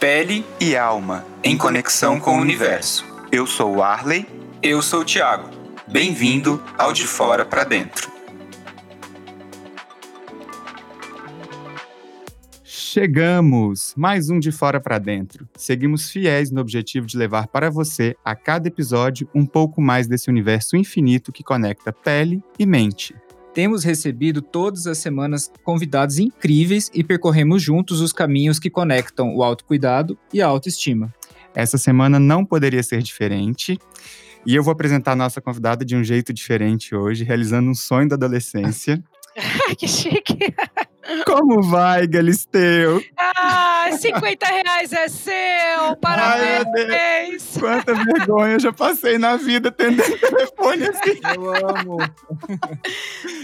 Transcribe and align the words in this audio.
Pele 0.00 0.46
e 0.60 0.76
alma, 0.76 1.26
em 1.42 1.58
conexão 1.58 2.20
com 2.20 2.38
o 2.38 2.40
universo. 2.40 3.04
Eu 3.32 3.48
sou 3.48 3.78
o 3.78 3.82
Arley. 3.82 4.24
Eu 4.62 4.80
sou 4.80 5.00
o 5.00 5.04
Thiago. 5.04 5.50
Bem-vindo 5.88 6.62
ao 6.78 6.92
De 6.92 7.04
Fora 7.04 7.44
para 7.44 7.64
Dentro. 7.64 8.08
Chegamos! 12.62 13.92
Mais 13.96 14.30
um 14.30 14.38
de 14.38 14.52
fora 14.52 14.80
para 14.80 15.00
dentro. 15.00 15.48
Seguimos 15.56 16.08
fiéis 16.08 16.52
no 16.52 16.60
objetivo 16.60 17.04
de 17.04 17.16
levar 17.16 17.48
para 17.48 17.68
você, 17.68 18.16
a 18.24 18.36
cada 18.36 18.68
episódio, 18.68 19.28
um 19.34 19.44
pouco 19.44 19.80
mais 19.80 20.06
desse 20.06 20.30
universo 20.30 20.76
infinito 20.76 21.32
que 21.32 21.42
conecta 21.42 21.92
pele 21.92 22.40
e 22.56 22.64
mente. 22.64 23.16
Temos 23.58 23.82
recebido 23.82 24.40
todas 24.40 24.86
as 24.86 24.98
semanas 24.98 25.50
convidados 25.64 26.20
incríveis 26.20 26.88
e 26.94 27.02
percorremos 27.02 27.60
juntos 27.60 28.00
os 28.00 28.12
caminhos 28.12 28.60
que 28.60 28.70
conectam 28.70 29.34
o 29.34 29.42
autocuidado 29.42 30.16
e 30.32 30.40
a 30.40 30.46
autoestima. 30.46 31.12
Essa 31.56 31.76
semana 31.76 32.20
não 32.20 32.44
poderia 32.44 32.84
ser 32.84 33.02
diferente. 33.02 33.76
E 34.46 34.54
eu 34.54 34.62
vou 34.62 34.70
apresentar 34.70 35.10
a 35.10 35.16
nossa 35.16 35.40
convidada 35.40 35.84
de 35.84 35.96
um 35.96 36.04
jeito 36.04 36.32
diferente 36.32 36.94
hoje, 36.94 37.24
realizando 37.24 37.68
um 37.68 37.74
sonho 37.74 38.08
da 38.08 38.14
adolescência. 38.14 39.02
que 39.76 39.88
chique! 39.88 40.38
Como 41.24 41.62
vai, 41.62 42.06
Galisteu? 42.06 43.02
Ah, 43.16 43.88
50 43.92 44.46
reais 44.46 44.92
é 44.92 45.08
seu! 45.08 45.96
Parabéns! 46.00 47.56
Ai, 47.56 47.60
Quanta 47.60 47.94
vergonha 47.94 48.52
eu 48.54 48.60
já 48.60 48.72
passei 48.72 49.16
na 49.18 49.36
vida 49.36 49.70
atendendo 49.70 50.16
telefone 50.18 50.84
assim. 50.86 51.18
Eu 51.34 51.68
amo. 51.68 51.96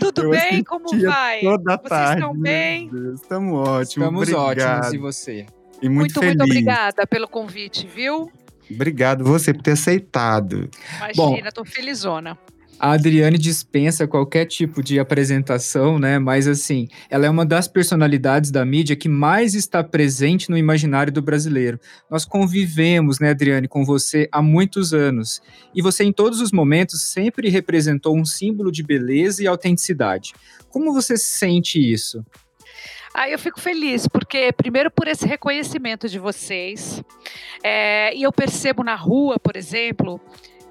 Tudo 0.00 0.22
Eu 0.24 0.30
bem? 0.30 0.62
Como 0.64 0.86
vai? 1.02 1.40
Toda 1.40 1.76
Vocês 1.76 1.88
tarde. 1.88 2.20
estão 2.20 2.36
bem? 2.38 2.90
Estamos 3.14 3.54
ótimos. 3.68 3.88
Estamos 3.88 4.32
obrigado. 4.32 4.78
ótimos 4.84 4.92
e 4.94 4.98
você? 4.98 5.46
E 5.82 5.88
muito, 5.88 5.94
Muito, 5.98 6.20
feliz. 6.20 6.36
muito 6.36 6.50
obrigada 6.50 7.06
pelo 7.06 7.28
convite, 7.28 7.86
viu? 7.86 8.30
Obrigado 8.70 9.24
você 9.24 9.52
por 9.52 9.62
ter 9.62 9.72
aceitado. 9.72 10.70
Imagina, 11.14 11.50
tô 11.52 11.64
felizona. 11.64 12.38
A 12.78 12.92
Adriane 12.92 13.38
dispensa 13.38 14.06
qualquer 14.06 14.46
tipo 14.46 14.82
de 14.82 14.98
apresentação, 14.98 15.98
né? 15.98 16.18
Mas 16.18 16.46
assim, 16.46 16.88
ela 17.08 17.24
é 17.24 17.30
uma 17.30 17.46
das 17.46 17.68
personalidades 17.68 18.50
da 18.50 18.64
mídia 18.64 18.96
que 18.96 19.08
mais 19.08 19.54
está 19.54 19.82
presente 19.82 20.50
no 20.50 20.58
imaginário 20.58 21.12
do 21.12 21.22
brasileiro. 21.22 21.78
Nós 22.10 22.24
convivemos, 22.24 23.18
né, 23.20 23.30
Adriane, 23.30 23.68
com 23.68 23.84
você 23.84 24.28
há 24.30 24.42
muitos 24.42 24.92
anos. 24.92 25.40
E 25.74 25.80
você, 25.80 26.04
em 26.04 26.12
todos 26.12 26.40
os 26.40 26.52
momentos, 26.52 27.02
sempre 27.02 27.48
representou 27.48 28.16
um 28.16 28.24
símbolo 28.24 28.70
de 28.70 28.82
beleza 28.82 29.42
e 29.42 29.46
autenticidade. 29.46 30.32
Como 30.68 30.92
você 30.92 31.16
sente 31.16 31.78
isso? 31.78 32.24
Aí 33.14 33.30
eu 33.30 33.38
fico 33.38 33.60
feliz, 33.60 34.08
porque 34.08 34.52
primeiro 34.52 34.90
por 34.90 35.06
esse 35.06 35.24
reconhecimento 35.24 36.08
de 36.08 36.18
vocês, 36.18 37.00
é, 37.62 38.12
e 38.12 38.24
eu 38.24 38.32
percebo 38.32 38.82
na 38.82 38.96
rua, 38.96 39.38
por 39.38 39.56
exemplo, 39.56 40.20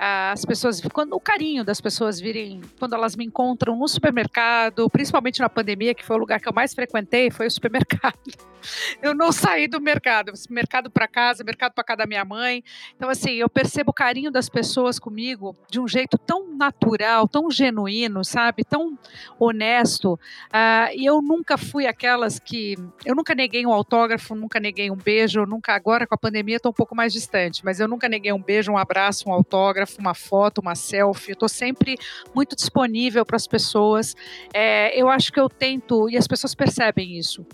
as 0.06 0.44
pessoas, 0.44 0.82
quando 0.92 1.14
o 1.14 1.20
carinho 1.20 1.64
das 1.64 1.80
pessoas 1.80 2.20
virem, 2.20 2.60
quando 2.78 2.94
elas 2.94 3.16
me 3.16 3.24
encontram 3.24 3.74
no 3.74 3.88
supermercado, 3.88 4.90
principalmente 4.90 5.40
na 5.40 5.48
pandemia, 5.48 5.96
que 5.96 6.04
foi 6.04 6.18
o 6.18 6.20
lugar 6.20 6.42
que 6.42 6.50
eu 6.50 6.54
mais 6.54 6.74
frequentei, 6.74 7.32
foi 7.32 7.48
o 7.48 7.52
supermercado. 7.52 8.20
Eu 9.02 9.14
não 9.14 9.30
saí 9.30 9.68
do 9.68 9.82
mercado, 9.82 10.32
mercado 10.50 10.90
para 10.90 11.06
casa, 11.06 11.44
mercado 11.44 11.74
para 11.74 11.84
casa 11.84 11.98
da 11.98 12.06
minha 12.06 12.24
mãe. 12.24 12.64
Então 12.96 13.10
assim, 13.10 13.32
eu 13.32 13.50
percebo 13.50 13.92
o 13.92 13.94
carinho 13.94 14.32
das 14.32 14.48
pessoas 14.48 14.98
comigo 14.98 15.54
de 15.70 15.82
um 15.82 15.88
jeito 15.88 16.18
tão 16.18 16.56
natural, 16.56 17.28
tão 17.28 17.52
genuíno, 17.52 18.24
sabe, 18.24 18.64
tão 18.64 18.98
honesto. 19.38 20.14
Uh, 20.14 20.96
e 20.96 21.06
eu 21.06 21.22
nunca 21.22 21.58
fui 21.58 21.86
aquelas 21.86 22.40
que, 22.40 22.78
eu 23.06 23.14
nunca 23.14 23.36
neguei 23.36 23.66
um 23.66 23.74
autógrafo, 23.74 24.34
nunca 24.34 24.62
neguei 24.62 24.90
um 24.90 24.96
beijo, 24.96 25.46
nunca 25.46 25.74
agora 25.74 26.08
com 26.08 26.16
a 26.16 26.18
pandemia 26.18 26.56
estou 26.56 26.72
um 26.72 26.76
pouco 26.76 26.96
mais 26.96 27.12
distante, 27.12 27.66
mas 27.66 27.82
eu 27.82 27.88
nunca 27.90 28.08
neguei 28.08 28.32
um 28.32 28.42
beijo, 28.42 28.72
um 28.72 28.78
abraço, 28.78 29.28
um 29.28 29.34
autógrafo 29.34 29.93
uma 30.00 30.14
foto, 30.14 30.60
uma 30.60 30.76
selfie. 30.76 31.32
Eu 31.32 31.34
estou 31.34 31.50
sempre 31.50 31.98
muito 32.34 32.56
disponível 32.56 33.26
para 33.26 33.36
as 33.36 33.48
pessoas. 33.48 34.16
É, 34.54 35.00
eu 35.00 35.10
acho 35.10 35.32
que 35.32 35.40
eu 35.40 35.50
tento, 35.50 36.10
e 36.10 36.18
as 36.18 36.28
pessoas 36.28 36.56
percebem 36.56 37.18
isso, 37.18 37.46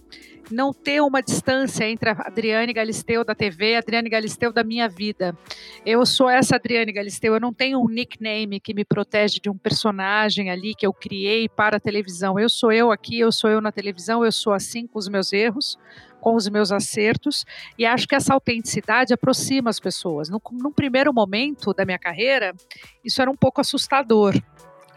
não 0.51 0.73
ter 0.73 1.01
uma 1.01 1.21
distância 1.21 1.87
entre 1.87 2.09
a 2.09 2.13
Adriane 2.13 2.73
Galisteu 2.73 3.23
da 3.23 3.35
TV 3.35 3.71
e 3.71 3.75
a 3.75 3.79
Adriane 3.79 4.09
Galisteu 4.09 4.51
da 4.51 4.63
minha 4.63 4.87
vida. 4.87 5.37
Eu 5.85 6.05
sou 6.05 6.29
essa 6.29 6.55
Adriane 6.55 6.91
Galisteu, 6.91 7.33
eu 7.33 7.39
não 7.39 7.53
tenho 7.53 7.79
um 7.79 7.87
nickname 7.87 8.59
que 8.59 8.73
me 8.73 8.83
protege 8.83 9.39
de 9.39 9.49
um 9.49 9.57
personagem 9.57 10.49
ali 10.49 10.73
que 10.75 10.85
eu 10.85 10.93
criei 10.93 11.47
para 11.47 11.77
a 11.77 11.79
televisão. 11.79 12.39
Eu 12.39 12.49
sou 12.49 12.71
eu 12.71 12.91
aqui, 12.91 13.19
eu 13.19 13.31
sou 13.31 13.49
eu 13.49 13.61
na 13.61 13.71
televisão, 13.71 14.25
eu 14.25 14.31
sou 14.31 14.53
assim 14.53 14.87
com 14.87 14.97
os 14.97 15.07
meus 15.07 15.31
erros, 15.31 15.77
com 16.19 16.35
os 16.35 16.49
meus 16.49 16.71
acertos, 16.71 17.45
e 17.77 17.85
acho 17.85 18.07
que 18.07 18.15
essa 18.15 18.33
autenticidade 18.33 19.13
aproxima 19.13 19.69
as 19.69 19.79
pessoas. 19.79 20.29
Num 20.29 20.71
primeiro 20.71 21.13
momento 21.13 21.73
da 21.73 21.85
minha 21.85 21.99
carreira, 21.99 22.53
isso 23.03 23.21
era 23.21 23.31
um 23.31 23.37
pouco 23.37 23.61
assustador. 23.61 24.35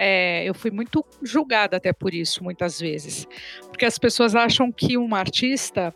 É, 0.04 0.42
eu 0.44 0.52
fui 0.52 0.72
muito 0.72 1.06
julgada 1.22 1.76
até 1.76 1.92
por 1.92 2.12
isso, 2.12 2.42
muitas 2.42 2.80
vezes. 2.80 3.24
Porque 3.68 3.84
as 3.84 3.96
pessoas 3.98 4.34
acham 4.34 4.72
que 4.72 4.96
uma 4.96 5.16
artista 5.16 5.94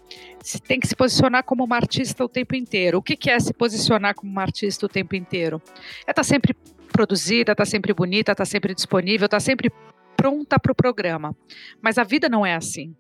tem 0.69 0.79
que 0.79 0.87
se 0.87 0.95
posicionar 0.95 1.43
como 1.43 1.65
uma 1.65 1.75
artista 1.75 2.25
o 2.25 2.29
tempo 2.29 2.55
inteiro. 2.55 2.99
O 2.99 3.03
que, 3.03 3.17
que 3.17 3.29
é 3.29 3.41
se 3.41 3.53
posicionar 3.53 4.15
como 4.15 4.31
uma 4.31 4.43
artista 4.43 4.87
o 4.87 4.89
tempo 4.89 5.17
inteiro? 5.17 5.61
É 6.07 6.13
estar 6.13 6.15
tá 6.15 6.23
sempre 6.23 6.55
produzida, 6.93 7.51
estar 7.51 7.57
tá 7.57 7.65
sempre 7.65 7.93
bonita, 7.93 8.31
estar 8.31 8.45
tá 8.45 8.45
sempre 8.45 8.77
disponível, 8.77 9.25
estar 9.25 9.41
sempre 9.41 9.73
pronta 10.17 10.57
para 10.57 10.71
o 10.71 10.75
programa. 10.77 11.37
Mas 11.83 11.99
a 11.99 12.05
vida 12.05 12.29
não 12.29 12.47
é 12.47 12.55
assim. 12.55 12.95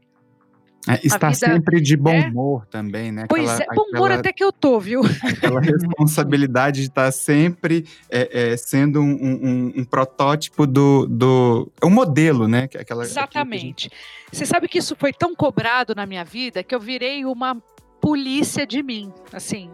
É, 0.88 1.00
está 1.04 1.30
vida, 1.30 1.46
sempre 1.46 1.80
de 1.80 1.96
bom 1.96 2.16
humor 2.16 2.62
é? 2.64 2.70
também, 2.70 3.10
né? 3.10 3.26
Pois 3.28 3.50
aquela, 3.50 3.72
é, 3.72 3.74
bom 3.74 3.82
humor 3.82 4.04
aquela, 4.04 4.20
até 4.20 4.32
que 4.32 4.44
eu 4.44 4.52
tô, 4.52 4.78
viu? 4.78 5.02
Aquela 5.22 5.60
responsabilidade 5.60 6.82
de 6.82 6.88
estar 6.88 7.10
sempre 7.10 7.84
é, 8.08 8.52
é, 8.52 8.56
sendo 8.56 9.00
um, 9.00 9.12
um, 9.12 9.72
um, 9.78 9.84
protótipo 9.84 10.66
do, 10.66 11.06
do. 11.06 11.72
um 11.82 11.90
modelo, 11.90 12.46
né? 12.46 12.68
Aquela, 12.78 13.02
Exatamente. 13.02 13.84
Gente... 13.84 13.90
Você 14.32 14.46
sabe 14.46 14.68
que 14.68 14.78
isso 14.78 14.94
foi 14.96 15.12
tão 15.12 15.34
cobrado 15.34 15.94
na 15.94 16.06
minha 16.06 16.24
vida 16.24 16.62
que 16.62 16.74
eu 16.74 16.80
virei 16.80 17.24
uma 17.24 17.60
polícia 18.00 18.64
de 18.64 18.80
mim, 18.82 19.12
assim. 19.32 19.70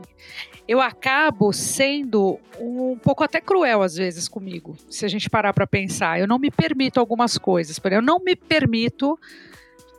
Eu 0.67 0.81
acabo 0.81 1.53
sendo 1.53 2.39
um 2.59 2.97
pouco 2.97 3.23
até 3.23 3.41
cruel 3.41 3.83
às 3.83 3.97
vezes 3.97 4.29
comigo, 4.29 4.77
se 4.89 5.05
a 5.05 5.09
gente 5.09 5.29
parar 5.29 5.53
para 5.53 5.67
pensar. 5.67 6.19
Eu 6.19 6.27
não 6.27 6.39
me 6.39 6.51
permito 6.51 6.99
algumas 6.99 7.37
coisas, 7.37 7.79
por 7.79 7.89
exemplo, 7.89 8.03
eu 8.03 8.07
não 8.07 8.25
me 8.25 8.35
permito 8.35 9.19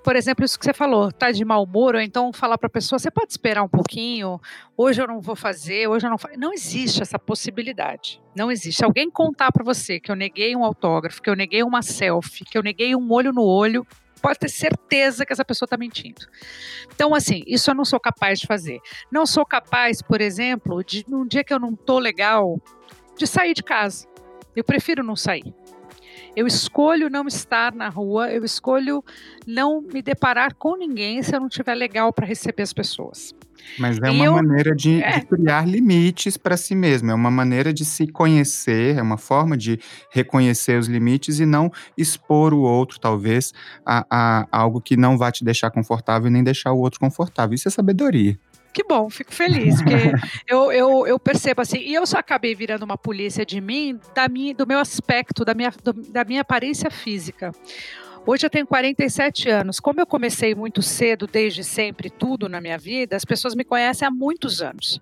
por 0.03 0.15
exemplo, 0.15 0.43
isso 0.43 0.59
que 0.59 0.65
você 0.65 0.73
falou, 0.73 1.11
tá 1.11 1.31
de 1.31 1.45
mau 1.45 1.63
humor, 1.63 1.95
ou 1.95 2.01
então 2.01 2.33
falar 2.33 2.57
para 2.57 2.67
a 2.67 2.69
pessoa, 2.69 2.99
você 2.99 3.09
pode 3.09 3.31
esperar 3.31 3.63
um 3.63 3.69
pouquinho, 3.69 4.39
hoje 4.75 5.01
eu 5.01 5.07
não 5.07 5.21
vou 5.21 5.35
fazer, 5.35 5.87
hoje 5.87 6.05
eu 6.05 6.09
não 6.09 6.17
faço. 6.17 6.37
Não 6.37 6.51
existe 6.51 7.01
essa 7.01 7.17
possibilidade. 7.17 8.21
Não 8.35 8.51
existe. 8.51 8.79
Se 8.79 8.85
alguém 8.85 9.09
contar 9.09 9.51
para 9.51 9.63
você 9.63 9.99
que 9.99 10.11
eu 10.11 10.15
neguei 10.15 10.55
um 10.55 10.63
autógrafo, 10.63 11.21
que 11.21 11.29
eu 11.29 11.35
neguei 11.35 11.63
uma 11.63 11.81
selfie, 11.81 12.43
que 12.43 12.57
eu 12.57 12.63
neguei 12.63 12.95
um 12.95 13.11
olho 13.11 13.31
no 13.31 13.43
olho, 13.43 13.87
pode 14.21 14.39
ter 14.39 14.49
certeza 14.49 15.25
que 15.25 15.33
essa 15.33 15.45
pessoa 15.45 15.65
está 15.65 15.77
mentindo. 15.77 16.25
Então, 16.93 17.15
assim, 17.15 17.43
isso 17.47 17.71
eu 17.71 17.75
não 17.75 17.85
sou 17.85 17.99
capaz 17.99 18.39
de 18.39 18.47
fazer. 18.47 18.79
Não 19.11 19.25
sou 19.25 19.45
capaz, 19.45 20.01
por 20.01 20.21
exemplo, 20.21 20.83
de 20.83 21.05
num 21.07 21.25
dia 21.25 21.43
que 21.43 21.53
eu 21.53 21.59
não 21.59 21.75
tô 21.75 21.97
legal, 21.97 22.59
de 23.17 23.25
sair 23.25 23.53
de 23.53 23.63
casa. 23.63 24.07
Eu 24.55 24.63
prefiro 24.63 25.03
não 25.03 25.15
sair. 25.15 25.53
Eu 26.35 26.47
escolho 26.47 27.09
não 27.09 27.27
estar 27.27 27.73
na 27.73 27.89
rua, 27.89 28.31
eu 28.31 28.43
escolho 28.43 29.03
não 29.45 29.81
me 29.81 30.01
deparar 30.01 30.55
com 30.55 30.75
ninguém 30.75 31.21
se 31.21 31.35
eu 31.35 31.39
não 31.39 31.47
estiver 31.47 31.75
legal 31.75 32.11
para 32.11 32.25
receber 32.25 32.63
as 32.63 32.73
pessoas. 32.73 33.35
Mas 33.77 33.97
é 33.99 34.09
uma 34.09 34.25
eu, 34.25 34.33
maneira 34.33 34.75
de, 34.75 35.01
é. 35.01 35.19
de 35.19 35.25
criar 35.25 35.67
limites 35.67 36.35
para 36.35 36.57
si 36.57 36.75
mesmo, 36.75 37.11
é 37.11 37.13
uma 37.13 37.31
maneira 37.31 37.73
de 37.73 37.85
se 37.85 38.07
conhecer, 38.07 38.97
é 38.97 39.01
uma 39.01 39.17
forma 39.17 39.55
de 39.55 39.79
reconhecer 40.11 40.77
os 40.77 40.87
limites 40.87 41.39
e 41.39 41.45
não 41.45 41.71
expor 41.97 42.53
o 42.53 42.61
outro, 42.61 42.99
talvez, 42.99 43.53
a, 43.85 44.05
a 44.09 44.47
algo 44.51 44.81
que 44.81 44.97
não 44.97 45.17
vai 45.17 45.31
te 45.31 45.43
deixar 45.43 45.71
confortável 45.71 46.27
e 46.27 46.31
nem 46.31 46.43
deixar 46.43 46.73
o 46.73 46.79
outro 46.79 46.99
confortável. 46.99 47.53
Isso 47.53 47.67
é 47.67 47.71
sabedoria 47.71 48.37
que 48.73 48.83
bom, 48.83 49.09
fico 49.09 49.33
feliz, 49.33 49.81
porque 49.81 49.93
eu, 50.47 50.71
eu, 50.71 51.07
eu 51.07 51.19
percebo 51.19 51.61
assim, 51.61 51.77
e 51.77 51.93
eu 51.93 52.05
só 52.05 52.17
acabei 52.17 52.55
virando 52.55 52.83
uma 52.83 52.97
polícia 52.97 53.45
de 53.45 53.61
mim, 53.61 53.99
da 54.15 54.27
minha, 54.27 54.53
do 54.53 54.65
meu 54.65 54.79
aspecto, 54.79 55.45
da 55.45 55.53
minha, 55.53 55.71
do, 55.83 55.93
da 55.93 56.23
minha 56.25 56.41
aparência 56.41 56.89
física. 56.89 57.51
Hoje 58.25 58.45
eu 58.45 58.49
tenho 58.49 58.65
47 58.65 59.49
anos. 59.49 59.79
Como 59.81 59.99
eu 59.99 60.07
comecei 60.07 60.55
muito 60.55 60.81
cedo, 60.81 61.27
desde 61.27 61.61
sempre, 61.63 62.09
tudo 62.09 62.47
na 62.47 62.61
minha 62.61 62.77
vida, 62.77 63.17
as 63.17 63.25
pessoas 63.25 63.53
me 63.53 63.65
conhecem 63.65 64.07
há 64.07 64.11
muitos 64.11 64.61
anos. 64.61 64.99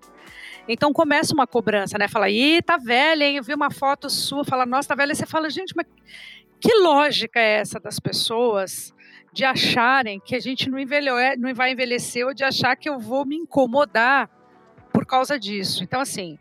Então 0.68 0.92
começa 0.92 1.32
uma 1.32 1.46
cobrança, 1.46 1.96
né? 1.98 2.08
Fala, 2.08 2.28
ih, 2.28 2.60
tá 2.62 2.76
velha, 2.76 3.24
hein? 3.24 3.36
Eu 3.36 3.44
vi 3.44 3.54
uma 3.54 3.70
foto 3.70 4.10
sua, 4.10 4.44
fala, 4.44 4.66
nossa, 4.66 4.88
tá 4.88 4.94
velha. 4.96 5.12
E 5.12 5.16
você 5.16 5.26
fala, 5.26 5.48
gente, 5.50 5.72
mas 5.76 5.86
que 6.60 6.74
lógica 6.74 7.40
é 7.40 7.60
essa 7.60 7.80
das 7.80 7.98
pessoas 7.98 8.92
de 9.32 9.44
acharem 9.44 10.20
que 10.20 10.36
a 10.36 10.40
gente 10.40 10.68
não, 10.68 10.78
envelhe, 10.78 11.08
não 11.38 11.54
vai 11.54 11.72
envelhecer 11.72 12.26
ou 12.26 12.34
de 12.34 12.44
achar 12.44 12.76
que 12.76 12.88
eu 12.88 12.98
vou 12.98 13.24
me 13.24 13.36
incomodar 13.36 14.28
por, 14.92 15.06
causa 15.06 15.38
disso. 15.38 15.82
Então, 15.82 16.00
assim, 16.00 16.38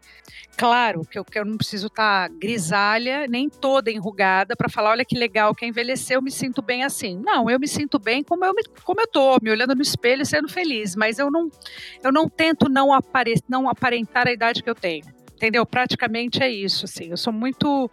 claro 0.57 1.03
que 1.05 1.17
eu, 1.17 1.23
que 1.23 1.39
eu 1.39 1.45
não 1.45 1.57
preciso 1.57 1.87
estar 1.87 2.29
tá 2.29 2.35
grisalha, 2.37 3.25
nem 3.27 3.49
toda 3.49 3.89
enrugada, 3.89 4.55
para 4.55 4.69
falar: 4.69 4.91
olha 4.91 5.05
que 5.05 5.17
legal, 5.17 5.55
que 5.55 5.65
envelheceu, 5.65 6.17
eu 6.17 6.21
me 6.21 6.31
sinto 6.31 6.61
bem 6.61 6.83
assim. 6.83 7.17
Não, 7.17 7.49
eu 7.49 7.59
me 7.59 7.67
sinto 7.67 7.97
bem 7.97 8.23
como 8.23 8.43
eu, 8.43 8.53
me, 8.53 8.63
como 8.83 8.99
eu 8.99 9.07
tô, 9.07 9.37
me 9.41 9.49
olhando 9.49 9.73
no 9.73 9.81
espelho 9.81 10.21
e 10.21 10.25
sendo 10.25 10.49
feliz, 10.49 10.95
mas 10.95 11.17
eu 11.17 11.31
não, 11.31 11.49
eu 12.03 12.11
não 12.11 12.27
tento 12.27 12.69
não, 12.69 12.93
apare, 12.93 13.35
não 13.47 13.69
aparentar 13.69 14.27
a 14.27 14.33
idade 14.33 14.61
que 14.61 14.69
eu 14.69 14.75
tenho. 14.75 15.05
Entendeu? 15.33 15.65
Praticamente 15.65 16.43
é 16.43 16.49
isso, 16.49 16.85
assim. 16.85 17.05
Eu 17.05 17.17
sou 17.17 17.33
muito 17.33 17.89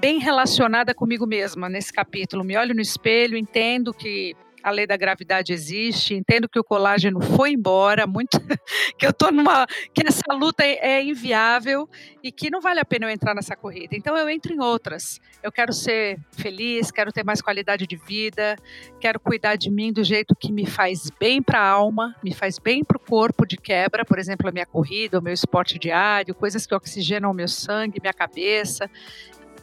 bem 0.00 0.18
relacionada 0.18 0.94
comigo 0.94 1.26
mesma 1.26 1.68
nesse 1.68 1.92
capítulo. 1.92 2.42
Me 2.42 2.56
olho 2.56 2.74
no 2.74 2.80
espelho, 2.80 3.36
entendo 3.36 3.92
que 3.92 4.34
a 4.62 4.70
lei 4.70 4.86
da 4.86 4.96
gravidade 4.96 5.52
existe, 5.52 6.14
entendo 6.14 6.48
que 6.48 6.58
o 6.58 6.64
colágeno 6.64 7.20
foi 7.20 7.52
embora, 7.52 8.06
muito 8.06 8.38
que 8.98 9.06
eu 9.06 9.12
tô 9.12 9.30
numa 9.30 9.66
que 9.94 10.06
essa 10.06 10.34
luta 10.34 10.62
é, 10.62 10.98
é, 10.98 11.04
inviável 11.04 11.88
e 12.22 12.30
que 12.30 12.50
não 12.50 12.60
vale 12.60 12.80
a 12.80 12.84
pena 12.84 13.06
eu 13.06 13.10
entrar 13.10 13.34
nessa 13.34 13.56
corrida. 13.56 13.96
Então 13.96 14.16
eu 14.16 14.28
entro 14.28 14.52
em 14.52 14.60
outras. 14.60 15.20
Eu 15.42 15.50
quero 15.50 15.72
ser 15.72 16.18
feliz, 16.32 16.90
quero 16.90 17.12
ter 17.12 17.24
mais 17.24 17.40
qualidade 17.40 17.86
de 17.86 17.96
vida, 17.96 18.56
quero 19.00 19.18
cuidar 19.18 19.56
de 19.56 19.70
mim 19.70 19.92
do 19.92 20.04
jeito 20.04 20.34
que 20.34 20.52
me 20.52 20.66
faz 20.66 21.10
bem 21.18 21.42
para 21.42 21.60
a 21.60 21.68
alma, 21.68 22.14
me 22.22 22.34
faz 22.34 22.58
bem 22.58 22.84
para 22.84 22.96
o 22.96 23.00
corpo 23.00 23.46
de 23.46 23.56
quebra, 23.56 24.04
por 24.04 24.18
exemplo, 24.18 24.48
a 24.48 24.52
minha 24.52 24.66
corrida, 24.66 25.18
o 25.18 25.22
meu 25.22 25.32
esporte 25.32 25.78
diário, 25.78 26.34
coisas 26.34 26.66
que 26.66 26.74
oxigenam 26.74 27.30
o 27.30 27.34
meu 27.34 27.48
sangue, 27.48 28.00
minha 28.00 28.12
cabeça 28.12 28.90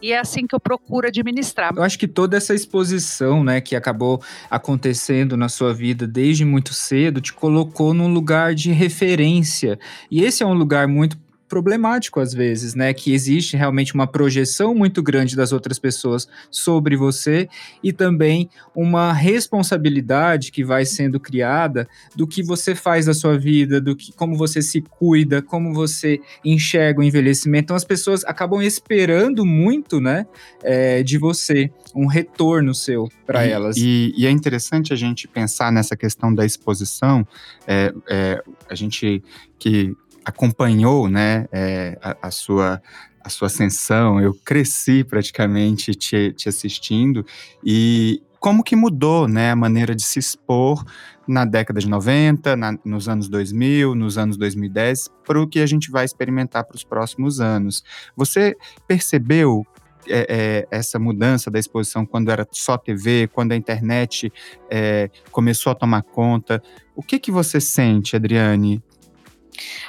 e 0.02 0.12
é 0.12 0.20
assim 0.20 0.46
que 0.46 0.56
eu 0.56 0.60
procuro 0.60 1.08
administrar. 1.08 1.74
Eu 1.76 1.84
acho 1.84 1.98
que 1.98 2.08
toda 2.08 2.38
essa 2.38 2.54
exposição, 2.54 3.44
né, 3.44 3.62
que 3.62 3.76
acabou 3.76 4.22
acontecendo 4.50 5.36
na 5.36 5.50
sua 5.50 5.74
vida 5.74 6.08
desde 6.08 6.46
muito 6.46 6.74
cedo, 6.74 7.22
te 7.22 7.34
colocou 7.34 7.94
num 7.94 8.12
lugar 8.12 8.54
de 8.54 8.72
referência. 8.72 9.80
E 10.10 10.24
esse 10.24 10.44
é 10.44 10.46
um 10.46 10.54
lugar 10.54 10.88
muito 10.88 11.18
problemático 11.48 12.20
às 12.20 12.34
vezes, 12.34 12.76
né? 12.76 12.94
Que 12.94 13.14
existe 13.14 13.56
realmente 13.56 13.94
uma 13.94 14.08
projeção 14.08 14.76
muito 14.76 15.02
grande 15.02 15.36
das 15.36 15.52
outras 15.52 15.80
pessoas 15.80 16.28
sobre 16.52 16.96
você 16.96 17.48
e 17.84 17.94
também 17.94 18.50
uma 18.76 19.14
responsabilidade 19.14 20.52
que 20.52 20.64
vai 20.64 20.86
sendo 20.86 21.20
criada 21.20 21.88
do 22.16 22.28
que 22.28 22.44
você 22.44 22.76
faz 22.76 23.06
da 23.06 23.14
sua 23.14 23.38
vida, 23.38 23.80
do 23.80 23.96
que 23.96 24.12
como 24.12 24.36
você 24.36 24.62
se 24.62 24.82
cuida, 24.82 25.42
como 25.42 25.74
você 25.74 26.20
enxerga 26.44 27.00
o 27.00 27.04
envelhecimento. 27.04 27.66
Então 27.66 27.76
as 27.76 27.86
pessoas 27.86 28.24
acabam 28.26 28.62
esperando 28.62 29.46
muito, 29.46 30.00
né? 30.00 30.26
É, 30.64 31.04
de 31.04 31.18
você 31.18 31.72
um 31.96 32.06
retorno 32.06 32.74
seu 32.76 33.10
para 33.26 33.44
elas. 33.46 33.78
E, 33.78 34.14
e, 34.16 34.26
é 34.26 34.32
interessante 34.32 34.94
a 34.94 34.96
gente 34.96 35.28
pensar 35.28 35.72
nessa 35.72 35.96
questão 35.96 36.34
da 36.34 36.46
exposição. 36.46 37.28
É, 37.68 37.94
é, 38.08 38.44
a 38.70 38.76
gente 38.76 39.24
que 39.60 39.96
acompanhou 40.28 41.08
né, 41.08 41.48
é, 41.54 41.98
a, 42.02 42.28
a, 42.28 42.32
sua, 42.32 42.82
a 43.24 43.30
sua 43.30 43.46
ascensão, 43.46 44.20
eu 44.20 44.34
cresci 44.34 45.02
praticamente 45.02 45.96
te, 45.96 46.34
te 46.34 46.50
assistindo 46.50 47.26
e 47.64 48.22
como 48.38 48.62
que 48.62 48.76
mudou 48.76 49.26
né, 49.26 49.52
a 49.52 49.56
maneira 49.56 49.96
de 49.96 50.04
se 50.04 50.20
expor 50.20 50.84
na 51.26 51.46
década 51.46 51.80
de 51.80 51.88
90, 51.88 52.58
na, 52.58 52.78
nos 52.84 53.08
anos 53.08 53.30
2000, 53.30 53.96
nos 53.96 54.18
anos 54.18 54.36
2010, 54.36 55.10
para 55.26 55.42
o 55.42 55.48
que 55.48 55.62
a 55.62 55.66
gente 55.66 55.90
vai 55.90 56.04
experimentar 56.04 56.66
para 56.66 56.76
os 56.76 56.84
próximos 56.84 57.40
anos. 57.40 57.82
Você 58.16 58.56
percebeu 58.86 59.66
é, 60.10 60.68
é, 60.70 60.78
essa 60.78 61.00
mudança 61.00 61.50
da 61.50 61.58
exposição 61.58 62.06
quando 62.06 62.30
era 62.32 62.46
só 62.52 62.78
TV, 62.78 63.30
quando 63.34 63.54
a 63.54 63.56
internet 63.56 64.32
é, 64.70 65.10
começou 65.32 65.72
a 65.72 65.76
tomar 65.76 66.02
conta. 66.02 66.62
O 66.96 67.02
que, 67.02 67.18
que 67.18 67.32
você 67.32 67.62
sente, 67.62 68.16
Adriane, 68.16 68.84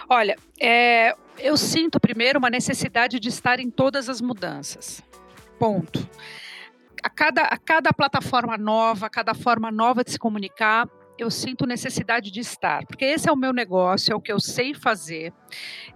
Olha, 0.08 0.36
é, 0.60 1.14
eu 1.38 1.56
sinto 1.56 2.00
primeiro 2.00 2.38
uma 2.38 2.50
necessidade 2.50 3.20
de 3.20 3.28
estar 3.28 3.60
em 3.60 3.70
todas 3.70 4.08
as 4.08 4.20
mudanças. 4.20 5.02
Ponto. 5.58 6.08
A 7.02 7.10
cada, 7.10 7.42
a 7.42 7.56
cada 7.56 7.92
plataforma 7.92 8.56
nova, 8.56 9.06
a 9.06 9.10
cada 9.10 9.34
forma 9.34 9.70
nova 9.70 10.02
de 10.02 10.12
se 10.12 10.18
comunicar, 10.18 10.88
eu 11.18 11.30
sinto 11.30 11.66
necessidade 11.66 12.30
de 12.30 12.40
estar, 12.40 12.86
porque 12.86 13.04
esse 13.04 13.28
é 13.28 13.32
o 13.32 13.36
meu 13.36 13.52
negócio, 13.52 14.12
é 14.12 14.14
o 14.14 14.20
que 14.20 14.32
eu 14.32 14.38
sei 14.38 14.72
fazer. 14.72 15.32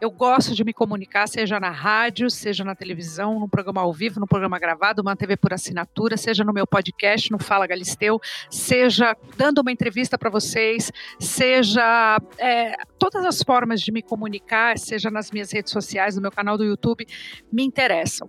Eu 0.01 0.11
gosto 0.11 0.55
de 0.55 0.65
me 0.65 0.73
comunicar, 0.73 1.29
seja 1.29 1.61
na 1.61 1.71
rádio, 1.71 2.29
seja 2.29 2.65
na 2.65 2.75
televisão, 2.75 3.39
num 3.39 3.49
programa 3.49 3.83
ao 3.83 3.93
vivo, 3.93 4.19
num 4.19 4.27
programa 4.27 4.59
gravado, 4.59 5.01
uma 5.01 5.15
TV 5.15 5.37
por 5.37 5.53
assinatura, 5.53 6.17
seja 6.17 6.43
no 6.43 6.53
meu 6.53 6.67
podcast, 6.67 7.31
no 7.31 7.39
Fala 7.39 7.67
Galisteu, 7.67 8.21
seja 8.51 9.17
dando 9.37 9.61
uma 9.61 9.71
entrevista 9.71 10.19
para 10.19 10.29
vocês, 10.29 10.91
seja 11.21 12.19
é, 12.39 12.75
todas 12.99 13.25
as 13.25 13.43
formas 13.43 13.81
de 13.81 13.93
me 13.93 14.03
comunicar, 14.03 14.77
seja 14.77 15.11
nas 15.11 15.31
minhas 15.31 15.53
redes 15.53 15.73
sociais, 15.73 16.17
no 16.17 16.23
meu 16.23 16.33
canal 16.33 16.59
do 16.59 16.65
YouTube, 16.65 17.07
me 17.53 17.63
interessam. 17.63 18.29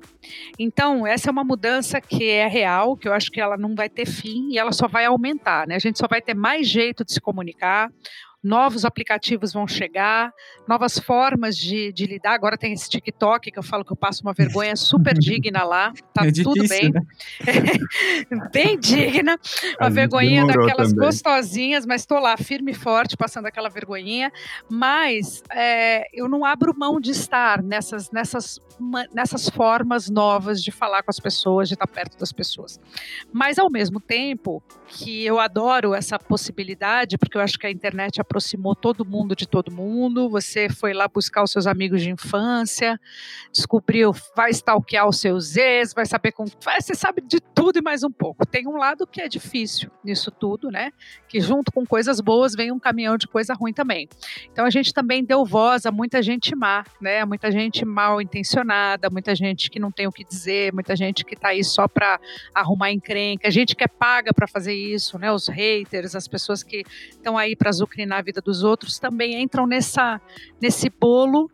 Então, 0.59 1.07
essa 1.07 1.29
é 1.29 1.31
uma 1.31 1.43
mudança 1.43 1.99
que 1.99 2.29
é 2.29 2.47
real, 2.47 2.95
que 2.95 3.07
eu 3.07 3.13
acho 3.13 3.31
que 3.31 3.41
ela 3.41 3.57
não 3.57 3.73
vai 3.73 3.89
ter 3.89 4.05
fim 4.05 4.49
e 4.51 4.59
ela 4.59 4.71
só 4.71 4.87
vai 4.87 5.05
aumentar, 5.05 5.65
né? 5.65 5.75
A 5.75 5.79
gente 5.79 5.97
só 5.97 6.07
vai 6.07 6.21
ter 6.21 6.35
mais 6.35 6.67
gente 6.67 6.82
jeito 6.83 7.03
de 7.03 7.13
se 7.13 7.21
comunicar, 7.21 7.91
novos 8.43 8.83
aplicativos 8.83 9.53
vão 9.53 9.65
chegar, 9.65 10.33
novas 10.67 10.99
formas 10.99 11.55
de, 11.55 11.93
de, 11.93 12.05
lidar. 12.05 12.33
Agora 12.33 12.57
tem 12.57 12.73
esse 12.73 12.89
TikTok 12.89 13.49
que 13.49 13.57
eu 13.57 13.63
falo 13.63 13.85
que 13.85 13.93
eu 13.93 13.95
passo 13.95 14.21
uma 14.23 14.33
vergonha 14.33 14.75
super 14.75 15.13
digna 15.17 15.63
lá, 15.63 15.93
tá 16.13 16.27
é 16.27 16.31
tudo 16.31 16.61
difícil, 16.61 16.91
bem. 16.91 16.91
Né? 16.91 18.49
bem 18.51 18.77
digna, 18.77 19.39
uma 19.79 19.89
vergonhinha 19.89 20.45
daquelas 20.45 20.89
também. 20.89 21.05
gostosinhas, 21.05 21.85
mas 21.85 22.01
estou 22.01 22.19
lá 22.19 22.35
firme 22.35 22.71
e 22.71 22.75
forte 22.75 23.15
passando 23.15 23.45
aquela 23.45 23.69
vergonhinha. 23.69 24.31
Mas 24.69 25.41
é, 25.49 26.07
eu 26.13 26.27
não 26.27 26.43
abro 26.43 26.77
mão 26.77 26.99
de 26.99 27.11
estar 27.11 27.63
nessas, 27.63 28.11
nessas, 28.11 28.59
nessas 29.13 29.47
formas 29.47 30.09
novas 30.09 30.61
de 30.61 30.71
falar 30.71 31.01
com 31.03 31.11
as 31.11 31.19
pessoas, 31.19 31.69
de 31.69 31.75
estar 31.75 31.87
perto 31.87 32.17
das 32.17 32.33
pessoas. 32.33 32.77
Mas 33.31 33.57
ao 33.57 33.69
mesmo 33.69 34.01
tempo 34.01 34.61
que 34.87 35.23
eu 35.23 35.39
adoro 35.39 35.93
essa 35.93 36.19
possibilidade, 36.19 37.17
porque 37.17 37.37
eu 37.37 37.41
acho 37.41 37.57
que 37.57 37.65
a 37.65 37.71
internet 37.71 38.19
aproximou 38.33 38.75
todo 38.75 39.06
mundo 39.06 39.35
de 39.35 39.47
todo 39.47 39.71
mundo. 39.71 40.27
Você 40.30 40.68
foi 40.68 40.91
lá 40.91 41.07
buscar 41.07 41.44
os 41.44 41.51
seus 41.51 41.68
amigos 41.68 42.01
de 42.01 42.09
infância, 42.09 43.00
descobriu, 43.51 44.12
vai 44.35 44.50
stalkear 44.50 45.07
os 45.07 45.19
seus 45.19 45.56
ex, 45.56 45.94
vai 45.94 46.06
saber 46.06 46.31
com. 46.31 46.45
Você 46.45 46.95
sabe 46.95 47.21
de 47.21 47.39
tudo 47.39 47.77
e 47.77 47.81
mais 47.81 48.03
um 48.03 48.09
pouco. 48.09 48.44
Tem 48.45 48.68
um 48.68 48.75
lado 48.75 49.06
que 49.06 49.21
é 49.21 49.27
difícil 49.27 49.91
nisso 50.03 50.31
tudo, 50.31 50.71
né? 50.71 50.91
Que 51.30 51.39
junto 51.39 51.71
com 51.71 51.85
coisas 51.85 52.19
boas 52.19 52.56
vem 52.56 52.71
um 52.71 52.80
caminhão 52.80 53.18
de 53.18 53.27
coisa 53.27 53.53
ruim 53.53 53.71
também. 53.71 54.09
Então 54.51 54.65
a 54.65 54.69
gente 54.71 54.91
também 54.91 55.24
deu 55.24 55.45
voz 55.45 55.86
a 55.86 55.91
muita 55.91 56.21
gente 56.24 56.56
má, 56.56 56.83
né? 57.00 57.24
Muita 57.25 57.51
gente 57.51 57.86
mal 57.86 58.19
intencionada, 58.19 59.12
muita 59.12 59.36
gente 59.36 59.69
que 59.69 59.79
não 59.79 59.91
tem 59.91 60.07
o 60.07 60.12
que 60.12 60.24
dizer, 60.24 60.74
muita 60.74 60.95
gente 60.95 61.24
que 61.24 61.36
está 61.36 61.50
aí 61.50 61.63
só 61.63 61.88
para 61.88 62.19
arrumar 62.53 62.91
encrenca, 62.91 63.51
gente 63.51 63.75
que 63.75 63.83
é 63.83 63.88
paga 63.88 64.33
para 64.33 64.47
fazer 64.47 64.74
isso, 64.74 65.19
né? 65.19 65.31
Os 65.31 65.47
haters, 65.47 66.15
as 66.15 66.27
pessoas 66.27 66.63
que 66.63 66.83
estão 67.12 67.38
aí 67.38 67.56
para 67.56 67.69
azucrinar 67.69 68.22
vida 68.23 68.41
dos 68.41 68.63
outros 68.63 68.97
também 68.97 69.41
entram 69.41 69.67
nessa, 69.67 70.19
nesse 70.61 70.89
bolo 70.89 71.49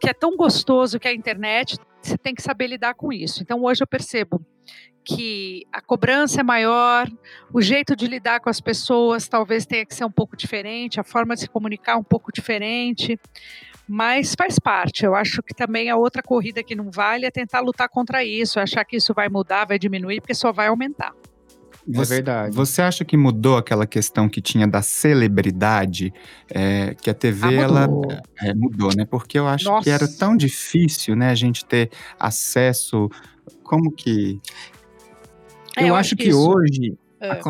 que 0.00 0.08
é 0.08 0.14
tão 0.14 0.36
gostoso 0.36 0.98
que 0.98 1.08
é 1.08 1.10
a 1.10 1.14
internet, 1.14 1.76
você 2.00 2.16
tem 2.16 2.34
que 2.34 2.42
saber 2.42 2.68
lidar 2.68 2.94
com 2.94 3.12
isso. 3.12 3.42
Então 3.42 3.62
hoje 3.62 3.82
eu 3.82 3.86
percebo 3.86 4.44
que 5.04 5.66
a 5.72 5.80
cobrança 5.80 6.40
é 6.40 6.44
maior, 6.44 7.08
o 7.52 7.60
jeito 7.60 7.96
de 7.96 8.06
lidar 8.06 8.40
com 8.40 8.50
as 8.50 8.60
pessoas 8.60 9.28
talvez 9.28 9.66
tenha 9.66 9.84
que 9.84 9.94
ser 9.94 10.04
um 10.04 10.10
pouco 10.10 10.36
diferente, 10.36 11.00
a 11.00 11.04
forma 11.04 11.34
de 11.34 11.42
se 11.42 11.48
comunicar 11.48 11.96
um 11.96 12.04
pouco 12.04 12.30
diferente, 12.32 13.18
mas 13.88 14.34
faz 14.36 14.58
parte. 14.58 15.04
Eu 15.04 15.14
acho 15.14 15.42
que 15.42 15.54
também 15.54 15.90
a 15.90 15.96
outra 15.96 16.22
corrida 16.22 16.62
que 16.62 16.74
não 16.74 16.90
vale 16.90 17.26
é 17.26 17.30
tentar 17.30 17.60
lutar 17.60 17.88
contra 17.88 18.24
isso, 18.24 18.60
achar 18.60 18.84
que 18.84 18.96
isso 18.96 19.12
vai 19.12 19.28
mudar, 19.28 19.66
vai 19.66 19.78
diminuir, 19.78 20.20
porque 20.20 20.34
só 20.34 20.52
vai 20.52 20.68
aumentar. 20.68 21.12
É 21.88 21.96
você, 21.96 22.12
é 22.12 22.16
verdade. 22.16 22.56
Você 22.56 22.82
acha 22.82 23.04
que 23.04 23.16
mudou 23.16 23.56
aquela 23.56 23.86
questão 23.86 24.28
que 24.28 24.40
tinha 24.40 24.66
da 24.66 24.82
celebridade? 24.82 26.12
É, 26.48 26.94
que 26.94 27.08
a 27.08 27.14
TV, 27.14 27.48
ah, 27.48 27.52
ela 27.52 27.88
é, 28.40 28.54
mudou, 28.54 28.94
né? 28.94 29.04
Porque 29.04 29.38
eu 29.38 29.46
acho 29.46 29.64
Nossa. 29.64 29.84
que 29.84 29.90
era 29.90 30.06
tão 30.06 30.36
difícil, 30.36 31.16
né? 31.16 31.30
A 31.30 31.34
gente 31.34 31.64
ter 31.64 31.90
acesso. 32.18 33.08
Como 33.62 33.90
que. 33.90 34.40
É, 35.76 35.84
eu, 35.84 35.88
eu, 35.88 35.94
acho 35.94 36.16
que, 36.16 36.24
que 36.24 36.34
hoje. 36.34 36.96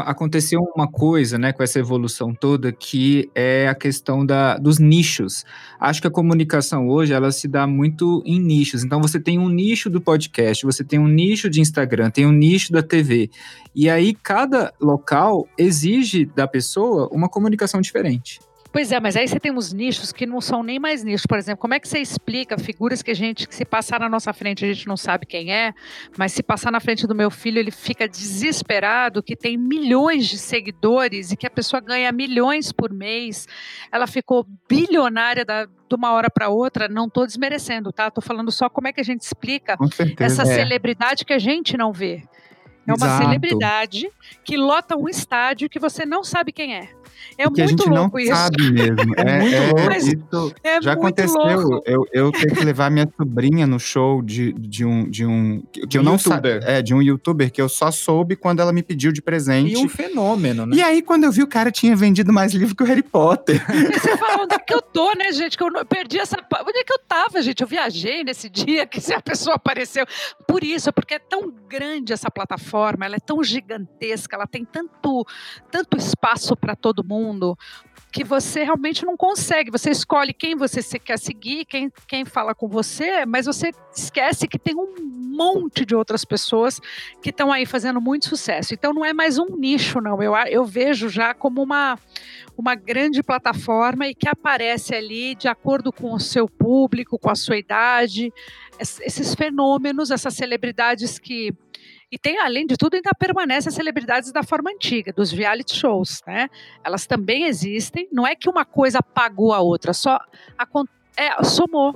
Aconteceu 0.01 0.61
uma 0.75 0.91
coisa, 0.91 1.39
né, 1.39 1.53
com 1.53 1.63
essa 1.63 1.79
evolução 1.79 2.35
toda, 2.35 2.73
que 2.73 3.31
é 3.35 3.69
a 3.69 3.75
questão 3.75 4.27
da, 4.27 4.59
dos 4.59 4.79
nichos. 4.79 5.45
Acho 5.79 6.01
que 6.01 6.09
a 6.09 6.11
comunicação 6.11 6.89
hoje, 6.89 7.13
ela 7.13 7.31
se 7.31 7.47
dá 7.47 7.67
muito 7.67 8.23
em 8.27 8.41
nichos. 8.41 8.83
Então, 8.83 9.01
você 9.01 9.21
tem 9.21 9.39
um 9.39 9.49
nicho 9.49 9.89
do 9.89 10.01
podcast, 10.01 10.67
você 10.67 10.83
tem 10.83 10.99
um 10.99 11.07
nicho 11.07 11.49
de 11.49 11.61
Instagram, 11.61 12.11
tem 12.11 12.27
um 12.27 12.33
nicho 12.33 12.73
da 12.73 12.83
TV. 12.83 13.31
E 13.75 13.89
aí, 13.89 14.13
cada 14.15 14.73
local 14.81 15.47
exige 15.57 16.27
da 16.27 16.49
pessoa 16.49 17.09
uma 17.13 17.29
comunicação 17.29 17.81
diferente. 17.81 18.41
Pois 18.73 18.93
é, 18.93 19.01
mas 19.01 19.17
aí 19.17 19.27
você 19.27 19.41
tem 19.41 19.51
uns 19.51 19.73
nichos 19.73 20.13
que 20.13 20.25
não 20.25 20.41
são 20.41 20.63
nem 20.63 20.79
mais 20.79 21.03
nichos. 21.03 21.27
Por 21.27 21.37
exemplo, 21.39 21.61
como 21.61 21.75
é 21.75 21.81
que 21.81 21.89
você 21.89 21.99
explica 21.99 22.57
figuras 22.57 23.03
que 23.03 23.11
a 23.11 23.15
gente, 23.15 23.49
que 23.49 23.55
se 23.55 23.65
passar 23.65 23.99
na 23.99 24.09
nossa 24.09 24.33
frente, 24.33 24.65
a 24.65 24.73
gente 24.73 24.87
não 24.87 24.97
sabe 24.97 25.27
quem 25.27 25.53
é, 25.53 25.75
mas 26.17 26.33
se 26.33 26.43
passar 26.43 26.71
na 26.71 26.79
frente 26.79 27.07
do 27.07 27.15
meu 27.15 27.31
filho, 27.31 27.59
ele 27.59 27.73
fica 27.73 28.09
desesperado, 28.09 29.23
que 29.23 29.35
tem 29.35 29.57
milhões 29.57 30.29
de 30.29 30.39
seguidores 30.39 31.33
e 31.33 31.37
que 31.37 31.47
a 31.47 31.51
pessoa 31.51 31.81
ganha 31.81 32.13
milhões 32.13 32.71
por 32.71 32.93
mês. 32.93 33.49
Ela 33.91 34.07
ficou 34.07 34.47
bilionária 34.69 35.45
da, 35.45 35.65
de 35.65 35.95
uma 35.95 36.13
hora 36.13 36.31
para 36.31 36.49
outra. 36.49 36.89
Não 36.89 37.07
estou 37.07 37.27
desmerecendo, 37.27 37.93
tá? 37.93 38.07
Estou 38.07 38.23
falando 38.23 38.53
só 38.53 38.69
como 38.69 38.87
é 38.87 38.93
que 38.93 39.01
a 39.01 39.05
gente 39.05 39.23
explica 39.23 39.77
essa 40.19 40.43
é. 40.43 40.47
celebridade 40.47 41.25
que 41.25 41.33
a 41.33 41.39
gente 41.41 41.77
não 41.77 41.93
vê. 41.93 42.23
É 42.87 42.93
uma 42.93 43.07
Exato. 43.07 43.25
celebridade 43.25 44.11
que 44.45 44.57
lota 44.57 44.97
um 44.97 45.09
estádio 45.09 45.69
que 45.69 45.79
você 45.79 46.07
não 46.07 46.25
sabe 46.25 46.53
quem 46.53 46.75
é. 46.75 47.00
É 47.37 47.45
que 47.45 47.49
muito 47.49 47.63
a 47.63 47.67
gente 47.67 47.89
louco 47.89 48.17
não 48.17 48.25
isso. 48.25 48.35
sabe 48.35 48.73
mesmo. 48.73 49.15
É, 49.17 49.55
é 49.55 49.73
muito 49.73 50.55
é, 50.63 50.77
é 50.77 50.83
já 50.83 50.93
aconteceu. 50.93 51.83
Eu, 51.85 52.07
eu 52.13 52.33
tenho 52.33 52.55
que 52.55 52.65
levar 52.65 52.91
minha 52.91 53.09
sobrinha 53.17 53.67
no 53.67 53.79
show 53.79 54.23
de, 54.23 54.53
de 54.53 54.85
um 54.85 55.09
de 55.09 55.25
um 55.25 55.63
que 55.73 55.87
de 55.87 55.99
eu 55.99 56.03
não 56.03 56.15
youtuber. 56.15 56.63
é 56.65 56.83
de 56.83 56.95
um 56.95 57.03
youtuber 57.03 57.51
que 57.51 57.61
eu 57.61 57.69
só 57.69 57.91
soube 57.91 58.37
quando 58.37 58.61
ela 58.61 58.73
me 58.73 58.83
pediu 58.83 59.13
de 59.13 59.23
presente. 59.23 59.73
E 59.73 59.77
um 59.77 59.89
fenômeno, 59.89 60.67
né? 60.67 60.77
E 60.77 60.83
aí 60.83 61.03
quando 61.03 61.25
eu 61.25 61.33
vi 61.33 61.43
o 61.43 61.47
cara 61.47 61.71
tinha 61.71 61.95
vendido 61.95 62.33
mais 62.33 62.53
livro 62.53 62.75
que 62.75 62.83
o 62.83 62.87
Harry 62.87 63.03
Potter. 63.03 63.61
E 63.91 63.99
você 63.99 64.17
fala 64.17 64.45
onde 64.45 64.55
é 64.55 64.59
que 64.59 64.75
eu 64.75 64.81
tô, 64.81 65.13
né, 65.17 65.33
gente? 65.33 65.57
Que 65.57 65.65
eu 65.65 65.71
perdi 65.87 66.19
essa 66.19 66.37
onde 66.67 66.79
é 66.79 66.85
que 66.85 66.93
eu 66.93 66.99
tava, 66.99 67.43
gente? 67.43 67.61
Eu 67.61 67.67
viajei 67.67 68.23
nesse 68.23 68.49
dia 68.49 68.87
que 68.87 69.01
a 69.13 69.21
pessoa 69.21 69.57
apareceu. 69.57 70.05
Por 70.47 70.63
isso, 70.63 70.93
porque 70.93 71.15
é 71.15 71.19
tão 71.19 71.53
grande 71.69 72.13
essa 72.13 72.31
plataforma, 72.31 73.05
ela 73.05 73.17
é 73.17 73.21
tão 73.21 73.43
gigantesca, 73.43 74.37
ela 74.37 74.47
tem 74.47 74.65
tanto 74.65 75.27
tanto 75.71 75.97
espaço 75.97 76.57
para 76.57 76.77
todo 76.77 77.03
mundo 77.03 77.10
que 78.13 78.25
você 78.25 78.65
realmente 78.65 79.05
não 79.05 79.17
consegue. 79.17 79.71
Você 79.71 79.91
escolhe 79.91 80.33
quem 80.33 80.57
você 80.57 80.81
quer 80.99 81.19
seguir, 81.19 81.65
quem, 81.65 81.93
quem 82.09 82.25
fala 82.25 82.55
com 82.55 82.69
você, 82.69 83.25
mas 83.25 83.47
você 83.47 83.71
esquece 83.95 84.49
que 84.49 84.59
tem 84.59 84.75
um 84.75 84.95
monte 85.01 85.85
de 85.85 85.95
outras 85.95 86.25
pessoas 86.25 86.81
que 87.23 87.31
estão 87.31 87.53
aí 87.53 87.65
fazendo 87.65 88.01
muito 88.01 88.29
sucesso. 88.29 88.75
Então 88.75 88.93
não 88.93 89.05
é 89.05 89.13
mais 89.13 89.39
um 89.39 89.57
nicho, 89.57 90.01
não. 90.01 90.21
Eu, 90.23 90.35
eu 90.49 90.65
vejo 90.65 91.09
já 91.09 91.33
como 91.33 91.63
uma, 91.63 91.99
uma 92.57 92.75
grande 92.75 93.23
plataforma 93.23 94.09
e 94.09 94.15
que 94.15 94.29
aparece 94.29 94.95
ali 94.95 95.35
de 95.35 95.47
acordo 95.47 95.93
com 95.93 96.13
o 96.13 96.21
seu 96.21 96.49
público, 96.49 97.19
com 97.19 97.31
a 97.31 97.37
sua 97.37 97.57
idade, 97.57 98.33
esses 98.79 99.35
fenômenos, 99.35 100.11
essas 100.11 100.35
celebridades 100.35 101.19
que 101.19 101.55
e 102.11 102.19
tem, 102.19 102.39
além 102.39 102.67
de 102.67 102.77
tudo, 102.77 102.95
ainda 102.95 103.11
permanecem 103.17 103.69
as 103.69 103.75
celebridades 103.75 104.33
da 104.33 104.43
forma 104.43 104.71
antiga, 104.71 105.13
dos 105.13 105.31
reality 105.31 105.77
shows, 105.77 106.23
né? 106.27 106.49
Elas 106.83 107.07
também 107.07 107.45
existem. 107.45 108.09
Não 108.11 108.27
é 108.27 108.35
que 108.35 108.49
uma 108.49 108.65
coisa 108.65 108.99
apagou 108.99 109.53
a 109.53 109.61
outra, 109.61 109.93
só 109.93 110.19
é, 111.17 111.43
somou. 111.45 111.95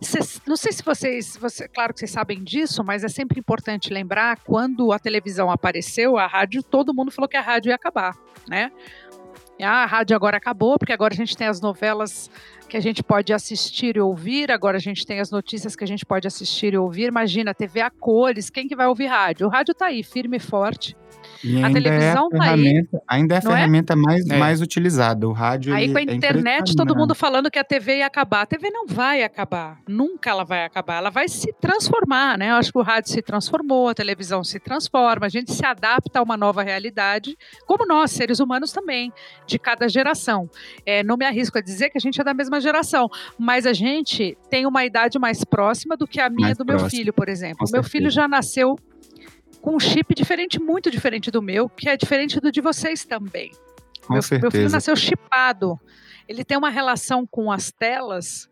Cês, 0.00 0.40
não 0.46 0.56
sei 0.56 0.72
se 0.72 0.82
vocês, 0.82 1.36
você, 1.36 1.66
claro 1.66 1.92
que 1.92 1.98
vocês 1.98 2.10
sabem 2.10 2.44
disso, 2.44 2.84
mas 2.84 3.02
é 3.02 3.08
sempre 3.08 3.40
importante 3.40 3.92
lembrar 3.92 4.38
quando 4.44 4.92
a 4.92 4.98
televisão 4.98 5.50
apareceu, 5.50 6.16
a 6.16 6.26
rádio, 6.26 6.62
todo 6.62 6.94
mundo 6.94 7.10
falou 7.10 7.28
que 7.28 7.36
a 7.36 7.40
rádio 7.40 7.70
ia 7.70 7.74
acabar, 7.74 8.16
né? 8.48 8.70
Ah, 9.60 9.82
a 9.82 9.86
rádio 9.86 10.14
agora 10.14 10.36
acabou, 10.36 10.78
porque 10.78 10.92
agora 10.92 11.14
a 11.14 11.16
gente 11.16 11.36
tem 11.36 11.46
as 11.46 11.60
novelas 11.60 12.30
que 12.68 12.76
a 12.76 12.80
gente 12.80 13.02
pode 13.02 13.32
assistir 13.32 13.96
e 13.96 14.00
ouvir, 14.00 14.52
agora 14.52 14.76
a 14.76 14.80
gente 14.80 15.04
tem 15.04 15.20
as 15.20 15.30
notícias 15.30 15.74
que 15.74 15.82
a 15.82 15.86
gente 15.86 16.04
pode 16.06 16.28
assistir 16.28 16.74
e 16.74 16.78
ouvir. 16.78 17.08
Imagina, 17.08 17.54
TV 17.54 17.80
a 17.80 17.90
cores, 17.90 18.50
quem 18.50 18.68
que 18.68 18.76
vai 18.76 18.86
ouvir 18.86 19.06
rádio? 19.06 19.46
O 19.46 19.50
rádio 19.50 19.72
está 19.72 19.86
aí, 19.86 20.02
firme 20.02 20.36
e 20.36 20.40
forte. 20.40 20.96
E 21.44 21.62
a 21.62 21.70
televisão 21.72 22.28
é 22.32 22.36
a 22.36 22.38
tá 22.38 22.52
aí. 22.52 22.88
Ainda 23.06 23.34
é 23.34 23.36
a 23.36 23.38
é? 23.38 23.42
ferramenta 23.42 23.92
é? 23.92 23.96
mais, 23.96 24.26
é. 24.28 24.38
mais 24.38 24.60
utilizada. 24.60 25.28
O 25.28 25.32
rádio. 25.32 25.74
Aí 25.74 25.90
com 25.90 25.98
a 25.98 26.00
é 26.00 26.04
internet, 26.04 26.74
todo 26.74 26.96
mundo 26.96 27.14
falando 27.14 27.50
que 27.50 27.58
a 27.58 27.64
TV 27.64 27.98
ia 27.98 28.06
acabar. 28.06 28.42
A 28.42 28.46
TV 28.46 28.70
não 28.70 28.86
vai 28.86 29.22
acabar. 29.22 29.80
Nunca 29.88 30.30
ela 30.30 30.44
vai 30.44 30.64
acabar. 30.64 30.96
Ela 30.96 31.10
vai 31.10 31.28
se 31.28 31.52
transformar, 31.60 32.38
né? 32.38 32.50
Eu 32.50 32.54
acho 32.54 32.72
que 32.72 32.78
o 32.78 32.82
rádio 32.82 33.12
se 33.12 33.22
transformou, 33.22 33.88
a 33.88 33.94
televisão 33.94 34.42
se 34.42 34.58
transforma, 34.58 35.26
a 35.26 35.28
gente 35.28 35.52
se 35.52 35.64
adapta 35.64 36.18
a 36.18 36.22
uma 36.22 36.36
nova 36.36 36.62
realidade, 36.62 37.36
como 37.66 37.86
nós, 37.86 38.10
seres 38.10 38.40
humanos 38.40 38.72
também, 38.72 39.12
de 39.46 39.58
cada 39.58 39.88
geração. 39.88 40.48
É, 40.84 41.02
não 41.02 41.16
me 41.16 41.24
arrisco 41.24 41.58
a 41.58 41.60
dizer 41.60 41.90
que 41.90 41.98
a 41.98 42.00
gente 42.00 42.20
é 42.20 42.24
da 42.24 42.34
mesma 42.34 42.60
geração, 42.60 43.08
mas 43.38 43.66
a 43.66 43.72
gente 43.72 44.36
tem 44.50 44.66
uma 44.66 44.84
idade 44.84 45.18
mais 45.18 45.44
próxima 45.44 45.96
do 45.96 46.06
que 46.06 46.20
a 46.20 46.28
minha 46.28 46.48
mais 46.48 46.58
do 46.58 46.64
próximo. 46.64 46.82
meu 46.82 46.90
filho, 46.90 47.12
por 47.12 47.28
exemplo. 47.28 47.66
O 47.68 47.72
meu 47.72 47.82
filho 47.82 48.10
já 48.10 48.26
nasceu 48.26 48.76
com 49.68 49.76
um 49.76 49.78
chip 49.78 50.14
diferente, 50.14 50.58
muito 50.58 50.90
diferente 50.90 51.30
do 51.30 51.42
meu, 51.42 51.68
que 51.68 51.90
é 51.90 51.96
diferente 51.96 52.40
do 52.40 52.50
de 52.50 52.58
vocês 52.58 53.04
também. 53.04 53.50
Com 54.06 54.14
meu, 54.14 54.22
certeza. 54.22 54.40
meu 54.40 54.50
filho 54.50 54.70
nasceu 54.70 54.96
chipado. 54.96 55.78
Ele 56.26 56.42
tem 56.42 56.56
uma 56.56 56.70
relação 56.70 57.26
com 57.26 57.52
as 57.52 57.70
telas, 57.70 58.48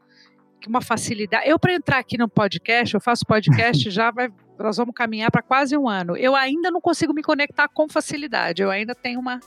que 0.61 0.69
uma 0.69 0.83
facilidade. 0.83 1.49
Eu, 1.49 1.59
para 1.59 1.73
entrar 1.73 1.99
aqui 2.01 2.19
no 2.19 2.29
podcast, 2.29 2.95
eu 2.95 3.01
faço 3.01 3.25
podcast 3.25 3.89
já 3.91 4.11
vai. 4.11 4.29
Nós 4.59 4.77
vamos 4.77 4.95
caminhar 4.95 5.31
para 5.31 5.41
quase 5.41 5.75
um 5.75 5.89
ano. 5.89 6.19
Eu 6.19 6.35
ainda 6.35 6.71
não 6.71 6.83
consigo 6.83 7.15
me 7.15 7.23
conectar 7.23 7.67
com 7.67 7.89
facilidade. 7.89 8.61
Eu 8.61 8.71
ainda 8.71 8.95
tenho 8.95 9.19
uma, 9.19 9.41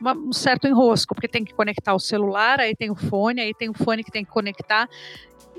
uma, 0.00 0.12
um 0.14 0.32
certo 0.32 0.66
enrosco, 0.66 1.14
porque 1.14 1.28
tem 1.28 1.44
que 1.44 1.54
conectar 1.54 1.94
o 1.94 2.00
celular, 2.00 2.60
aí 2.60 2.74
tem 2.74 2.90
o 2.90 2.94
fone, 2.94 3.40
aí 3.40 3.54
tem 3.54 3.68
o 3.68 3.74
fone 3.74 4.04
que 4.04 4.10
tem 4.10 4.24
que 4.24 4.30
conectar 4.30 4.88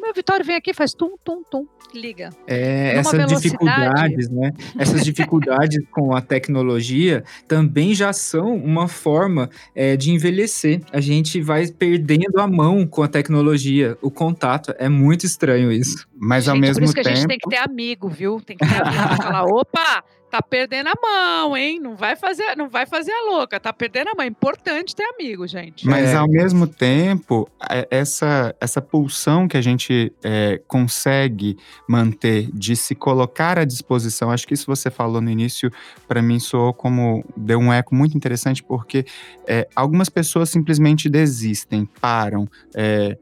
meu 0.06 0.14
Vitório 0.14 0.46
vem 0.46 0.56
aqui 0.56 0.72
faz 0.72 0.94
tum, 0.94 1.16
tum, 1.24 1.42
tum, 1.50 1.66
liga. 1.94 2.30
É, 2.46 2.96
essas 2.98 3.28
dificuldades, 3.28 4.30
né? 4.30 4.52
Essas 4.78 5.02
dificuldades 5.04 5.84
com 5.90 6.16
a 6.16 6.22
tecnologia 6.22 7.24
também 7.48 7.96
já 7.96 8.14
são 8.14 8.56
uma 8.56 8.88
forma 8.88 9.50
é, 9.74 9.98
de 9.98 10.12
envelhecer. 10.12 10.82
A 10.92 11.02
gente 11.02 11.42
vai 11.42 11.68
perdendo 11.68 12.40
a 12.40 12.48
mão 12.48 12.86
com 12.86 13.02
a 13.02 13.08
tecnologia, 13.08 13.98
o 14.00 14.12
contato. 14.12 14.76
É 14.78 14.88
muito 14.88 15.26
estranho 15.26 15.72
isso. 15.72 16.08
Mas 16.16 16.46
gente, 16.46 16.54
ao 16.54 16.60
mesmo 16.60 16.76
tempo. 16.76 16.80
Por 16.80 16.86
isso 16.86 16.94
que 16.94 17.00
a 17.00 17.16
gente 17.16 17.28
tem 17.28 17.40
que 17.40 17.50
ter 17.50 17.58
amigo, 17.58 18.08
viu? 18.08 18.40
Tem 18.42 18.58
que 18.58 18.68
ter 18.68 18.82
amigo 18.82 19.16
falar, 19.18 19.46
opa! 19.46 20.04
Tá 20.36 20.42
perdendo 20.42 20.90
a 20.90 20.94
mão, 21.02 21.56
hein? 21.56 21.80
Não 21.80 21.96
vai 21.96 22.16
fazer, 22.16 22.56
não 22.58 22.68
vai 22.68 22.86
fazer 22.86 23.12
a 23.12 23.32
louca, 23.32 23.60
tá 23.60 23.72
perdendo 23.72 24.10
a 24.10 24.16
mão. 24.16 24.26
É 24.26 24.28
importante 24.28 24.96
ter 24.96 25.04
amigo, 25.04 25.48
gente. 25.48 25.88
Mas 25.88 26.10
é. 26.10 26.16
ao 26.16 26.28
mesmo 26.28 26.68
tempo, 26.68 27.50
é, 27.70 27.88
essa, 27.90 28.54
essa 28.60 28.82
pulsão 28.82 29.48
que 29.48 29.56
a 29.56 29.62
gente 29.62 30.12
é, 30.24 30.62
consegue 30.68 31.58
manter 31.88 32.50
de 32.54 32.76
se 32.76 32.94
colocar 32.94 33.58
à 33.58 33.64
disposição, 33.64 34.30
acho 34.30 34.46
que 34.46 34.54
isso 34.54 34.66
você 34.68 34.92
falou 34.92 35.22
no 35.22 35.30
início, 35.30 35.72
para 36.08 36.22
mim 36.22 36.40
soou 36.40 36.74
como 36.74 37.24
deu 37.38 37.60
um 37.60 37.72
eco 37.72 37.96
muito 37.96 38.18
interessante, 38.18 38.62
porque 38.62 39.06
é, 39.48 39.68
algumas 39.76 40.10
pessoas 40.10 40.50
simplesmente 40.50 41.10
desistem, 41.10 41.86
param. 42.02 42.48
É, 42.76 43.18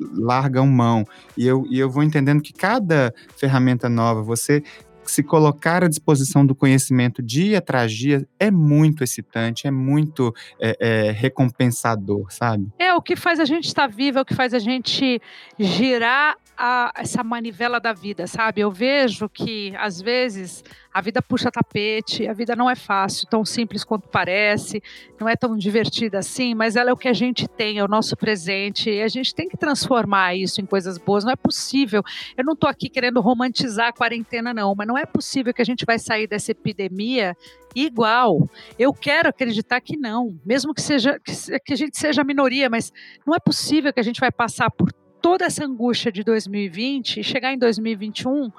largam 0.00 0.66
mão. 0.66 1.04
E 1.36 1.46
eu, 1.46 1.66
e 1.68 1.78
eu 1.78 1.90
vou 1.90 2.02
entendendo 2.02 2.40
que 2.40 2.52
cada 2.52 3.12
ferramenta 3.36 3.88
nova, 3.88 4.22
você 4.22 4.62
se 5.10 5.22
colocar 5.22 5.84
à 5.84 5.88
disposição 5.88 6.44
do 6.44 6.54
conhecimento 6.54 7.22
dia 7.22 7.58
atrás 7.58 7.92
dia 7.92 8.26
é 8.38 8.50
muito 8.50 9.02
excitante, 9.04 9.66
é 9.66 9.70
muito 9.70 10.34
é, 10.60 10.76
é, 10.80 11.10
recompensador, 11.10 12.26
sabe? 12.30 12.68
É 12.78 12.94
o 12.94 13.02
que 13.02 13.16
faz 13.16 13.40
a 13.40 13.44
gente 13.44 13.66
estar 13.66 13.86
vivo, 13.86 14.18
é 14.18 14.22
o 14.22 14.24
que 14.24 14.34
faz 14.34 14.54
a 14.54 14.58
gente 14.58 15.20
girar 15.58 16.36
a, 16.58 16.90
essa 16.96 17.22
manivela 17.22 17.78
da 17.78 17.92
vida, 17.92 18.26
sabe? 18.26 18.60
Eu 18.60 18.70
vejo 18.72 19.28
que 19.28 19.72
às 19.76 20.00
vezes 20.00 20.64
a 20.92 21.00
vida 21.00 21.22
puxa 21.22 21.52
tapete, 21.52 22.26
a 22.26 22.32
vida 22.32 22.56
não 22.56 22.68
é 22.68 22.74
fácil, 22.74 23.28
tão 23.28 23.44
simples 23.44 23.84
quanto 23.84 24.08
parece, 24.08 24.82
não 25.20 25.28
é 25.28 25.36
tão 25.36 25.56
divertida 25.56 26.18
assim, 26.18 26.56
mas 26.56 26.74
ela 26.74 26.90
é 26.90 26.92
o 26.92 26.96
que 26.96 27.06
a 27.06 27.12
gente 27.12 27.46
tem, 27.46 27.78
é 27.78 27.84
o 27.84 27.88
nosso 27.88 28.16
presente, 28.16 28.90
e 28.90 29.00
a 29.00 29.06
gente 29.06 29.32
tem 29.32 29.48
que 29.48 29.56
transformar 29.56 30.34
isso 30.34 30.60
em 30.60 30.66
coisas 30.66 30.98
boas. 30.98 31.22
Não 31.22 31.30
é 31.30 31.36
possível. 31.36 32.02
Eu 32.36 32.44
não 32.44 32.54
estou 32.54 32.68
aqui 32.68 32.88
querendo 32.88 33.20
romantizar 33.20 33.88
a 33.88 33.92
quarentena, 33.92 34.52
não, 34.52 34.74
mas 34.76 34.88
não 34.88 34.98
é 34.98 35.06
possível 35.06 35.54
que 35.54 35.62
a 35.62 35.64
gente 35.64 35.86
vai 35.86 35.98
sair 36.00 36.26
dessa 36.26 36.50
epidemia 36.50 37.36
igual. 37.76 38.48
Eu 38.76 38.92
quero 38.92 39.28
acreditar 39.28 39.80
que 39.80 39.96
não, 39.96 40.36
mesmo 40.44 40.74
que 40.74 40.82
seja 40.82 41.20
que 41.64 41.72
a 41.72 41.76
gente 41.76 41.96
seja 41.96 42.22
a 42.22 42.24
minoria, 42.24 42.68
mas 42.68 42.92
não 43.24 43.32
é 43.32 43.38
possível 43.38 43.92
que 43.92 44.00
a 44.00 44.04
gente 44.04 44.18
vai 44.18 44.32
passar 44.32 44.70
por 44.72 44.92
toda 45.20 45.44
essa 45.46 45.64
angústia 45.64 46.10
de 46.10 46.22
2020 46.22 47.20
e 47.20 47.24
chegar 47.24 47.52
em 47.52 47.58
2021 47.58 48.50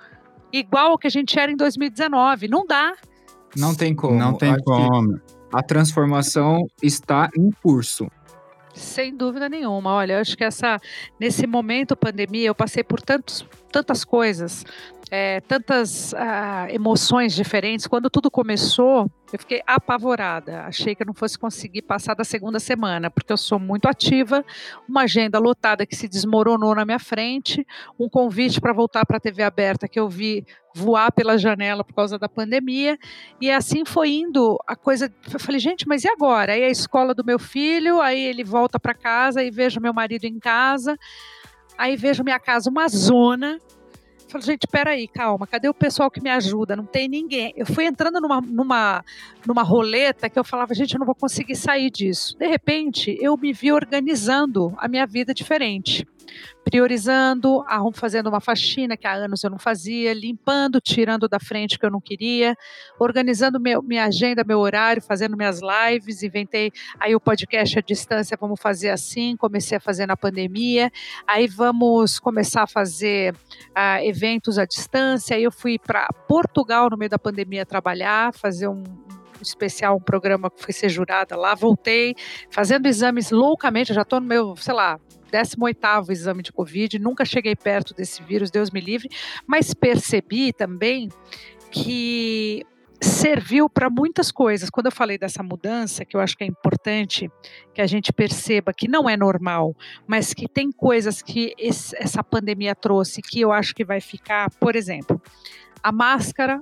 igual 0.51 0.91
ao 0.91 0.97
que 0.97 1.07
a 1.07 1.11
gente 1.11 1.37
era 1.39 1.51
em 1.51 1.55
2019. 1.55 2.47
Não 2.47 2.65
dá. 2.65 2.93
Não 3.55 3.73
tem 3.73 3.95
como. 3.95 4.17
Não 4.17 4.33
tem 4.33 4.51
Acho 4.51 4.63
como. 4.63 5.19
A 5.51 5.63
transformação 5.63 6.67
está 6.81 7.29
em 7.37 7.49
curso. 7.63 8.07
Sem 8.73 9.15
dúvida 9.15 9.49
nenhuma. 9.49 9.91
Olha, 9.91 10.13
eu 10.13 10.19
acho 10.19 10.37
que 10.37 10.43
essa 10.43 10.79
nesse 11.19 11.47
momento 11.47 11.95
pandemia 11.95 12.47
eu 12.47 12.55
passei 12.55 12.83
por 12.83 13.01
tantos, 13.01 13.45
tantas 13.71 14.05
coisas. 14.05 14.63
É, 15.11 15.41
tantas 15.41 16.13
ah, 16.13 16.67
emoções 16.69 17.33
diferentes. 17.33 17.87
Quando 17.87 18.09
tudo 18.09 18.29
começou, 18.29 19.09
eu 19.33 19.39
fiquei 19.39 19.61
apavorada. 19.65 20.61
Achei 20.61 20.93
que 20.93 21.01
eu 21.01 21.07
não 21.07 21.13
fosse 21.13 21.37
conseguir 21.37 21.81
passar 21.81 22.13
da 22.13 22.23
segunda 22.23 22.59
semana, 22.59 23.09
porque 23.09 23.33
eu 23.33 23.37
sou 23.37 23.59
muito 23.59 23.87
ativa, 23.87 24.45
uma 24.87 25.01
agenda 25.01 25.39
lotada 25.39 25.85
que 25.85 25.95
se 25.95 26.07
desmoronou 26.07 26.75
na 26.75 26.85
minha 26.85 26.99
frente, 26.99 27.65
um 27.99 28.07
convite 28.07 28.61
para 28.61 28.73
voltar 28.73 29.05
para 29.05 29.17
a 29.17 29.19
TV 29.19 29.41
aberta 29.41 29.87
que 29.87 29.99
eu 29.99 30.07
vi 30.07 30.45
voar 30.75 31.11
pela 31.11 31.37
janela 31.37 31.83
por 31.83 31.93
causa 31.95 32.19
da 32.19 32.29
pandemia, 32.29 32.97
e 33.41 33.49
assim 33.49 33.83
foi 33.83 34.11
indo 34.11 34.59
a 34.67 34.75
coisa. 34.75 35.11
Eu 35.33 35.39
falei, 35.39 35.59
gente, 35.59 35.87
mas 35.87 36.03
e 36.03 36.09
agora? 36.09 36.53
Aí 36.53 36.63
a 36.63 36.69
escola 36.69 37.15
do 37.15 37.25
meu 37.25 37.39
filho, 37.39 37.99
aí 37.99 38.19
ele 38.19 38.43
volta 38.43 38.79
para 38.79 38.93
casa 38.93 39.43
e 39.43 39.49
vejo 39.49 39.81
meu 39.81 39.93
marido 39.93 40.25
em 40.25 40.39
casa, 40.39 40.95
aí 41.77 41.95
vejo 41.95 42.23
minha 42.23 42.39
casa 42.39 42.69
uma 42.69 42.87
zona 42.87 43.59
Falei, 44.29 44.45
gente, 44.45 44.67
peraí, 44.67 45.07
calma, 45.07 45.47
cadê 45.47 45.67
o 45.67 45.73
pessoal 45.73 46.11
que 46.11 46.21
me 46.21 46.29
ajuda? 46.29 46.75
Não 46.75 46.85
tem 46.85 47.07
ninguém. 47.07 47.51
Eu 47.57 47.65
fui 47.65 47.85
entrando 47.85 48.21
numa, 48.21 48.39
numa, 48.39 49.03
numa 49.45 49.63
roleta 49.63 50.29
que 50.29 50.37
eu 50.37 50.43
falava, 50.43 50.73
gente, 50.75 50.93
eu 50.93 50.99
não 50.99 51.05
vou 51.05 51.15
conseguir 51.15 51.55
sair 51.55 51.89
disso. 51.89 52.37
De 52.37 52.45
repente, 52.45 53.17
eu 53.19 53.35
me 53.35 53.51
vi 53.51 53.71
organizando 53.71 54.73
a 54.77 54.87
minha 54.87 55.07
vida 55.07 55.33
diferente 55.33 56.05
priorizando, 56.63 57.63
fazendo 57.93 58.27
uma 58.27 58.39
faxina 58.39 58.95
que 58.95 59.07
há 59.07 59.13
anos 59.13 59.43
eu 59.43 59.49
não 59.49 59.57
fazia, 59.57 60.13
limpando, 60.13 60.79
tirando 60.79 61.27
da 61.27 61.39
frente 61.39 61.79
que 61.79 61.85
eu 61.85 61.89
não 61.89 61.99
queria, 61.99 62.55
organizando 62.99 63.59
meu, 63.59 63.81
minha 63.81 64.05
agenda, 64.05 64.43
meu 64.43 64.59
horário, 64.59 65.01
fazendo 65.01 65.35
minhas 65.35 65.59
lives, 65.61 66.21
inventei 66.21 66.71
aí 66.99 67.15
o 67.15 67.19
podcast 67.19 67.79
à 67.79 67.81
distância, 67.81 68.37
vamos 68.39 68.59
fazer 68.61 68.89
assim, 68.89 69.35
comecei 69.35 69.77
a 69.77 69.81
fazer 69.81 70.05
na 70.05 70.15
pandemia, 70.15 70.91
aí 71.25 71.47
vamos 71.47 72.19
começar 72.19 72.63
a 72.63 72.67
fazer 72.67 73.33
uh, 73.33 74.03
eventos 74.03 74.59
à 74.59 74.65
distância, 74.65 75.35
aí 75.35 75.43
eu 75.43 75.51
fui 75.51 75.79
para 75.79 76.07
Portugal 76.27 76.89
no 76.89 76.97
meio 76.97 77.09
da 77.09 77.19
pandemia 77.19 77.65
trabalhar, 77.65 78.33
fazer 78.33 78.67
um 78.67 78.83
especial, 79.41 79.95
um 79.95 80.01
programa 80.01 80.49
que 80.49 80.61
foi 80.61 80.73
ser 80.73 80.89
jurada 80.89 81.35
lá, 81.35 81.55
voltei 81.55 82.15
fazendo 82.51 82.85
exames 82.87 83.31
loucamente, 83.31 83.93
já 83.93 84.01
estou 84.01 84.19
no 84.19 84.27
meu, 84.27 84.55
sei 84.55 84.73
lá, 84.73 84.99
18º 85.29 86.09
exame 86.09 86.43
de 86.43 86.51
Covid, 86.51 86.99
nunca 86.99 87.23
cheguei 87.25 87.55
perto 87.55 87.93
desse 87.93 88.21
vírus, 88.23 88.51
Deus 88.51 88.71
me 88.71 88.81
livre, 88.81 89.09
mas 89.47 89.73
percebi 89.73 90.51
também 90.51 91.09
que 91.71 92.65
serviu 93.01 93.69
para 93.69 93.89
muitas 93.89 94.31
coisas. 94.31 94.69
Quando 94.69 94.87
eu 94.87 94.91
falei 94.91 95.17
dessa 95.17 95.41
mudança, 95.41 96.03
que 96.03 96.15
eu 96.15 96.19
acho 96.19 96.35
que 96.35 96.43
é 96.43 96.47
importante 96.47 97.31
que 97.73 97.81
a 97.81 97.87
gente 97.87 98.11
perceba 98.11 98.73
que 98.73 98.87
não 98.87 99.09
é 99.09 99.15
normal, 99.15 99.75
mas 100.05 100.33
que 100.33 100.47
tem 100.47 100.71
coisas 100.71 101.21
que 101.21 101.53
esse, 101.57 101.95
essa 101.97 102.23
pandemia 102.23 102.75
trouxe 102.75 103.21
que 103.21 103.39
eu 103.39 103.51
acho 103.51 103.73
que 103.73 103.85
vai 103.85 104.01
ficar, 104.01 104.49
por 104.51 104.75
exemplo, 104.75 105.21
a 105.81 105.91
máscara, 105.91 106.61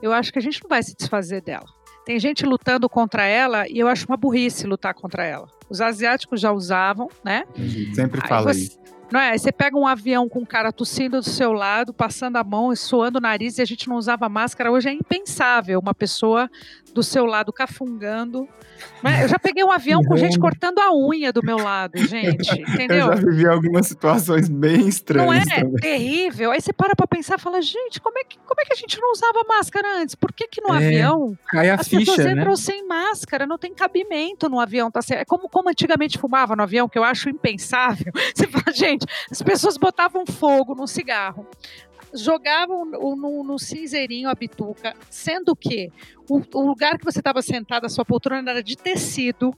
eu 0.00 0.12
acho 0.12 0.32
que 0.32 0.38
a 0.38 0.42
gente 0.42 0.62
não 0.62 0.68
vai 0.68 0.82
se 0.82 0.94
desfazer 0.96 1.42
dela. 1.42 1.66
Tem 2.04 2.18
gente 2.18 2.44
lutando 2.44 2.88
contra 2.88 3.24
ela 3.24 3.68
e 3.68 3.78
eu 3.78 3.88
acho 3.88 4.06
uma 4.06 4.16
burrice 4.16 4.66
lutar 4.66 4.94
contra 4.94 5.24
ela. 5.24 5.48
Os 5.68 5.80
asiáticos 5.80 6.40
já 6.40 6.52
usavam, 6.52 7.08
né? 7.24 7.44
Sempre 7.94 8.20
fala 8.26 8.52
você, 8.52 8.60
isso. 8.60 8.78
Não 9.14 9.20
é? 9.20 9.30
Aí 9.30 9.38
você 9.38 9.52
pega 9.52 9.78
um 9.78 9.86
avião 9.86 10.28
com 10.28 10.40
um 10.40 10.44
cara 10.44 10.72
tossindo 10.72 11.18
do 11.18 11.22
seu 11.22 11.52
lado, 11.52 11.94
passando 11.94 12.34
a 12.34 12.42
mão 12.42 12.72
e 12.72 12.76
suando 12.76 13.18
o 13.18 13.20
nariz, 13.20 13.58
e 13.58 13.62
a 13.62 13.64
gente 13.64 13.88
não 13.88 13.94
usava 13.94 14.28
máscara. 14.28 14.72
Hoje 14.72 14.88
é 14.88 14.92
impensável 14.92 15.78
uma 15.78 15.94
pessoa 15.94 16.50
do 16.92 17.00
seu 17.00 17.24
lado 17.24 17.52
cafungando. 17.52 18.48
Eu 19.22 19.28
já 19.28 19.38
peguei 19.38 19.62
um 19.62 19.70
avião 19.70 20.02
com 20.02 20.16
gente 20.16 20.38
cortando 20.38 20.78
a 20.78 20.94
unha 20.94 21.32
do 21.32 21.44
meu 21.44 21.58
lado, 21.58 21.98
gente. 21.98 22.62
Entendeu? 22.62 23.06
Eu 23.12 23.16
já 23.16 23.26
vivi 23.26 23.46
algumas 23.46 23.86
situações 23.86 24.48
bem 24.48 24.88
estranhas. 24.88 25.46
Não 25.46 25.52
é? 25.52 25.60
Também. 25.60 25.76
Terrível. 25.76 26.52
Aí 26.52 26.60
você 26.60 26.72
para 26.72 26.96
pra 26.96 27.06
pensar 27.06 27.36
e 27.38 27.40
fala, 27.40 27.60
gente, 27.60 28.00
como 28.00 28.18
é, 28.18 28.24
que, 28.24 28.38
como 28.38 28.60
é 28.60 28.64
que 28.64 28.72
a 28.72 28.76
gente 28.76 28.98
não 29.00 29.12
usava 29.12 29.44
máscara 29.46 30.00
antes? 30.00 30.14
Por 30.14 30.32
que, 30.32 30.48
que 30.48 30.60
no 30.60 30.74
é, 30.74 30.78
avião 30.78 31.36
cai 31.48 31.70
a 31.70 31.74
as 31.74 31.88
ficha, 31.88 32.12
pessoas 32.12 32.26
né? 32.26 32.32
entram 32.32 32.56
sem 32.56 32.86
máscara? 32.86 33.46
Não 33.46 33.58
tem 33.58 33.74
cabimento 33.74 34.48
no 34.48 34.58
avião. 34.58 34.90
Tá 34.90 35.00
É 35.10 35.24
como, 35.24 35.48
como 35.48 35.68
antigamente 35.68 36.18
fumava 36.18 36.56
no 36.56 36.62
avião, 36.62 36.88
que 36.88 36.98
eu 36.98 37.04
acho 37.04 37.28
impensável. 37.28 38.12
Você 38.34 38.46
fala, 38.46 38.74
gente, 38.74 39.03
as 39.30 39.42
pessoas 39.42 39.76
botavam 39.76 40.24
fogo 40.26 40.74
no 40.74 40.86
cigarro 40.86 41.46
jogavam 42.14 42.84
no, 42.84 43.42
no, 43.42 43.58
cinzeirinho 43.58 44.28
a 44.28 44.34
bituca, 44.34 44.94
sendo 45.10 45.54
que 45.56 45.90
o, 46.28 46.40
o 46.54 46.66
lugar 46.66 46.96
que 46.96 47.04
você 47.04 47.18
estava 47.18 47.42
sentado, 47.42 47.86
a 47.86 47.88
sua 47.88 48.04
poltrona 48.04 48.50
era 48.50 48.62
de 48.62 48.76
tecido. 48.76 49.52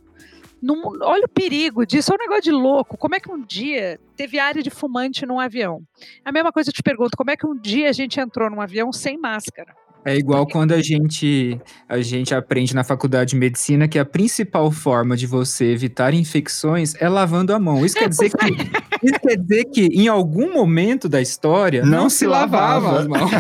Num, 0.61 0.83
olha 1.03 1.27
o 1.27 1.29
perigo 1.29 1.85
disso, 1.85 2.13
é 2.13 2.15
um 2.15 2.19
negócio 2.19 2.45
de 2.45 2.51
louco. 2.51 2.97
Como 2.97 3.15
é 3.15 3.21
que 3.21 3.31
um 3.31 3.43
dia 3.43 4.01
teve 4.17 4.39
área 4.39 4.63
de 4.63 4.71
fumante 4.71 5.27
num 5.27 5.39
avião? 5.39 5.83
A 6.25 6.33
mesma 6.33 6.51
coisa 6.51 6.71
eu 6.71 6.75
te 6.75 6.83
pergunto, 6.83 7.17
como 7.17 7.31
é 7.31 7.37
que 7.37 7.47
um 7.47 7.55
dia 7.55 7.91
a 7.91 7.93
gente 7.93 8.19
entrou 8.19 8.49
num 8.49 8.63
avião 8.63 8.91
sem 8.91 9.19
máscara? 9.19 9.77
É 10.07 10.15
igual 10.15 10.47
quando 10.47 10.71
a 10.71 10.81
gente, 10.81 11.61
a 11.89 12.01
gente 12.01 12.33
aprende 12.33 12.73
na 12.73 12.85
faculdade 12.85 13.31
de 13.31 13.37
medicina 13.37 13.89
que 13.89 13.99
a 13.99 14.05
principal 14.05 14.71
forma 14.71 15.17
de 15.17 15.27
você 15.27 15.73
evitar 15.73 16.15
infecções 16.15 16.95
é 17.01 17.09
lavando 17.09 17.53
a 17.53 17.59
mão. 17.59 17.85
Isso 17.85 17.97
quer 17.97 18.09
dizer 18.09 18.31
que, 18.31 18.47
isso 19.03 19.21
quer 19.21 19.37
dizer 19.37 19.65
que 19.65 19.87
em 19.87 20.07
algum 20.07 20.55
momento 20.55 21.09
da 21.09 21.21
história 21.21 21.85
não, 21.85 22.03
não 22.03 22.11
se 22.11 22.25
lavava 22.25 23.01
as 23.01 23.07
mãos. 23.09 23.31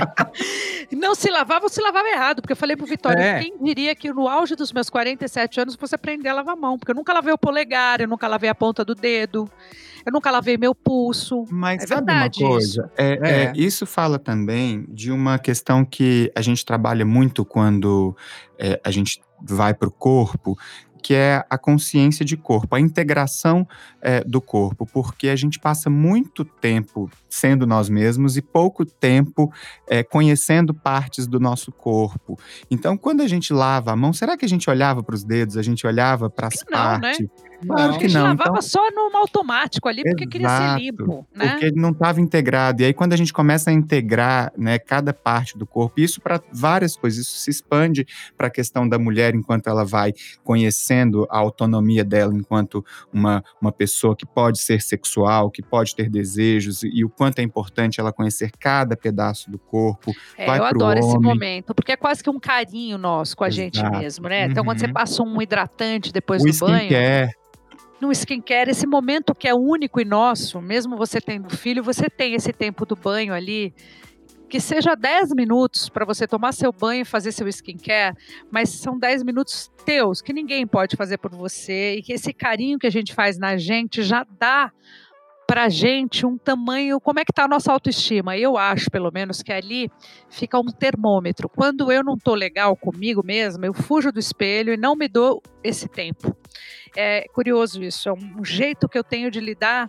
não 0.96 1.14
se 1.14 1.30
lavava 1.30 1.66
ou 1.66 1.68
se 1.68 1.82
lavava 1.82 2.08
errado, 2.08 2.40
porque 2.40 2.54
eu 2.54 2.56
falei 2.56 2.74
pro 2.74 2.86
Vitória, 2.86 3.20
é. 3.20 3.40
quem 3.40 3.52
diria 3.62 3.94
que 3.94 4.10
no 4.10 4.26
auge 4.26 4.56
dos 4.56 4.72
meus 4.72 4.88
47 4.88 5.60
anos 5.60 5.76
você 5.76 5.96
aprender 5.96 6.30
a 6.30 6.34
lavar 6.34 6.54
a 6.54 6.58
mão, 6.58 6.78
porque 6.78 6.92
eu 6.92 6.96
nunca 6.96 7.12
lavei 7.12 7.34
o 7.34 7.38
polegar, 7.38 8.00
eu 8.00 8.08
nunca 8.08 8.26
lavei 8.26 8.48
a 8.48 8.54
ponta 8.54 8.82
do 8.82 8.94
dedo 8.94 9.46
eu 10.04 10.12
nunca 10.12 10.30
lavei 10.30 10.56
meu 10.56 10.74
pulso. 10.74 11.44
Mas 11.50 11.84
é 11.84 11.86
sabe 11.86 12.06
verdade 12.06 12.42
uma 12.42 12.50
coisa? 12.50 12.66
Isso. 12.66 12.90
É, 12.96 13.18
é. 13.22 13.44
É, 13.44 13.52
isso 13.54 13.86
fala 13.86 14.18
também 14.18 14.84
de 14.88 15.10
uma 15.10 15.38
questão 15.38 15.84
que 15.84 16.30
a 16.34 16.42
gente 16.42 16.64
trabalha 16.64 17.04
muito 17.04 17.44
quando 17.44 18.16
é, 18.58 18.80
a 18.84 18.90
gente 18.90 19.20
vai 19.40 19.74
para 19.74 19.88
o 19.88 19.92
corpo, 19.92 20.56
que 21.02 21.14
é 21.14 21.44
a 21.50 21.58
consciência 21.58 22.24
de 22.24 22.36
corpo, 22.36 22.76
a 22.76 22.80
integração 22.80 23.66
é, 24.00 24.22
do 24.22 24.40
corpo, 24.40 24.86
porque 24.86 25.28
a 25.28 25.36
gente 25.36 25.58
passa 25.58 25.90
muito 25.90 26.44
tempo 26.44 27.10
sendo 27.28 27.66
nós 27.66 27.88
mesmos 27.88 28.36
e 28.36 28.42
pouco 28.42 28.86
tempo 28.86 29.52
é, 29.88 30.02
conhecendo 30.04 30.72
partes 30.72 31.26
do 31.26 31.40
nosso 31.40 31.72
corpo. 31.72 32.38
Então, 32.70 32.96
quando 32.96 33.20
a 33.20 33.26
gente 33.26 33.52
lava 33.52 33.90
a 33.90 33.96
mão, 33.96 34.12
será 34.12 34.36
que 34.36 34.44
a 34.44 34.48
gente 34.48 34.70
olhava 34.70 35.02
para 35.02 35.14
os 35.14 35.24
dedos, 35.24 35.56
a 35.56 35.62
gente 35.62 35.84
olhava 35.86 36.30
para 36.30 36.46
as 36.46 36.62
partes? 36.62 37.20
Né? 37.20 37.51
Claro 37.66 37.98
que 37.98 38.08
não. 38.08 38.26
A 38.26 38.28
gente 38.28 38.38
lavava 38.38 38.50
então, 38.50 38.62
só 38.62 38.90
no 38.90 39.16
automático 39.16 39.88
ali, 39.88 40.02
porque 40.02 40.24
exato, 40.24 40.30
queria 40.30 40.48
ser 40.48 40.78
limpo. 40.78 41.26
Né? 41.34 41.48
Porque 41.48 41.66
ele 41.66 41.80
não 41.80 41.90
estava 41.90 42.20
integrado. 42.20 42.82
E 42.82 42.86
aí, 42.86 42.94
quando 42.94 43.12
a 43.12 43.16
gente 43.16 43.32
começa 43.32 43.70
a 43.70 43.72
integrar 43.72 44.52
né, 44.56 44.78
cada 44.78 45.12
parte 45.12 45.56
do 45.56 45.66
corpo, 45.66 46.00
isso 46.00 46.20
para 46.20 46.40
várias 46.52 46.96
coisas, 46.96 47.26
isso 47.26 47.38
se 47.38 47.50
expande 47.50 48.06
para 48.36 48.48
a 48.48 48.50
questão 48.50 48.88
da 48.88 48.98
mulher 48.98 49.34
enquanto 49.34 49.68
ela 49.68 49.84
vai 49.84 50.12
conhecendo 50.42 51.26
a 51.30 51.38
autonomia 51.38 52.04
dela 52.04 52.34
enquanto 52.34 52.84
uma, 53.12 53.44
uma 53.60 53.72
pessoa 53.72 54.16
que 54.16 54.26
pode 54.26 54.58
ser 54.58 54.82
sexual, 54.82 55.50
que 55.50 55.62
pode 55.62 55.94
ter 55.94 56.08
desejos, 56.08 56.82
e 56.82 57.04
o 57.04 57.08
quanto 57.08 57.38
é 57.38 57.42
importante 57.42 58.00
ela 58.00 58.12
conhecer 58.12 58.50
cada 58.58 58.96
pedaço 58.96 59.50
do 59.50 59.58
corpo. 59.58 60.12
É, 60.36 60.46
eu 60.46 60.64
adoro 60.64 60.98
homem. 60.98 61.08
esse 61.08 61.18
momento, 61.18 61.74
porque 61.74 61.92
é 61.92 61.96
quase 61.96 62.22
que 62.22 62.30
um 62.30 62.40
carinho 62.40 62.98
nosso 62.98 63.36
com 63.36 63.44
a 63.44 63.48
Exato. 63.48 63.62
gente 63.62 63.82
mesmo, 63.82 64.28
né? 64.28 64.46
Então, 64.46 64.62
uhum. 64.62 64.66
quando 64.66 64.78
você 64.80 64.86
uhum. 64.86 64.92
passa 64.92 65.22
um 65.22 65.42
hidratante 65.42 66.12
depois 66.12 66.42
o 66.42 66.46
do 66.46 66.58
banho. 66.66 66.88
Care 66.88 67.42
no 68.02 68.10
skincare, 68.10 68.72
esse 68.72 68.84
momento 68.84 69.32
que 69.32 69.46
é 69.46 69.54
único 69.54 70.00
e 70.00 70.04
nosso, 70.04 70.60
mesmo 70.60 70.96
você 70.96 71.20
tendo 71.20 71.56
filho, 71.56 71.84
você 71.84 72.10
tem 72.10 72.34
esse 72.34 72.52
tempo 72.52 72.84
do 72.84 72.96
banho 72.96 73.32
ali, 73.32 73.72
que 74.48 74.58
seja 74.58 74.96
10 74.96 75.30
minutos 75.36 75.88
para 75.88 76.04
você 76.04 76.26
tomar 76.26 76.50
seu 76.50 76.72
banho 76.72 77.02
e 77.02 77.04
fazer 77.04 77.30
seu 77.30 77.46
skincare, 77.46 78.16
mas 78.50 78.70
são 78.70 78.98
10 78.98 79.22
minutos 79.22 79.70
teus, 79.86 80.20
que 80.20 80.32
ninguém 80.32 80.66
pode 80.66 80.96
fazer 80.96 81.16
por 81.16 81.30
você, 81.30 81.94
e 81.94 82.02
que 82.02 82.12
esse 82.12 82.32
carinho 82.32 82.76
que 82.76 82.88
a 82.88 82.90
gente 82.90 83.14
faz 83.14 83.38
na 83.38 83.56
gente 83.56 84.02
já 84.02 84.26
dá 84.36 84.72
para 85.46 85.64
a 85.64 85.68
gente 85.68 86.26
um 86.26 86.36
tamanho, 86.36 87.00
como 87.00 87.20
é 87.20 87.24
que 87.24 87.30
está 87.30 87.44
a 87.44 87.48
nossa 87.48 87.70
autoestima? 87.70 88.36
Eu 88.36 88.56
acho, 88.56 88.90
pelo 88.90 89.12
menos, 89.12 89.42
que 89.42 89.52
ali 89.52 89.88
fica 90.28 90.58
um 90.58 90.64
termômetro. 90.64 91.48
Quando 91.48 91.92
eu 91.92 92.02
não 92.02 92.14
estou 92.14 92.34
legal 92.34 92.74
comigo 92.74 93.22
mesma, 93.24 93.66
eu 93.66 93.74
fujo 93.74 94.10
do 94.10 94.18
espelho 94.18 94.72
e 94.72 94.76
não 94.76 94.96
me 94.96 95.06
dou 95.06 95.40
esse 95.62 95.88
tempo. 95.88 96.36
É 96.96 97.26
curioso 97.32 97.82
isso, 97.82 98.08
é 98.08 98.12
um 98.12 98.44
jeito 98.44 98.88
que 98.88 98.98
eu 98.98 99.04
tenho 99.04 99.30
de 99.30 99.40
lidar 99.40 99.88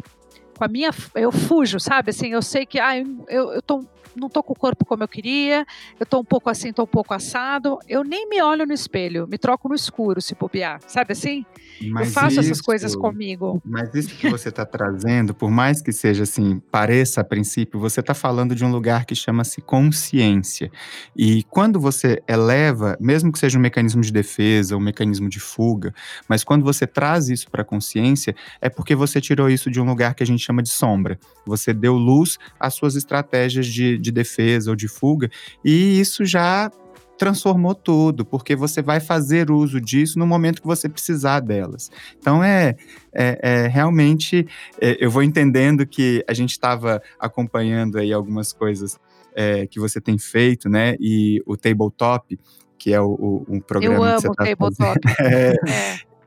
com 0.58 0.64
a 0.64 0.68
minha. 0.68 0.92
Eu 1.16 1.32
fujo, 1.32 1.80
sabe? 1.80 2.12
Assim, 2.12 2.28
eu 2.28 2.42
sei 2.42 2.66
que 2.66 2.80
ah, 2.80 2.98
eu, 2.98 3.54
eu 3.54 3.62
tô 3.62 3.86
não 4.16 4.30
tô 4.30 4.44
com 4.44 4.54
o 4.54 4.56
corpo 4.56 4.86
como 4.86 5.04
eu 5.04 5.08
queria, 5.08 5.66
eu 6.00 6.06
tô 6.06 6.20
um 6.20 6.24
pouco 6.24 6.50
assim, 6.50 6.72
tô 6.72 6.84
um 6.84 6.88
pouco 6.88 7.14
assado. 7.14 7.80
Eu 7.88 8.04
nem 8.04 8.28
me 8.28 8.42
olho 8.42 8.66
no 8.66 8.74
espelho, 8.74 9.28
me 9.28 9.38
troco 9.38 9.68
no 9.68 9.76
escuro 9.76 10.22
se 10.22 10.36
bobear, 10.36 10.80
sabe 10.88 11.14
assim? 11.14 11.46
Mas 11.90 12.08
eu 12.08 12.14
faço 12.14 12.40
isso, 12.40 12.52
essas 12.52 12.62
coisas 12.62 12.96
comigo. 12.96 13.62
Mas 13.66 13.94
isso 13.94 14.16
que 14.16 14.30
você 14.30 14.50
está 14.50 14.66
trazendo, 14.66 15.34
por 15.34 15.50
mais 15.50 15.82
que 15.82 15.92
seja 15.92 16.24
assim, 16.24 16.60
pareça 16.72 17.22
a 17.22 17.24
princípio, 17.24 17.80
você 17.80 18.00
está 18.00 18.14
falando 18.14 18.56
de 18.56 18.64
um 18.64 18.72
lugar 18.72 19.06
que 19.06 19.16
chama-se 19.16 19.62
consciência. 19.62 20.72
E 21.16 21.44
quando 21.44 21.80
você 21.80 22.22
eleva, 22.28 22.98
mesmo 23.00 23.32
que 23.32 23.40
seja 23.40 23.58
um 23.58 23.62
mecanismo 23.62 24.02
de 24.02 24.12
defesa, 24.12 24.78
um 24.78 24.80
mecanismo 24.80 25.28
de 25.28 25.40
fuga, 25.40 25.94
mas 26.28 26.44
quando 26.44 26.64
você 26.64 26.86
traz 26.86 27.30
isso 27.30 27.50
para 27.50 27.64
a 27.64 27.66
consciência, 27.66 28.36
é 28.62 28.70
porque 28.70 28.96
você 28.96 29.20
tirou 29.20 29.50
isso 29.50 29.70
de 29.70 29.82
um 29.82 29.86
lugar 29.86 30.14
que 30.14 30.24
a 30.24 30.26
gente 30.26 30.43
gente 30.44 30.46
chama 30.46 30.62
de 30.62 30.70
sombra. 30.70 31.18
Você 31.46 31.74
deu 31.74 31.94
luz 31.94 32.38
às 32.60 32.74
suas 32.74 32.96
estratégias 32.96 33.66
de, 33.66 33.98
de 33.98 34.12
defesa 34.12 34.70
ou 34.70 34.76
de 34.76 34.88
fuga, 34.88 35.30
e 35.64 36.00
isso 36.00 36.26
já 36.26 36.70
transformou 37.18 37.76
tudo, 37.76 38.26
porque 38.26 38.56
você 38.56 38.82
vai 38.82 39.00
fazer 39.00 39.50
uso 39.50 39.80
disso 39.80 40.20
no 40.20 40.28
momento 40.28 40.62
que 40.62 40.68
você 40.68 40.90
precisar 40.90 41.40
delas. 41.40 41.90
Então 42.18 42.44
é, 42.44 42.76
é, 43.14 43.40
é 43.42 43.68
realmente 43.68 44.46
é, 44.82 44.98
eu 45.00 45.10
vou 45.10 45.24
entendendo 45.24 45.86
que 45.86 46.24
a 46.28 46.34
gente 46.34 46.52
estava 46.52 47.02
acompanhando 47.20 47.98
aí 47.98 48.12
algumas 48.12 48.52
coisas 48.52 49.00
é, 49.36 49.66
que 49.68 49.80
você 49.80 50.02
tem 50.02 50.18
feito, 50.18 50.68
né? 50.68 50.96
E 51.00 51.42
o 51.46 51.56
tabletop, 51.56 52.38
que 52.78 52.94
é 52.94 53.00
o, 53.00 53.12
o 53.12 53.46
um 53.48 53.60
programa 53.60 53.96
eu 53.96 54.04
amo 54.04 54.16
que 54.16 54.28
você 54.28 54.36
tá 54.36 54.46
tabletop. 54.46 55.00
É, 55.20 55.56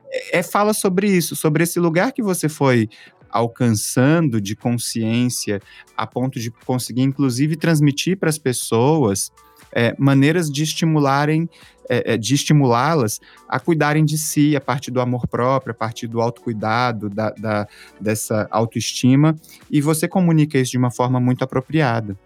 é, 0.09 0.39
é, 0.39 0.43
fala 0.43 0.73
sobre 0.73 1.09
isso, 1.09 1.35
sobre 1.35 1.63
esse 1.63 1.79
lugar 1.79 2.11
que 2.11 2.21
você 2.21 2.47
foi 2.47 2.89
alcançando 3.29 4.39
de 4.39 4.55
consciência 4.55 5.61
a 5.95 6.05
ponto 6.05 6.39
de 6.39 6.51
conseguir, 6.51 7.01
inclusive, 7.01 7.55
transmitir 7.55 8.17
para 8.17 8.29
as 8.29 8.37
pessoas 8.37 9.31
é, 9.71 9.95
maneiras 9.97 10.51
de 10.51 10.63
estimularem, 10.63 11.49
é, 11.89 12.13
é, 12.13 12.17
de 12.17 12.33
estimulá-las 12.33 13.19
a 13.47 13.59
cuidarem 13.59 14.03
de 14.03 14.17
si 14.17 14.55
a 14.55 14.61
partir 14.61 14.91
do 14.91 14.99
amor 14.99 15.27
próprio, 15.27 15.71
a 15.71 15.75
partir 15.75 16.07
do 16.07 16.21
autocuidado, 16.21 17.09
da, 17.09 17.29
da, 17.31 17.67
dessa 17.99 18.47
autoestima, 18.51 19.35
e 19.69 19.81
você 19.81 20.07
comunica 20.07 20.57
isso 20.57 20.71
de 20.71 20.77
uma 20.77 20.91
forma 20.91 21.19
muito 21.19 21.43
apropriada. 21.43 22.17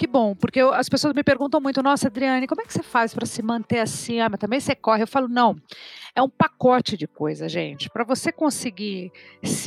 Que 0.00 0.06
bom, 0.06 0.34
porque 0.34 0.58
eu, 0.58 0.72
as 0.72 0.88
pessoas 0.88 1.12
me 1.12 1.22
perguntam 1.22 1.60
muito, 1.60 1.82
nossa, 1.82 2.08
Adriane, 2.08 2.46
como 2.46 2.62
é 2.62 2.64
que 2.64 2.72
você 2.72 2.82
faz 2.82 3.12
para 3.12 3.26
se 3.26 3.42
manter 3.42 3.80
assim? 3.80 4.18
Ah, 4.18 4.30
mas 4.30 4.40
também 4.40 4.58
você 4.58 4.74
corre. 4.74 5.02
Eu 5.02 5.06
falo, 5.06 5.28
não, 5.28 5.54
é 6.14 6.22
um 6.22 6.28
pacote 6.28 6.96
de 6.96 7.06
coisa, 7.06 7.48
gente. 7.48 7.88
Para 7.90 8.04
você 8.04 8.32
conseguir, 8.32 9.12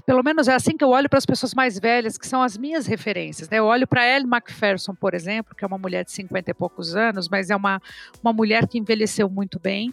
pelo 0.06 0.24
menos 0.24 0.48
é 0.48 0.54
assim 0.54 0.76
que 0.78 0.84
eu 0.84 0.90
olho 0.90 1.10
para 1.10 1.18
as 1.18 1.26
pessoas 1.26 1.54
mais 1.54 1.80
velhas, 1.80 2.18
que 2.18 2.28
são 2.28 2.42
as 2.42 2.58
minhas 2.58 2.86
referências. 2.86 3.50
Né? 3.50 3.60
Eu 3.60 3.66
olho 3.66 3.88
para 3.88 4.08
Ellen 4.08 4.28
MacPherson, 4.28 4.94
por 4.96 5.14
exemplo, 5.14 5.56
que 5.56 5.64
é 5.64 5.68
uma 5.68 5.78
mulher 5.78 6.04
de 6.04 6.12
50 6.12 6.52
e 6.52 6.54
poucos 6.54 6.96
anos, 6.96 7.30
mas 7.30 7.50
é 7.50 7.56
uma, 7.56 7.82
uma 8.22 8.34
mulher 8.34 8.68
que 8.68 8.78
envelheceu 8.78 9.30
muito 9.30 9.60
bem. 9.60 9.92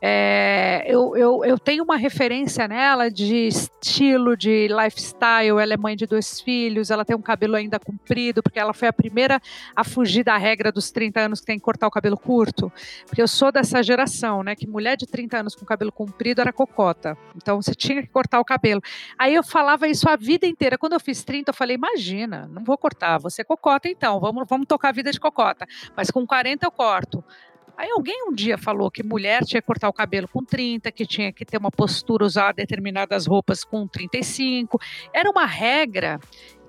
É, 0.00 0.84
eu, 0.86 1.16
eu, 1.16 1.44
eu, 1.44 1.58
tenho 1.58 1.82
uma 1.82 1.96
referência 1.96 2.68
nela 2.68 3.10
de 3.10 3.48
estilo, 3.48 4.36
de 4.36 4.68
lifestyle. 4.68 5.58
Ela 5.58 5.72
é 5.72 5.76
mãe 5.76 5.96
de 5.96 6.06
dois 6.06 6.38
filhos, 6.40 6.90
ela 6.90 7.04
tem 7.04 7.16
um 7.16 7.22
cabelo 7.22 7.56
ainda 7.56 7.78
comprido, 7.78 8.42
porque 8.42 8.58
ela 8.58 8.74
foi 8.74 8.88
a 8.88 8.92
primeira 8.92 9.40
a 9.74 9.82
fugir 9.82 10.22
da 10.22 10.36
regra 10.36 10.70
dos 10.70 10.90
30 10.90 11.20
anos 11.20 11.40
que 11.40 11.46
tem 11.46 11.58
que 11.58 11.64
cortar 11.64 11.86
o 11.86 11.90
cabelo 11.90 12.18
curto. 12.18 12.70
Porque 13.06 13.22
eu 13.22 13.28
sou 13.28 13.50
dessa 13.50 13.82
geração, 13.82 14.42
né? 14.42 14.54
Que 14.54 14.66
mulher 14.66 14.96
de 14.96 15.06
30 15.06 15.38
anos 15.38 15.54
com 15.54 15.64
cabelo 15.64 15.75
comprido 15.92 16.40
era 16.40 16.52
cocota. 16.52 17.16
Então 17.36 17.60
você 17.60 17.74
tinha 17.74 18.02
que 18.02 18.08
cortar 18.08 18.40
o 18.40 18.44
cabelo. 18.44 18.80
Aí 19.18 19.34
eu 19.34 19.42
falava 19.42 19.88
isso 19.88 20.08
a 20.08 20.16
vida 20.16 20.46
inteira. 20.46 20.78
Quando 20.78 20.94
eu 20.94 21.00
fiz 21.00 21.24
30, 21.24 21.50
eu 21.50 21.54
falei: 21.54 21.76
imagina, 21.76 22.48
não 22.48 22.64
vou 22.64 22.76
cortar, 22.78 23.18
você 23.18 23.44
cocota 23.44 23.88
então, 23.88 24.20
vamos, 24.20 24.46
vamos 24.48 24.66
tocar 24.66 24.88
a 24.88 24.92
vida 24.92 25.10
de 25.10 25.20
cocota. 25.20 25.66
Mas 25.96 26.10
com 26.10 26.26
40 26.26 26.66
eu 26.66 26.70
corto. 26.70 27.24
Aí 27.76 27.90
alguém 27.90 28.24
um 28.26 28.32
dia 28.32 28.56
falou 28.56 28.90
que 28.90 29.02
mulher 29.02 29.44
tinha 29.44 29.60
que 29.60 29.66
cortar 29.66 29.88
o 29.88 29.92
cabelo 29.92 30.26
com 30.26 30.42
30, 30.42 30.90
que 30.90 31.04
tinha 31.04 31.30
que 31.30 31.44
ter 31.44 31.58
uma 31.58 31.70
postura, 31.70 32.24
usar 32.24 32.54
determinadas 32.54 33.26
roupas 33.26 33.64
com 33.64 33.86
35. 33.86 34.80
Era 35.12 35.30
uma 35.30 35.44
regra 35.44 36.18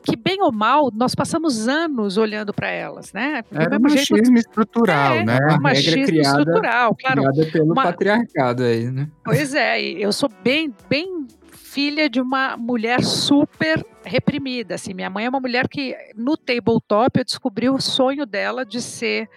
que 0.08 0.16
bem 0.16 0.42
ou 0.42 0.54
mal 0.54 0.90
nós 0.94 1.14
passamos 1.14 1.68
anos 1.68 2.18
olhando 2.18 2.54
para 2.54 2.70
elas, 2.70 3.12
né? 3.12 3.42
Porque 3.42 3.62
Era 3.62 3.78
um 3.78 3.82
machismo 3.82 4.18
jeito... 4.18 4.38
estrutural, 4.38 5.14
é, 5.16 5.26
né? 5.26 5.38
Uma 5.42 5.60
machismo 5.60 6.06
criada, 6.06 6.40
estrutural, 6.40 6.96
claro. 6.96 7.22
Criada 7.22 7.52
pelo 7.52 7.74
uma... 7.74 7.84
patriarcado 7.84 8.64
aí, 8.64 8.90
né? 8.90 9.10
Pois 9.24 9.54
é, 9.54 9.82
eu 9.82 10.14
sou 10.14 10.30
bem, 10.42 10.74
bem 10.90 11.28
filha 11.52 12.10
de 12.10 12.22
uma 12.22 12.56
mulher 12.56 13.04
super 13.04 13.86
reprimida, 14.06 14.76
assim. 14.76 14.94
Minha 14.94 15.10
mãe 15.10 15.26
é 15.26 15.30
uma 15.30 15.42
mulher 15.42 15.68
que 15.68 15.94
no 16.16 16.38
tabletop 16.38 17.20
eu 17.20 17.26
descobri 17.26 17.70
o 17.70 17.82
sonho 17.82 18.26
dela 18.26 18.66
de 18.66 18.82
ser 18.82 19.30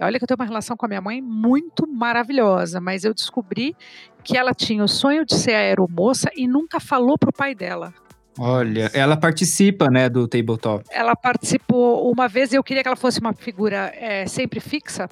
Olha 0.00 0.18
que 0.18 0.24
eu 0.24 0.26
tenho 0.26 0.38
uma 0.38 0.46
relação 0.46 0.76
com 0.76 0.84
a 0.84 0.88
minha 0.88 1.00
mãe 1.00 1.20
muito 1.20 1.86
maravilhosa, 1.86 2.80
mas 2.80 3.04
eu 3.04 3.14
descobri 3.14 3.76
que 4.24 4.36
ela 4.36 4.52
tinha 4.52 4.82
o 4.82 4.88
sonho 4.88 5.24
de 5.24 5.34
ser 5.36 5.54
aeromoça 5.54 6.28
e 6.34 6.48
nunca 6.48 6.80
falou 6.80 7.16
pro 7.16 7.32
pai 7.32 7.54
dela. 7.54 7.94
Olha, 8.38 8.90
ela 8.94 9.16
participa, 9.16 9.88
né, 9.90 10.08
do 10.08 10.26
tabletop. 10.26 10.84
Ela 10.90 11.14
participou 11.14 12.10
uma 12.10 12.28
vez 12.28 12.52
e 12.52 12.56
eu 12.56 12.64
queria 12.64 12.82
que 12.82 12.88
ela 12.88 12.96
fosse 12.96 13.20
uma 13.20 13.34
figura 13.34 13.92
é, 13.94 14.26
sempre 14.26 14.58
fixa, 14.58 15.08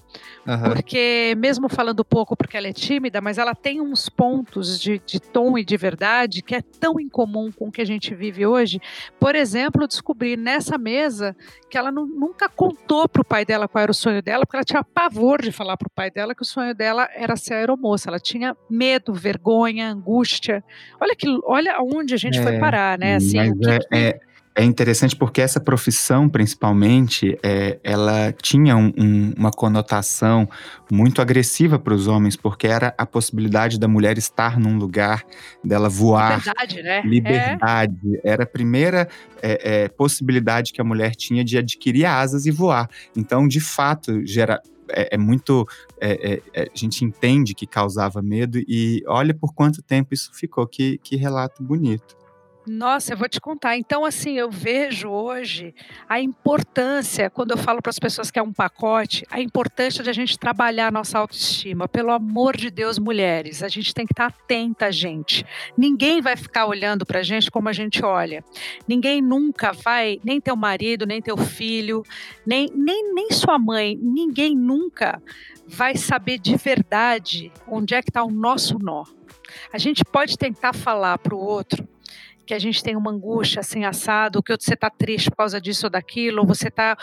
uhum. 0.47 0.73
porque 0.73 1.35
mesmo 1.37 1.69
falando 1.69 2.03
pouco 2.03 2.35
porque 2.35 2.57
ela 2.57 2.69
é 2.69 2.73
tímida, 2.73 3.21
mas 3.21 3.37
ela 3.37 3.55
tem 3.55 3.81
uns 3.81 4.09
pontos 4.09 4.81
de, 4.81 5.01
de 5.05 5.21
tom 5.21 5.59
e 5.59 5.65
de 5.65 5.77
verdade 5.77 6.43
que 6.43 6.55
é 6.55 6.63
tão 6.63 6.99
incomum 6.99 7.53
com 7.53 7.69
o 7.69 7.73
que 7.73 7.83
a 7.83 7.85
gente 7.85 8.15
vive 8.15 8.47
hoje. 8.47 8.81
Por 9.19 9.35
exemplo, 9.35 9.87
descobri 9.87 10.37
nessa 10.37 10.79
mesa 10.79 11.37
que 11.69 11.77
ela 11.77 11.93
não, 11.93 12.07
nunca 12.07 12.49
contou 12.49 13.07
pro 13.07 13.25
pai 13.25 13.45
dela 13.45 13.69
qual 13.69 13.83
era 13.83 13.93
o 13.93 13.95
sonho 13.95 14.23
dela, 14.23 14.47
porque 14.47 14.57
ela 14.57 14.65
tinha 14.65 14.83
pavor 14.83 15.43
de 15.43 15.53
falar 15.53 15.77
pro 15.77 15.91
pai 15.91 16.11
dela 16.11 16.35
que 16.35 16.43
o 16.43 16.47
sonho 16.47 16.75
dela 16.75 17.07
era 17.15 17.37
ser 17.37 17.55
aeromoça. 17.55 18.09
Ela 18.09 18.19
tinha 18.19 18.57
medo, 18.69 19.13
vergonha, 19.13 19.91
angústia. 19.91 20.65
Olha 20.99 21.15
que, 21.15 21.27
olha 21.45 21.75
aonde 21.75 22.15
a 22.15 22.17
gente 22.17 22.39
é. 22.39 22.43
foi 22.43 22.59
parar, 22.59 22.99
né? 22.99 23.10
Assim, 23.17 23.37
Mas 23.37 23.59
que, 23.59 23.69
é, 23.69 23.79
que... 23.79 23.87
é, 23.93 24.21
é, 24.57 24.65
interessante 24.65 25.15
porque 25.15 25.41
essa 25.41 25.61
profissão, 25.61 26.29
principalmente, 26.29 27.39
é, 27.43 27.79
ela 27.85 28.33
tinha 28.33 28.77
um, 28.77 28.93
um, 28.97 29.33
uma 29.37 29.51
conotação 29.51 30.49
muito 30.91 31.23
agressiva 31.23 31.79
para 31.79 31.95
os 31.95 32.07
homens, 32.07 32.37
porque 32.37 32.67
era 32.67 32.95
a 32.99 33.07
possibilidade 33.07 33.79
da 33.79 33.87
mulher 33.87 34.19
estar 34.19 34.59
num 34.59 34.77
lugar, 34.77 35.25
dela 35.65 35.89
voar. 35.89 36.39
Liberdade, 36.39 36.83
né? 36.83 37.03
Liberdade. 37.03 38.21
É. 38.25 38.31
Era 38.31 38.43
a 38.43 38.47
primeira 38.47 39.09
é, 39.41 39.85
é, 39.85 39.89
possibilidade 39.89 40.73
que 40.73 40.81
a 40.81 40.85
mulher 40.85 41.15
tinha 41.15 41.45
de 41.45 41.57
adquirir 41.57 42.07
asas 42.07 42.45
e 42.45 42.51
voar. 42.51 42.89
Então, 43.17 43.47
de 43.47 43.61
fato, 43.61 44.27
gera, 44.27 44.61
é, 44.93 45.15
é, 45.15 45.19
muito. 45.19 45.67
É, 46.01 46.41
é, 46.55 46.63
a 46.63 46.77
gente 46.79 47.05
entende 47.05 47.55
que 47.55 47.67
causava 47.67 48.21
medo 48.23 48.59
e 48.59 49.03
olha 49.07 49.35
por 49.35 49.55
quanto 49.55 49.83
tempo 49.83 50.15
isso 50.15 50.31
ficou. 50.35 50.67
Que, 50.67 50.99
que 50.99 51.17
relato 51.17 51.63
bonito. 51.63 52.20
Nossa, 52.67 53.15
eu 53.15 53.17
vou 53.17 53.29
te 53.29 53.41
contar. 53.41 53.77
Então, 53.79 54.05
assim, 54.05 54.35
eu 54.35 54.51
vejo 54.51 55.09
hoje 55.09 55.75
a 56.07 56.21
importância, 56.21 57.31
quando 57.31 57.53
eu 57.53 57.57
falo 57.57 57.81
para 57.81 57.89
as 57.89 57.99
pessoas 57.99 58.31
que 58.31 58.39
é 58.39 58.43
um 58.43 58.53
pacote, 58.53 59.25
a 59.31 59.41
importância 59.41 60.05
de 60.05 60.11
a 60.11 60.13
gente 60.13 60.39
trabalhar 60.39 60.89
a 60.89 60.91
nossa 60.91 61.19
autoestima. 61.19 61.89
Pelo 61.89 62.13
amor 62.13 62.57
de 62.57 62.71
Deus, 62.71 62.99
mulheres, 62.99 63.63
a 63.63 63.69
gente 63.69 63.95
tem 63.95 64.05
que 64.05 64.13
estar 64.13 64.27
atenta, 64.27 64.93
gente. 64.93 65.45
Ninguém 65.77 66.21
vai 66.21 66.37
ficar 66.37 66.67
olhando 66.67 67.07
para 67.07 67.21
a 67.21 67.23
gente 67.23 67.51
como 67.51 67.69
a 67.69 67.73
gente 67.73 68.05
olha. 68.05 68.45
Ninguém 68.87 69.23
nunca 69.23 69.73
vai, 69.73 70.21
nem 70.23 70.39
teu 70.39 70.55
marido, 70.55 71.07
nem 71.07 71.23
teu 71.23 71.39
filho, 71.39 72.03
nem, 72.45 72.69
nem, 72.75 73.15
nem 73.15 73.31
sua 73.31 73.59
mãe, 73.59 73.99
ninguém 74.01 74.55
nunca 74.55 75.23
vai 75.67 75.97
saber 75.97 76.39
de 76.39 76.57
verdade 76.57 77.51
onde 77.67 77.95
é 77.95 78.03
que 78.03 78.11
está 78.11 78.23
o 78.23 78.31
nosso 78.31 78.79
nó. 78.79 79.05
A 79.73 79.79
gente 79.79 80.05
pode 80.05 80.37
tentar 80.37 80.75
falar 80.75 81.19
para 81.19 81.35
o 81.35 81.39
outro 81.39 81.89
que 82.51 82.55
a 82.55 82.59
gente 82.59 82.83
tem 82.83 82.97
uma 82.97 83.13
angústia 83.13 83.61
assim 83.61 83.85
assado, 83.85 84.43
que 84.43 84.53
você 84.57 84.75
está 84.75 84.91
triste 84.91 85.31
por 85.31 85.37
causa 85.37 85.61
disso 85.61 85.87
ou 85.87 85.91
daquilo, 85.91 86.41
ou 86.41 86.47
você 86.49 86.67
está 86.67 86.99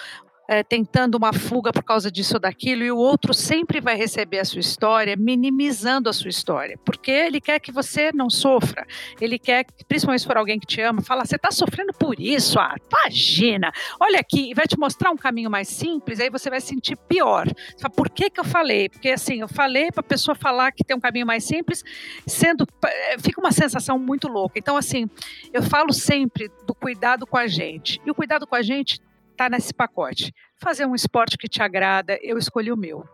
é, 0.48 0.64
tentando 0.64 1.16
uma 1.16 1.34
fuga 1.34 1.72
por 1.74 1.84
causa 1.84 2.10
disso 2.10 2.36
ou 2.36 2.40
daquilo, 2.40 2.84
e 2.84 2.92
o 2.92 2.98
outro 2.98 3.34
sempre 3.34 3.82
vai 3.82 3.96
receber 3.96 4.40
a 4.40 4.46
sua 4.46 4.60
história 4.60 5.16
minimizando 5.18 6.10
a 6.10 6.14
sua 6.14 6.30
história, 6.30 6.80
porque 6.86 7.12
ele 7.12 7.42
quer 7.42 7.60
que 7.60 7.72
você 7.72 8.12
não 8.14 8.30
sofra. 8.30 8.86
Ele 9.20 9.38
quer, 9.38 9.66
principalmente 9.88 10.22
se 10.22 10.28
for 10.28 10.38
alguém 10.38 10.60
que 10.60 10.66
te 10.66 10.82
ama, 10.82 11.02
fala: 11.02 11.26
você 11.26 11.36
está 11.36 11.52
sofrendo 11.52 11.94
por 11.94 12.20
isso, 12.20 12.60
ah, 12.60 12.76
imagina, 12.92 13.72
olha 14.00 14.20
aqui, 14.20 14.52
e 14.52 14.54
vai 14.54 14.66
te 14.66 14.78
mostrar 14.78 15.12
um 15.12 15.18
caminho 15.18 15.50
mais 15.50 15.68
simples, 15.68 16.20
aí 16.20 16.30
você 16.30 16.50
vai 16.50 16.62
sentir 16.62 16.96
pior. 16.96 17.48
Você 17.48 17.82
fala, 17.82 17.94
por 17.94 18.10
que, 18.10 18.30
que 18.30 18.40
eu 18.40 18.46
falei? 18.46 18.90
Porque 18.90 19.10
assim, 19.10 19.42
eu 19.42 19.48
falei 19.48 19.92
para 19.92 20.02
a 20.02 20.08
pessoa 20.08 20.36
falar 20.36 20.72
que 20.72 20.84
tem 20.84 20.96
um 20.96 21.00
caminho 21.00 21.26
mais 21.26 21.44
simples, 21.44 21.84
sendo. 22.26 22.66
Eh, 22.86 23.18
fica 23.20 23.40
uma 23.40 23.52
sensação 23.52 24.00
muito 24.00 24.28
louca. 24.28 24.58
Então, 24.58 24.78
assim, 24.78 25.10
eu 25.52 25.64
falo 25.64 25.92
sempre 25.92 26.50
do 26.66 26.74
cuidado 26.74 27.26
com 27.26 27.38
a 27.38 27.48
gente. 27.48 28.00
E 28.06 28.12
o 28.12 28.16
cuidado 28.16 28.48
com 28.48 28.56
a 28.56 28.62
gente 28.62 29.02
está 29.38 29.50
nesse 29.50 29.72
pacote. 29.72 30.34
Fazer 30.58 30.88
um 30.88 30.96
esporte 30.96 31.38
que 31.38 31.48
te 31.48 31.62
agrada, 31.62 32.18
eu 32.24 32.40
escolhi 32.40 32.72
o 32.72 32.78
meu. 32.78 33.08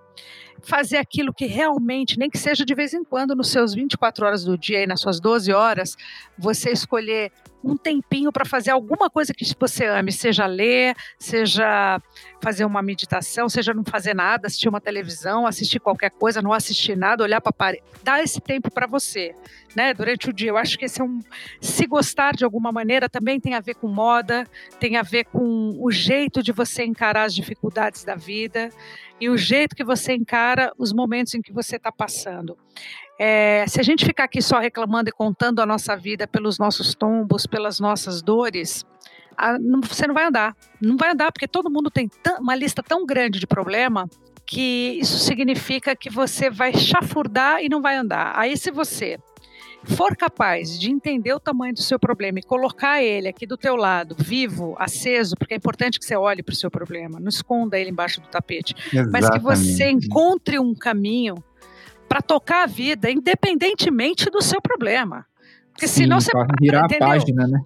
Fazer 0.62 0.98
aquilo 0.98 1.34
que 1.34 1.46
realmente, 1.46 2.18
nem 2.18 2.30
que 2.30 2.38
seja 2.38 2.64
de 2.64 2.74
vez 2.74 2.94
em 2.94 3.04
quando, 3.04 3.36
nos 3.36 3.50
seus 3.50 3.74
24 3.74 4.26
horas 4.26 4.46
do 4.46 4.58
dia 4.58 4.82
e 4.82 4.88
nas 4.88 5.02
suas 5.02 5.20
12 5.20 5.52
horas, 5.52 5.98
você 6.38 6.72
escolher 6.72 7.32
um 7.64 7.78
tempinho 7.78 8.32
para 8.32 8.44
fazer 8.44 8.72
alguma 8.72 9.10
coisa 9.10 9.34
que 9.34 9.46
você 9.58 9.86
ame, 9.86 10.12
seja 10.12 10.46
ler, 10.46 10.96
seja 11.18 12.02
fazer 12.42 12.66
uma 12.66 12.82
meditação, 12.82 13.48
seja 13.48 13.74
não 13.74 13.84
fazer 13.86 14.14
nada, 14.14 14.48
assistir 14.48 14.68
uma 14.68 14.82
televisão, 14.82 15.48
assistir 15.48 15.80
qualquer 15.80 16.12
coisa, 16.12 16.42
não 16.42 16.52
assistir 16.52 16.98
nada, 16.98 17.24
olhar 17.24 17.40
para 17.40 17.52
a 17.52 17.54
parede. 17.54 17.84
Dá 18.04 18.22
esse 18.22 18.42
tempo 18.42 18.70
para 18.70 18.86
você, 18.86 19.34
né? 19.76 19.94
Durante 19.94 20.30
o 20.30 20.34
dia. 20.34 20.50
Eu 20.50 20.58
acho 20.58 20.78
que 20.78 20.86
esse 20.86 21.00
é 21.00 21.04
um. 21.04 21.20
Se 21.62 21.88
gostar 21.88 22.36
de 22.36 22.44
alguma 22.44 22.72
maneira, 22.72 23.08
também 23.08 23.40
tem 23.40 23.54
a 23.54 23.62
ver 23.62 23.76
com 23.76 23.88
moda, 23.88 24.46
tem 24.80 24.98
a 24.98 25.02
ver 25.02 25.26
com 25.26 25.78
o 25.80 25.90
jeito 25.92 26.44
de 26.44 26.52
você 26.52 26.84
encarar 26.84 27.24
as 27.24 27.34
dificuldades 27.34 28.04
da 28.04 28.16
vida 28.16 28.70
e 29.20 29.30
o 29.30 29.38
jeito 29.38 29.76
que 29.76 29.84
você 29.84 30.14
encara 30.14 30.74
os 30.78 30.92
momentos 30.92 31.34
em 31.34 31.42
que 31.42 31.54
você 31.54 31.78
está 31.78 31.92
passando. 31.92 32.58
É, 33.20 33.66
se 33.68 33.80
a 33.80 33.84
gente 33.84 34.06
ficar 34.06 34.26
aqui 34.26 34.42
só 34.42 34.60
reclamando 34.60 35.10
e 35.10 35.12
contando 35.12 35.62
a 35.62 35.66
nossa 35.66 35.96
vida 35.96 36.28
pelos 36.28 36.58
nossos 36.58 36.96
tombos, 36.96 37.46
pelas 37.46 37.80
nossas 37.80 38.22
dores, 38.22 38.86
a, 39.38 39.58
não, 39.60 39.82
você 39.82 40.08
não 40.08 40.14
vai 40.14 40.26
andar. 40.26 40.56
Não 40.82 40.98
vai 40.98 41.12
andar, 41.12 41.32
porque 41.32 41.48
todo 41.48 41.70
mundo 41.70 41.90
tem 41.90 42.10
uma 42.40 42.56
lista 42.56 42.82
tão 42.82 43.06
grande 43.06 43.40
de 43.40 43.48
problema 43.48 44.10
que 44.46 45.00
isso 45.00 45.20
significa 45.20 45.96
que 45.96 46.10
você 46.10 46.50
vai 46.50 46.74
chafurdar 46.74 47.64
e 47.64 47.70
não 47.70 47.82
vai 47.82 47.96
andar. 47.96 48.34
Aí, 48.36 48.58
se 48.58 48.72
você 48.72 49.18
for 49.86 50.16
capaz 50.16 50.80
de 50.80 50.90
entender 50.90 51.34
o 51.34 51.40
tamanho 51.40 51.74
do 51.74 51.82
seu 51.82 52.00
problema 52.00 52.40
e 52.40 52.44
colocar 52.44 53.02
ele 53.02 53.28
aqui 53.28 53.46
do 53.46 53.58
teu 53.58 53.76
lado, 53.76 54.16
vivo, 54.18 54.76
aceso, 54.80 55.36
porque 55.38 55.54
é 55.54 55.58
importante 55.58 56.00
que 56.00 56.06
você 56.06 56.16
olhe 56.16 56.42
para 56.42 56.54
o 56.54 56.56
seu 56.56 56.72
problema, 56.72 57.20
não 57.20 57.28
esconda 57.28 57.78
ele 57.78 57.90
embaixo 57.90 58.22
do 58.22 58.28
tapete, 58.28 58.76
Exatamente. 58.94 59.12
mas 59.12 59.30
que 59.30 59.40
você 59.40 59.90
encontre 59.90 60.58
um 60.58 60.74
caminho 60.74 61.36
para 62.14 62.22
tocar 62.22 62.62
a 62.62 62.68
vida, 62.68 63.10
independentemente 63.10 64.30
do 64.30 64.40
seu 64.40 64.62
problema. 64.62 65.26
Porque 65.72 65.88
Sim, 65.88 66.04
senão 66.04 66.22
você. 66.22 66.30
virar 66.62 66.86
entendeu? 66.86 67.08
a 67.08 67.10
página, 67.10 67.48
né? 67.48 67.60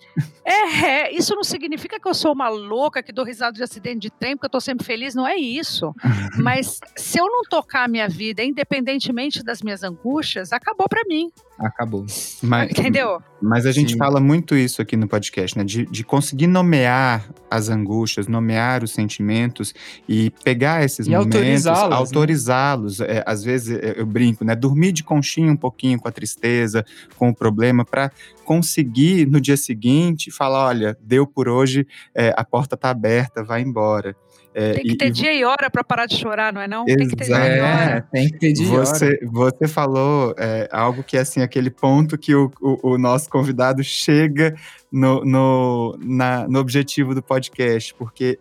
É, 0.45 0.85
é, 0.85 1.13
isso 1.13 1.35
não 1.35 1.43
significa 1.43 1.99
que 1.99 2.07
eu 2.07 2.13
sou 2.13 2.31
uma 2.31 2.47
louca 2.47 3.03
que 3.03 3.11
dou 3.11 3.25
risada 3.25 3.51
de 3.51 3.61
acidente 3.61 3.99
de 3.99 4.09
trem, 4.09 4.37
porque 4.37 4.45
eu 4.45 4.49
tô 4.49 4.61
sempre 4.61 4.85
feliz, 4.85 5.13
não 5.13 5.27
é 5.27 5.35
isso. 5.35 5.93
Mas 6.41 6.79
se 6.95 7.19
eu 7.19 7.25
não 7.25 7.41
tocar 7.43 7.83
a 7.83 7.87
minha 7.89 8.07
vida, 8.07 8.41
independentemente 8.41 9.43
das 9.43 9.61
minhas 9.61 9.83
angústias, 9.83 10.53
acabou 10.53 10.87
para 10.87 11.01
mim. 11.09 11.29
Acabou. 11.59 12.05
Mas, 12.41 12.69
Entendeu? 12.69 13.21
Mas 13.41 13.65
a 13.65 13.71
gente 13.71 13.93
Sim. 13.93 13.97
fala 13.97 14.19
muito 14.19 14.55
isso 14.55 14.81
aqui 14.81 14.95
no 14.95 15.07
podcast, 15.07 15.57
né? 15.57 15.63
De, 15.63 15.85
de 15.85 16.03
conseguir 16.03 16.47
nomear 16.47 17.27
as 17.49 17.69
angústias, 17.69 18.27
nomear 18.27 18.83
os 18.83 18.91
sentimentos 18.91 19.73
e 20.07 20.29
pegar 20.43 20.83
esses 20.83 21.07
e 21.07 21.09
momentos, 21.09 21.35
autorizá-los. 21.35 21.95
Autorizá-los. 21.95 22.99
Né? 22.99 23.07
É, 23.09 23.23
às 23.25 23.43
vezes 23.43 23.79
eu 23.95 24.05
brinco, 24.05 24.45
né? 24.45 24.55
Dormir 24.55 24.91
de 24.91 25.03
conchinha 25.03 25.51
um 25.51 25.57
pouquinho 25.57 25.99
com 25.99 26.07
a 26.07 26.11
tristeza, 26.11 26.85
com 27.17 27.29
o 27.29 27.35
problema, 27.35 27.83
para 27.83 28.11
conseguir 28.45 29.27
no 29.27 29.41
dia 29.41 29.57
seguinte 29.57 30.29
falar: 30.31 30.67
olha, 30.67 30.97
deu 31.01 31.25
por 31.25 31.49
hoje, 31.49 31.87
é, 32.13 32.33
a 32.37 32.43
porta 32.43 32.77
tá 32.77 32.89
aberta, 32.89 33.43
vai 33.43 33.61
embora. 33.61 34.15
É, 34.59 34.73
tem 34.73 34.83
que 34.85 34.95
ter 34.95 35.05
e, 35.05 35.11
dia 35.11 35.33
e 35.35 35.45
hora 35.45 35.69
para 35.69 35.83
parar 35.83 36.07
de 36.07 36.17
chorar, 36.17 36.51
não 36.51 36.59
é 36.59 36.67
não? 36.67 36.83
Tem 36.83 37.07
que 37.07 37.15
ter 37.15 37.25
dia 37.25 37.57
e 37.57 37.59
hora. 37.59 38.07
tem 38.11 38.27
que 38.27 38.39
ter 38.39 38.53
dia 38.53 38.67
você, 38.67 39.19
e 39.21 39.27
hora. 39.27 39.55
Você 39.55 39.67
falou 39.67 40.33
é, 40.35 40.67
algo 40.71 41.03
que 41.03 41.15
é 41.15 41.19
assim, 41.19 41.41
aquele 41.41 41.69
ponto 41.69 42.17
que 42.17 42.33
o, 42.33 42.51
o, 42.59 42.93
o 42.93 42.97
nosso 42.97 43.29
convidado 43.29 43.83
chega 43.83 44.55
no, 44.91 45.23
no, 45.23 45.95
na, 46.01 46.47
no 46.47 46.57
objetivo 46.57 47.13
do 47.13 47.21
podcast, 47.21 47.93
porque 47.93 48.39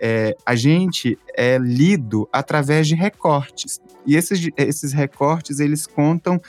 é, 0.00 0.34
a 0.46 0.54
gente 0.54 1.18
é 1.36 1.58
lido 1.58 2.26
através 2.32 2.88
de 2.88 2.94
recortes. 2.94 3.78
E 4.06 4.16
esses, 4.16 4.48
esses 4.56 4.94
recortes, 4.94 5.60
eles 5.60 5.86
contam 5.86 6.40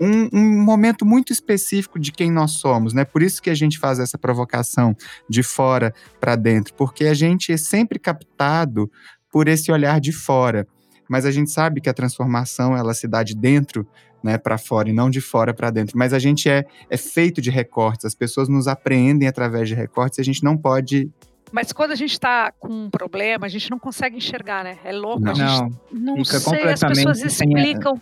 um, 0.00 0.28
um, 0.32 0.64
momento 0.64 1.04
muito 1.04 1.32
específico 1.32 1.98
de 1.98 2.10
quem 2.10 2.30
nós 2.30 2.52
somos, 2.52 2.94
né? 2.94 3.04
Por 3.04 3.22
isso 3.22 3.42
que 3.42 3.50
a 3.50 3.54
gente 3.54 3.78
faz 3.78 3.98
essa 3.98 4.16
provocação 4.16 4.96
de 5.28 5.42
fora 5.42 5.92
para 6.18 6.36
dentro, 6.36 6.72
porque 6.74 7.04
a 7.04 7.14
gente 7.14 7.52
é 7.52 7.56
sempre 7.56 7.98
captado 7.98 8.90
por 9.30 9.46
esse 9.46 9.70
olhar 9.70 10.00
de 10.00 10.12
fora. 10.12 10.66
Mas 11.08 11.26
a 11.26 11.30
gente 11.30 11.50
sabe 11.50 11.80
que 11.80 11.88
a 11.88 11.94
transformação 11.94 12.76
ela 12.76 12.94
se 12.94 13.06
dá 13.06 13.22
de 13.22 13.34
dentro 13.34 13.86
né, 14.22 14.38
para 14.38 14.56
fora 14.56 14.88
e 14.88 14.92
não 14.92 15.10
de 15.10 15.20
fora 15.20 15.52
para 15.52 15.70
dentro. 15.70 15.98
Mas 15.98 16.12
a 16.12 16.18
gente 16.18 16.48
é, 16.48 16.64
é 16.88 16.96
feito 16.96 17.40
de 17.40 17.50
recortes, 17.50 18.04
as 18.04 18.14
pessoas 18.14 18.48
nos 18.48 18.68
apreendem 18.68 19.28
através 19.28 19.68
de 19.68 19.74
recortes 19.74 20.18
e 20.18 20.20
a 20.20 20.24
gente 20.24 20.44
não 20.44 20.56
pode 20.56 21.10
mas 21.52 21.72
quando 21.72 21.92
a 21.92 21.94
gente 21.94 22.12
está 22.12 22.52
com 22.52 22.68
um 22.68 22.90
problema, 22.90 23.46
a 23.46 23.48
gente 23.48 23.70
não 23.70 23.78
consegue 23.78 24.16
enxergar, 24.16 24.62
né? 24.62 24.78
É 24.84 24.92
louco. 24.92 25.20
Não, 25.20 25.32
a 25.32 25.34
gente 25.34 25.76
não, 25.90 26.16
não 26.16 26.24
sei, 26.24 26.68
as 26.68 26.80
pessoas 26.80 27.22
explicam 27.22 28.00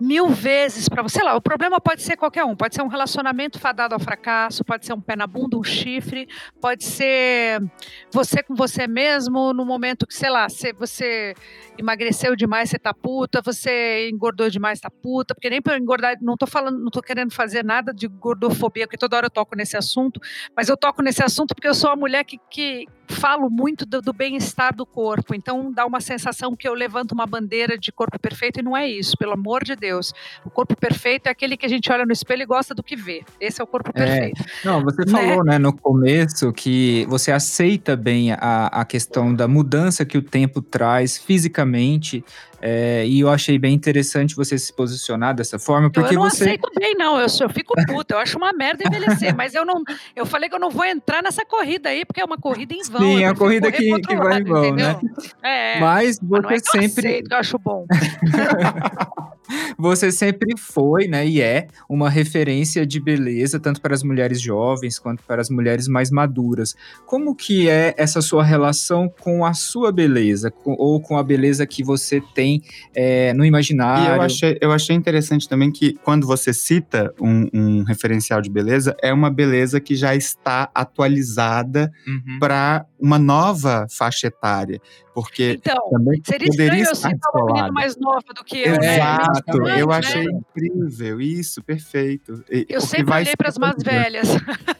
mil 0.00 0.28
vezes 0.28 0.88
para 0.88 1.02
você. 1.02 1.18
Sei 1.20 1.24
lá, 1.24 1.36
o 1.36 1.40
problema 1.40 1.80
pode 1.80 2.02
ser 2.02 2.16
qualquer 2.16 2.44
um. 2.44 2.56
Pode 2.56 2.74
ser 2.74 2.82
um 2.82 2.88
relacionamento 2.88 3.58
fadado 3.58 3.94
ao 3.94 4.00
fracasso, 4.00 4.64
pode 4.64 4.86
ser 4.86 4.94
um 4.94 5.00
pé 5.00 5.14
na 5.14 5.26
bunda, 5.26 5.58
um 5.58 5.62
chifre, 5.62 6.26
pode 6.60 6.84
ser 6.84 7.62
você 8.10 8.42
com 8.42 8.54
você 8.54 8.86
mesmo 8.86 9.52
no 9.52 9.64
momento 9.66 10.06
que, 10.06 10.14
sei 10.14 10.30
lá, 10.30 10.48
você, 10.48 10.72
você 10.72 11.34
emagreceu 11.78 12.34
demais, 12.34 12.70
você 12.70 12.78
tá 12.78 12.94
puta, 12.94 13.42
você 13.42 14.08
engordou 14.08 14.48
demais, 14.48 14.80
tá 14.80 14.90
puta, 14.90 15.34
porque 15.34 15.50
nem 15.50 15.60
para 15.60 15.76
engordar, 15.76 16.16
não 16.22 16.36
tô 16.36 16.46
falando, 16.46 16.78
não 16.78 16.90
tô 16.90 17.02
querendo 17.02 17.32
fazer 17.32 17.64
nada 17.64 17.92
de 17.92 18.08
gordofobia, 18.08 18.86
porque 18.86 18.98
toda 18.98 19.16
hora 19.16 19.26
eu 19.26 19.30
toco 19.30 19.54
nesse 19.54 19.76
assunto, 19.76 20.20
mas 20.56 20.68
eu 20.68 20.76
toco 20.76 21.02
nesse 21.02 21.22
assunto 21.22 21.54
porque 21.54 21.68
eu 21.68 21.74
sou 21.74 21.90
uma 21.90 21.96
mulher 21.96 22.24
que, 22.24 22.38
que 22.50 22.79
falo 23.08 23.50
muito 23.50 23.84
do, 23.84 24.00
do 24.00 24.12
bem-estar 24.12 24.74
do 24.74 24.86
corpo, 24.86 25.34
então 25.34 25.72
dá 25.72 25.84
uma 25.84 26.00
sensação 26.00 26.54
que 26.54 26.68
eu 26.68 26.74
levanto 26.74 27.12
uma 27.12 27.26
bandeira 27.26 27.76
de 27.76 27.90
corpo 27.90 28.18
perfeito 28.18 28.60
e 28.60 28.62
não 28.62 28.76
é 28.76 28.88
isso, 28.88 29.16
pelo 29.16 29.32
amor 29.32 29.64
de 29.64 29.74
Deus. 29.74 30.12
O 30.44 30.50
corpo 30.50 30.76
perfeito 30.76 31.26
é 31.26 31.30
aquele 31.30 31.56
que 31.56 31.66
a 31.66 31.68
gente 31.68 31.90
olha 31.92 32.06
no 32.06 32.12
espelho 32.12 32.42
e 32.42 32.46
gosta 32.46 32.74
do 32.74 32.82
que 32.82 32.96
vê. 32.96 33.22
Esse 33.40 33.60
é 33.60 33.64
o 33.64 33.66
corpo 33.66 33.90
é. 33.90 33.92
perfeito. 33.92 34.44
Não, 34.64 34.82
você 34.82 35.04
né? 35.04 35.12
falou, 35.12 35.44
né, 35.44 35.58
no 35.58 35.72
começo 35.72 36.52
que 36.52 37.04
você 37.08 37.32
aceita 37.32 37.96
bem 37.96 38.32
a, 38.32 38.66
a 38.66 38.84
questão 38.84 39.34
da 39.34 39.48
mudança 39.48 40.04
que 40.04 40.16
o 40.16 40.22
tempo 40.22 40.62
traz 40.62 41.18
fisicamente 41.18 42.24
é, 42.60 43.06
e 43.06 43.20
eu 43.20 43.30
achei 43.30 43.58
bem 43.58 43.74
interessante 43.74 44.36
você 44.36 44.58
se 44.58 44.72
posicionar 44.72 45.34
dessa 45.34 45.58
forma, 45.58 45.90
porque 45.90 46.14
eu 46.14 46.18
não 46.18 46.28
você... 46.28 46.44
aceito 46.44 46.70
bem, 46.78 46.94
não. 46.94 47.18
Eu, 47.18 47.26
eu 47.40 47.48
fico 47.48 47.74
puta, 47.86 48.14
eu 48.14 48.18
acho 48.18 48.36
uma 48.36 48.52
merda 48.52 48.84
envelhecer, 48.86 49.34
mas 49.34 49.54
eu 49.54 49.64
não. 49.64 49.82
Eu 50.14 50.26
falei 50.26 50.48
que 50.48 50.54
eu 50.54 50.60
não 50.60 50.70
vou 50.70 50.84
entrar 50.84 51.22
nessa 51.22 51.44
corrida 51.44 51.88
aí, 51.88 52.04
porque 52.04 52.20
é 52.20 52.24
uma 52.24 52.36
corrida 52.36 52.74
em 52.74 52.82
vão. 52.82 53.00
Sim, 53.00 53.22
é 53.22 53.28
a 53.28 53.34
corrida 53.34 53.72
que, 53.72 54.00
que 54.00 54.16
vai 54.16 54.32
lado, 54.32 54.40
em 54.40 54.44
vão, 54.44 54.74
né? 54.74 54.92
entendeu? 54.92 55.10
né? 55.42 55.76
É, 55.76 55.80
mas 55.80 56.18
você 56.18 56.26
mas 56.30 56.42
não 56.42 56.50
é 56.50 56.58
sempre. 56.58 57.06
Eu, 57.06 57.10
aceito, 57.10 57.32
eu 57.32 57.38
acho 57.38 57.58
bom. 57.58 57.86
você 59.78 60.10
sempre 60.12 60.56
foi, 60.56 61.06
né, 61.06 61.26
e 61.26 61.40
é 61.40 61.68
uma 61.88 62.08
referência 62.08 62.86
de 62.86 63.00
beleza, 63.00 63.58
tanto 63.58 63.80
para 63.80 63.94
as 63.94 64.02
mulheres 64.02 64.40
jovens 64.40 64.98
quanto 64.98 65.22
para 65.24 65.40
as 65.40 65.50
mulheres 65.50 65.88
mais 65.88 66.10
maduras. 66.10 66.74
Como 67.06 67.34
que 67.34 67.68
é 67.68 67.94
essa 67.96 68.20
sua 68.20 68.44
relação 68.44 69.08
com 69.20 69.44
a 69.44 69.54
sua 69.54 69.92
beleza, 69.92 70.50
com, 70.50 70.74
ou 70.78 71.00
com 71.00 71.16
a 71.16 71.22
beleza 71.22 71.66
que 71.66 71.82
você 71.82 72.20
tem 72.34 72.62
é, 72.94 73.32
no 73.34 73.44
imaginário? 73.44 74.14
E 74.14 74.16
eu 74.16 74.22
achei, 74.22 74.58
eu 74.60 74.72
achei 74.72 74.96
interessante 74.96 75.48
também 75.48 75.70
que 75.70 75.94
quando 76.04 76.26
você 76.26 76.52
cita 76.52 77.12
um, 77.20 77.48
um 77.52 77.82
referencial 77.84 78.40
de 78.40 78.50
beleza, 78.50 78.96
é 79.02 79.12
uma 79.12 79.30
beleza 79.30 79.80
que 79.80 79.94
já 79.94 80.14
está 80.14 80.70
atualizada 80.74 81.90
uhum. 82.06 82.38
para 82.38 82.86
uma 82.98 83.18
nova 83.18 83.86
faixa 83.90 84.26
etária. 84.26 84.80
Porque 85.14 85.58
então, 85.58 85.90
também 85.90 86.20
seria 86.24 86.48
poderia 86.48 86.82
estranho 86.82 87.14
estar 87.16 87.30
eu 87.34 87.44
uma 87.44 87.72
mais 87.72 87.96
nova 87.96 88.32
do 88.34 88.44
que 88.44 88.58
eu, 88.58 88.78
né? 88.78 88.94
Exato, 88.94 89.58
né? 89.58 89.82
eu 89.82 89.90
achei 89.90 90.24
né? 90.24 90.40
incrível, 90.54 91.20
isso, 91.20 91.62
perfeito. 91.62 92.44
Eu 92.68 92.80
sempre 92.80 93.12
olhei 93.14 93.36
para 93.36 93.48
as 93.48 93.58
mais 93.58 93.82
velhas. 93.82 94.28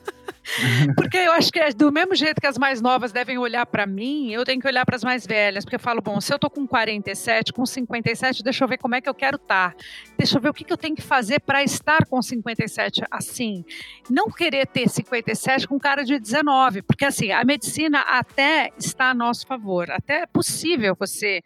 Porque 0.97 1.17
eu 1.17 1.33
acho 1.33 1.51
que 1.51 1.59
é 1.59 1.73
do 1.73 1.91
mesmo 1.93 2.15
jeito 2.15 2.41
que 2.41 2.47
as 2.47 2.59
mais 2.59 2.81
novas 2.81 3.13
devem 3.13 3.39
olhar 3.39 3.67
para 3.67 3.87
mim, 3.87 4.31
eu 4.31 4.45
tenho 4.45 4.61
que 4.61 4.67
olhar 4.67 4.85
para 4.85 4.97
as 4.97 5.05
mais 5.05 5.27
velhas, 5.27 5.65
porque 5.65 5.77
eu 5.77 5.81
falo, 5.81 6.01
bom, 6.01 6.21
se 6.21 6.33
eu 6.33 6.39
tô 6.39 6.51
com 6.51 6.67
47, 6.67 7.53
com 7.53 7.65
57, 7.65 8.43
deixa 8.43 8.65
eu 8.65 8.69
ver 8.69 8.79
como 8.79 8.95
é 8.95 9.01
que 9.01 9.09
eu 9.09 9.15
quero 9.15 9.37
estar. 9.37 9.75
Tá. 9.75 9.77
Deixa 10.17 10.37
eu 10.37 10.43
ver 10.43 10.51
o 10.51 10.55
que, 10.55 10.65
que 10.65 10.73
eu 10.73 10.77
tenho 10.77 10.95
que 10.95 11.03
fazer 11.03 11.41
para 11.41 11.63
estar 11.63 12.07
com 12.07 12.21
57 12.21 13.03
assim. 13.11 13.65
Não 14.09 14.31
querer 14.31 14.67
ter 14.67 14.89
57 14.89 15.67
com 15.67 15.79
cara 15.79 16.05
de 16.05 16.19
19, 16.19 16.83
porque 16.83 17.05
assim, 17.05 17.31
a 17.31 17.45
medicina 17.45 18.01
até 18.01 18.71
está 18.79 19.11
a 19.11 19.15
nosso 19.15 19.47
favor, 19.47 19.91
até 19.91 20.23
é 20.23 20.27
possível 20.27 20.97
você 20.99 21.43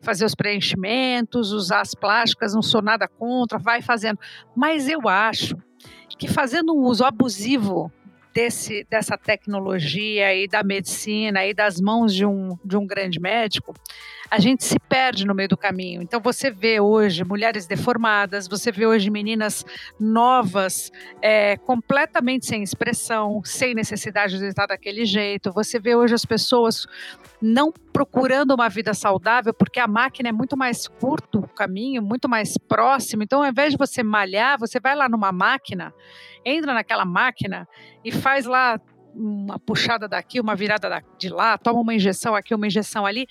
fazer 0.00 0.24
os 0.24 0.34
preenchimentos, 0.34 1.52
usar 1.52 1.80
as 1.80 1.94
plásticas, 1.94 2.54
não 2.54 2.62
sou 2.62 2.82
nada 2.82 3.08
contra, 3.08 3.58
vai 3.58 3.80
fazendo. 3.80 4.18
Mas 4.54 4.88
eu 4.88 5.08
acho 5.08 5.56
que 6.18 6.28
fazendo 6.28 6.74
um 6.74 6.82
uso 6.82 7.04
abusivo 7.04 7.90
desse, 8.34 8.84
dessa 8.90 9.16
tecnologia 9.16 10.34
e 10.34 10.48
da 10.48 10.64
medicina 10.64 11.46
e 11.46 11.54
das 11.54 11.80
mãos 11.80 12.12
de 12.12 12.26
um, 12.26 12.58
de 12.64 12.76
um 12.76 12.84
grande 12.84 13.20
médico, 13.20 13.72
a 14.34 14.40
gente 14.40 14.64
se 14.64 14.80
perde 14.80 15.24
no 15.24 15.32
meio 15.32 15.48
do 15.48 15.56
caminho. 15.56 16.02
Então 16.02 16.20
você 16.20 16.50
vê 16.50 16.80
hoje 16.80 17.22
mulheres 17.22 17.68
deformadas, 17.68 18.48
você 18.48 18.72
vê 18.72 18.84
hoje 18.84 19.08
meninas 19.08 19.64
novas, 19.98 20.90
é, 21.22 21.56
completamente 21.58 22.44
sem 22.44 22.60
expressão, 22.60 23.40
sem 23.44 23.74
necessidade 23.74 24.36
de 24.36 24.46
estar 24.46 24.66
daquele 24.66 25.04
jeito. 25.04 25.52
Você 25.52 25.78
vê 25.78 25.94
hoje 25.94 26.14
as 26.14 26.24
pessoas 26.24 26.84
não 27.40 27.72
procurando 27.92 28.52
uma 28.52 28.68
vida 28.68 28.92
saudável, 28.92 29.54
porque 29.54 29.78
a 29.78 29.86
máquina 29.86 30.30
é 30.30 30.32
muito 30.32 30.56
mais 30.56 30.88
curto 30.88 31.38
o 31.38 31.48
caminho, 31.48 32.02
muito 32.02 32.28
mais 32.28 32.58
próximo. 32.58 33.22
Então, 33.22 33.40
ao 33.40 33.48
invés 33.48 33.70
de 33.70 33.78
você 33.78 34.02
malhar, 34.02 34.58
você 34.58 34.80
vai 34.80 34.96
lá 34.96 35.08
numa 35.08 35.30
máquina 35.30 35.94
entra 36.44 36.74
naquela 36.74 37.04
máquina 37.04 37.66
e 38.04 38.12
faz 38.12 38.44
lá 38.44 38.78
uma 39.14 39.58
puxada 39.60 40.08
daqui, 40.08 40.40
uma 40.40 40.56
virada 40.56 41.02
de 41.16 41.28
lá, 41.28 41.56
toma 41.56 41.80
uma 41.80 41.94
injeção 41.94 42.34
aqui, 42.34 42.54
uma 42.54 42.66
injeção 42.66 43.06
ali. 43.06 43.26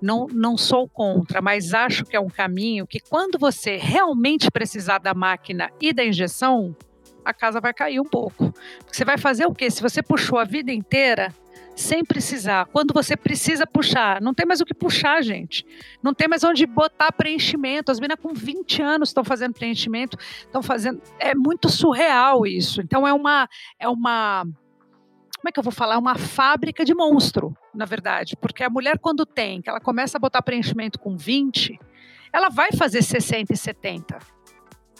Não, 0.00 0.26
não 0.32 0.56
sou 0.56 0.88
contra, 0.88 1.42
mas 1.42 1.74
acho 1.74 2.04
que 2.04 2.16
é 2.16 2.20
um 2.20 2.28
caminho 2.28 2.86
que 2.86 3.00
quando 3.00 3.38
você 3.38 3.76
realmente 3.76 4.50
precisar 4.50 4.98
da 4.98 5.12
máquina 5.12 5.70
e 5.80 5.92
da 5.92 6.04
injeção, 6.04 6.76
a 7.24 7.34
casa 7.34 7.60
vai 7.60 7.74
cair 7.74 8.00
um 8.00 8.04
pouco. 8.04 8.54
Você 8.90 9.04
vai 9.04 9.18
fazer 9.18 9.46
o 9.46 9.54
quê? 9.54 9.70
Se 9.70 9.82
você 9.82 10.02
puxou 10.02 10.38
a 10.38 10.44
vida 10.44 10.72
inteira, 10.72 11.34
sem 11.78 12.04
precisar. 12.04 12.66
Quando 12.66 12.92
você 12.92 13.16
precisa 13.16 13.66
puxar, 13.66 14.20
não 14.20 14.34
tem 14.34 14.44
mais 14.44 14.60
o 14.60 14.64
que 14.64 14.74
puxar, 14.74 15.22
gente. 15.22 15.64
Não 16.02 16.12
tem 16.12 16.26
mais 16.26 16.42
onde 16.42 16.66
botar 16.66 17.12
preenchimento. 17.12 17.92
As 17.92 18.00
meninas 18.00 18.20
com 18.20 18.34
20 18.34 18.82
anos 18.82 19.10
estão 19.10 19.22
fazendo 19.22 19.54
preenchimento, 19.54 20.18
estão 20.40 20.62
fazendo. 20.62 21.00
É 21.20 21.34
muito 21.34 21.68
surreal 21.68 22.46
isso. 22.46 22.80
Então 22.80 23.06
é 23.06 23.12
uma 23.12 23.48
é 23.78 23.88
uma 23.88 24.44
como 25.38 25.48
é 25.48 25.52
que 25.52 25.58
eu 25.58 25.62
vou 25.62 25.72
falar? 25.72 25.98
Uma 25.98 26.16
fábrica 26.16 26.84
de 26.84 26.92
monstro, 26.94 27.54
na 27.78 27.84
verdade. 27.84 28.36
Porque 28.36 28.64
a 28.64 28.68
mulher, 28.68 28.98
quando 28.98 29.24
tem, 29.24 29.62
que 29.62 29.70
ela 29.70 29.80
começa 29.80 30.18
a 30.18 30.20
botar 30.20 30.42
preenchimento 30.42 30.98
com 30.98 31.16
20, 31.16 31.78
ela 32.32 32.48
vai 32.48 32.72
fazer 32.72 33.02
60 33.02 33.52
e 33.52 33.56
70. 33.56 34.18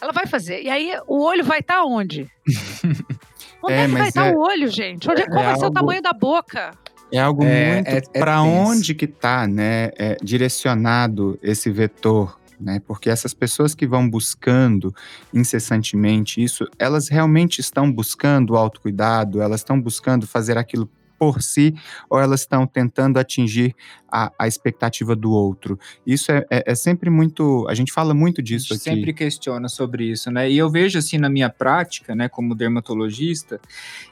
Ela 0.01 0.13
vai 0.13 0.25
fazer. 0.25 0.63
E 0.63 0.69
aí 0.69 0.93
o 1.05 1.21
olho 1.21 1.43
vai 1.43 1.59
estar 1.59 1.75
tá 1.75 1.83
onde? 1.83 2.25
Onde 3.61 3.73
é, 3.73 3.83
é 3.83 3.87
que 3.87 3.91
vai 3.91 4.07
estar 4.07 4.21
tá 4.23 4.27
é, 4.29 4.33
o 4.33 4.39
olho, 4.39 4.69
gente? 4.69 5.11
Onde 5.11 5.21
é, 5.21 5.25
qual 5.25 5.39
é 5.39 5.43
vai 5.43 5.47
algo... 5.47 5.59
ser 5.59 5.65
o 5.65 5.71
tamanho 5.71 6.01
da 6.01 6.13
boca? 6.13 6.71
É 7.11 7.19
algo 7.19 7.43
é, 7.43 7.73
muito. 7.73 7.87
É, 7.89 7.97
é 7.97 8.01
para 8.17 8.41
onde 8.41 8.95
que 8.95 9.03
está 9.03 9.45
né, 9.45 9.91
é, 9.97 10.15
direcionado 10.23 11.37
esse 11.43 11.69
vetor? 11.69 12.39
Né, 12.57 12.81
porque 12.85 13.09
essas 13.09 13.33
pessoas 13.33 13.73
que 13.73 13.87
vão 13.87 14.09
buscando 14.09 14.93
incessantemente 15.33 16.43
isso, 16.43 16.69
elas 16.77 17.07
realmente 17.07 17.59
estão 17.59 17.89
buscando 17.89 18.51
o 18.51 18.57
autocuidado, 18.57 19.41
elas 19.41 19.61
estão 19.61 19.79
buscando 19.79 20.27
fazer 20.27 20.57
aquilo 20.57 20.89
por 21.19 21.41
si 21.41 21.75
ou 22.09 22.17
elas 22.17 22.41
estão 22.41 22.65
tentando 22.65 23.19
atingir 23.19 23.75
a, 24.11 24.31
a 24.39 24.47
expectativa 24.47 25.15
do 25.15 25.31
outro. 25.31 25.77
Isso 26.07 26.31
é, 26.31 26.45
é, 26.49 26.71
é, 26.71 26.75
sempre 26.75 27.09
muito. 27.09 27.67
A 27.69 27.75
gente 27.75 27.91
fala 27.91 28.13
muito 28.13 28.41
disso 28.41 28.73
a 28.73 28.75
gente 28.75 28.89
aqui. 28.89 28.97
sempre 28.97 29.13
questiona 29.13 29.67
sobre 29.67 30.05
isso, 30.05 30.31
né? 30.31 30.49
E 30.49 30.57
eu 30.57 30.69
vejo 30.69 30.97
assim 30.97 31.17
na 31.17 31.29
minha 31.29 31.49
prática, 31.49 32.15
né, 32.15 32.29
como 32.29 32.55
dermatologista, 32.55 33.59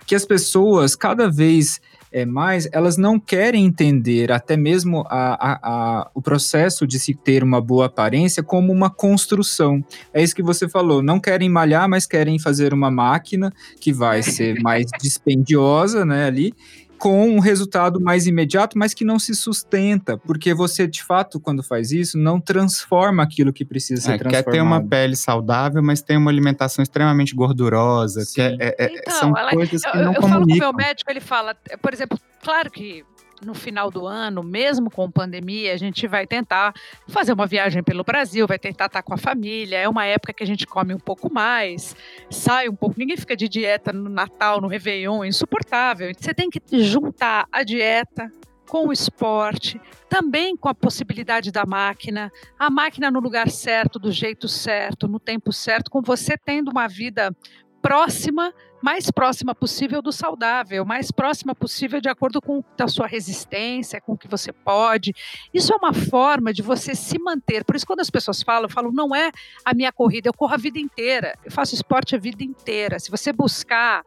que 0.06 0.14
as 0.14 0.26
pessoas 0.26 0.96
cada 0.96 1.30
vez 1.32 1.82
é, 2.12 2.26
mais, 2.26 2.68
elas 2.72 2.98
não 2.98 3.20
querem 3.20 3.66
entender 3.66 4.32
até 4.32 4.56
mesmo 4.56 5.06
a, 5.10 5.34
a, 5.34 5.60
a, 5.62 6.12
o 6.14 6.22
processo 6.22 6.88
de 6.88 7.00
se 7.00 7.14
ter 7.14 7.44
uma 7.44 7.60
boa 7.60 7.88
aparência 7.88 8.42
como 8.42 8.72
uma 8.72 8.90
construção. 8.90 9.84
É 10.14 10.24
isso 10.24 10.36
que 10.36 10.44
você 10.44 10.70
falou, 10.70 11.02
não 11.02 11.20
querem 11.20 11.50
malhar, 11.50 11.90
mas 11.90 12.06
querem 12.06 12.40
fazer 12.40 12.74
uma 12.74 12.90
máquina 12.90 13.54
que 13.80 13.92
vai 13.92 14.24
ser 14.24 14.60
mais 14.64 14.86
dispendiosa, 15.02 16.06
né, 16.06 16.26
ali, 16.26 16.54
com 16.98 17.30
um 17.30 17.40
resultado 17.40 18.00
mais 18.02 18.28
imediato, 18.28 18.78
mas 18.78 18.94
que 18.94 19.06
não 19.06 19.20
se 19.20 19.36
sustenta, 19.36 20.18
porque 20.18 20.54
você, 20.54 20.88
de 20.88 21.04
fato, 21.04 21.40
quando 21.40 21.64
faz 21.64 21.92
isso, 21.92 22.18
não 22.18 22.40
transforma 22.40 23.24
aquilo 23.24 23.54
que 23.54 23.64
precisa 23.64 24.02
ser 24.02 24.12
é, 24.14 24.18
transformado. 24.18 24.46
Quer 24.46 24.52
ter 24.52 24.62
uma 24.62 24.84
pele 24.84 25.16
saudável, 25.16 25.82
mas 25.84 26.02
tem 26.02 26.18
uma 26.18 26.32
alimentação 26.32 26.82
extremamente 26.82 27.36
gordurosa. 27.36 28.24
Quer, 28.34 28.58
é, 28.60 28.76
é, 28.78 28.98
então, 28.98 29.20
são 29.20 29.38
ela, 29.38 29.52
coisas 29.52 29.82
que 29.82 29.98
eu, 29.98 30.04
não 30.04 30.14
eu 30.14 30.22
comunicam. 30.22 30.28
Eu 30.28 30.30
falo 30.30 30.48
com 30.48 30.54
o 30.54 30.58
meu 30.58 30.74
médico, 30.74 31.12
ele 31.12 31.22
fala, 31.22 31.56
por 31.82 31.94
exemplo, 31.94 32.20
claro 32.42 32.72
que 32.72 33.04
no 33.42 33.54
final 33.54 33.92
do 33.92 34.06
ano, 34.06 34.44
mesmo 34.44 34.90
com 34.90 35.10
pandemia, 35.10 35.74
a 35.74 35.78
gente 35.78 36.08
vai 36.08 36.26
tentar 36.26 36.74
fazer 37.08 37.34
uma 37.34 37.46
viagem 37.46 37.84
pelo 37.84 38.04
Brasil, 38.04 38.48
vai 38.48 38.60
tentar 38.60 38.88
estar 38.88 39.04
com 39.04 39.14
a 39.14 39.18
família. 39.18 39.78
É 39.78 39.88
uma 39.88 40.06
época 40.06 40.34
que 40.34 40.44
a 40.44 40.48
gente 40.48 40.66
come 40.66 40.94
um 40.94 41.00
pouco 41.00 41.32
mais, 41.32 41.96
sai 42.30 42.68
um 42.68 42.76
pouco. 42.76 42.96
Ninguém 42.98 43.18
fica 43.18 43.36
de 43.36 43.48
dieta 43.48 43.94
no 43.94 44.10
Natal, 44.10 44.60
no 44.60 44.68
Réveillon, 44.68 45.24
é 45.24 45.28
insuportável. 45.28 46.12
Você 46.18 46.34
tem 46.34 46.50
que 46.50 46.62
juntar 46.84 47.48
a 47.52 47.64
dieta 47.64 48.32
com 48.68 48.88
o 48.88 48.92
esporte, 48.92 49.80
também 50.10 50.56
com 50.56 50.68
a 50.68 50.76
possibilidade 50.76 51.52
da 51.52 51.66
máquina, 51.66 52.32
a 52.60 52.70
máquina 52.70 53.10
no 53.10 53.20
lugar 53.20 53.50
certo, 53.50 53.98
do 53.98 54.12
jeito 54.12 54.48
certo, 54.48 55.08
no 55.08 55.20
tempo 55.20 55.54
certo, 55.54 55.90
com 55.90 56.02
você 56.02 56.38
tendo 56.38 56.70
uma 56.70 56.88
vida 56.88 57.34
próxima, 57.82 58.54
mais 58.82 59.10
próxima 59.10 59.56
possível 59.56 60.02
do 60.02 60.12
saudável, 60.12 60.86
mais 60.86 61.12
próxima 61.12 61.56
possível 61.56 62.00
de 62.00 62.10
acordo 62.10 62.42
com 62.42 62.64
a 62.80 62.88
sua 62.88 63.08
resistência, 63.08 64.02
com 64.02 64.14
o 64.14 64.18
que 64.18 64.28
você 64.28 64.52
pode. 64.52 65.14
Isso 65.54 65.74
é 65.74 65.76
uma 65.76 65.94
forma 65.94 66.54
de 66.54 66.62
você 66.62 66.96
se 66.96 67.18
manter. 67.20 67.64
Por 67.64 67.76
isso, 67.76 67.86
quando 67.86 68.02
as 68.02 68.10
pessoas 68.10 68.42
falam, 68.42 68.64
eu 68.64 68.70
falo, 68.70 68.92
não 68.92 69.16
é 69.16 69.32
a 69.66 69.74
minha 69.74 69.92
corrida, 69.92 70.30
eu 70.30 70.34
corro 70.34 70.54
a 70.54 70.58
vida 70.58 70.80
inteira, 70.80 71.38
eu 71.44 71.52
faço 71.52 71.76
esporte 71.76 72.16
a 72.16 72.20
vida 72.20 72.44
inteira. 72.44 73.00
Se 73.00 73.10
você 73.10 73.34
buscar 73.34 74.04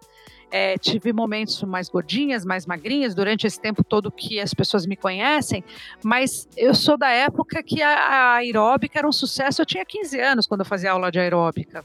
é, 0.51 0.77
tive 0.77 1.13
momentos 1.13 1.63
mais 1.63 1.89
gordinhas, 1.89 2.45
mais 2.45 2.67
magrinhas, 2.67 3.15
durante 3.15 3.47
esse 3.47 3.61
tempo 3.61 3.85
todo 3.85 4.11
que 4.11 4.41
as 4.41 4.53
pessoas 4.53 4.85
me 4.85 4.97
conhecem, 4.97 5.65
mas 6.03 6.49
eu 6.57 6.75
sou 6.75 6.99
da 6.99 7.09
época 7.09 7.63
que 7.63 7.81
a, 7.83 7.89
a 7.89 8.35
aeróbica 8.37 8.99
era 8.99 9.09
um 9.09 9.13
sucesso. 9.13 9.63
Eu 9.63 9.67
tinha 9.67 9.85
15 9.85 10.21
anos 10.21 10.47
quando 10.47 10.61
eu 10.61 10.67
fazia 10.67 10.91
aula 10.91 11.11
de 11.11 11.21
aeróbica 11.21 11.85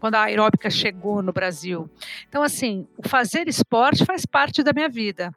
quando 0.00 0.16
a 0.16 0.24
aeróbica 0.24 0.68
chegou 0.70 1.22
no 1.22 1.32
Brasil. 1.32 1.88
Então, 2.28 2.42
assim, 2.42 2.86
o 2.96 3.08
fazer 3.08 3.48
esporte 3.48 4.04
faz 4.04 4.26
parte 4.26 4.62
da 4.62 4.72
minha 4.72 4.88
vida. 4.88 5.34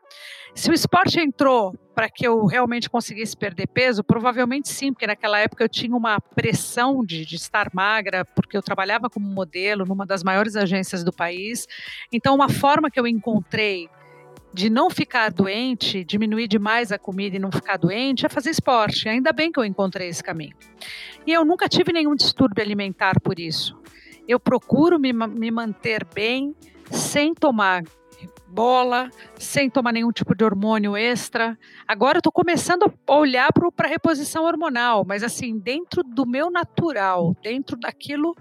Se 0.53 0.69
o 0.69 0.73
esporte 0.73 1.19
entrou 1.19 1.77
para 1.95 2.09
que 2.09 2.25
eu 2.25 2.45
realmente 2.45 2.89
conseguisse 2.89 3.35
perder 3.35 3.67
peso, 3.67 4.03
provavelmente 4.03 4.69
sim, 4.69 4.91
porque 4.91 5.07
naquela 5.07 5.39
época 5.39 5.63
eu 5.63 5.69
tinha 5.69 5.95
uma 5.95 6.19
pressão 6.19 7.03
de, 7.03 7.25
de 7.25 7.35
estar 7.35 7.69
magra, 7.73 8.25
porque 8.25 8.57
eu 8.57 8.61
trabalhava 8.61 9.09
como 9.09 9.27
modelo 9.27 9.85
numa 9.85 10.05
das 10.05 10.23
maiores 10.23 10.55
agências 10.55 11.03
do 11.03 11.11
país. 11.11 11.67
Então, 12.11 12.35
uma 12.35 12.49
forma 12.49 12.89
que 12.89 12.99
eu 12.99 13.07
encontrei 13.07 13.89
de 14.51 14.69
não 14.69 14.89
ficar 14.89 15.31
doente, 15.31 16.03
diminuir 16.03 16.47
demais 16.47 16.91
a 16.91 16.97
comida 16.97 17.35
e 17.35 17.39
não 17.39 17.51
ficar 17.51 17.77
doente, 17.77 18.25
é 18.25 18.29
fazer 18.29 18.49
esporte. 18.49 19.07
Ainda 19.07 19.31
bem 19.31 19.51
que 19.51 19.59
eu 19.59 19.65
encontrei 19.65 20.07
esse 20.07 20.23
caminho. 20.23 20.55
E 21.25 21.31
eu 21.31 21.45
nunca 21.45 21.69
tive 21.69 21.93
nenhum 21.93 22.15
distúrbio 22.15 22.63
alimentar 22.63 23.19
por 23.21 23.39
isso 23.39 23.79
eu 24.29 24.39
procuro 24.39 24.99
me, 24.99 25.11
me 25.11 25.49
manter 25.49 26.05
bem 26.05 26.55
sem 26.91 27.33
tomar 27.33 27.83
bola, 28.47 29.09
sem 29.35 29.69
tomar 29.69 29.91
nenhum 29.91 30.11
tipo 30.11 30.35
de 30.35 30.43
hormônio 30.43 30.95
extra. 30.95 31.57
Agora 31.87 32.17
eu 32.17 32.19
estou 32.19 32.31
começando 32.31 32.93
a 33.07 33.15
olhar 33.15 33.49
para 33.51 33.87
a 33.87 33.89
reposição 33.89 34.43
hormonal, 34.43 35.03
mas 35.03 35.23
assim, 35.23 35.57
dentro 35.57 36.03
do 36.03 36.27
meu 36.27 36.51
natural, 36.51 37.35
dentro 37.41 37.75
daquilo 37.75 38.35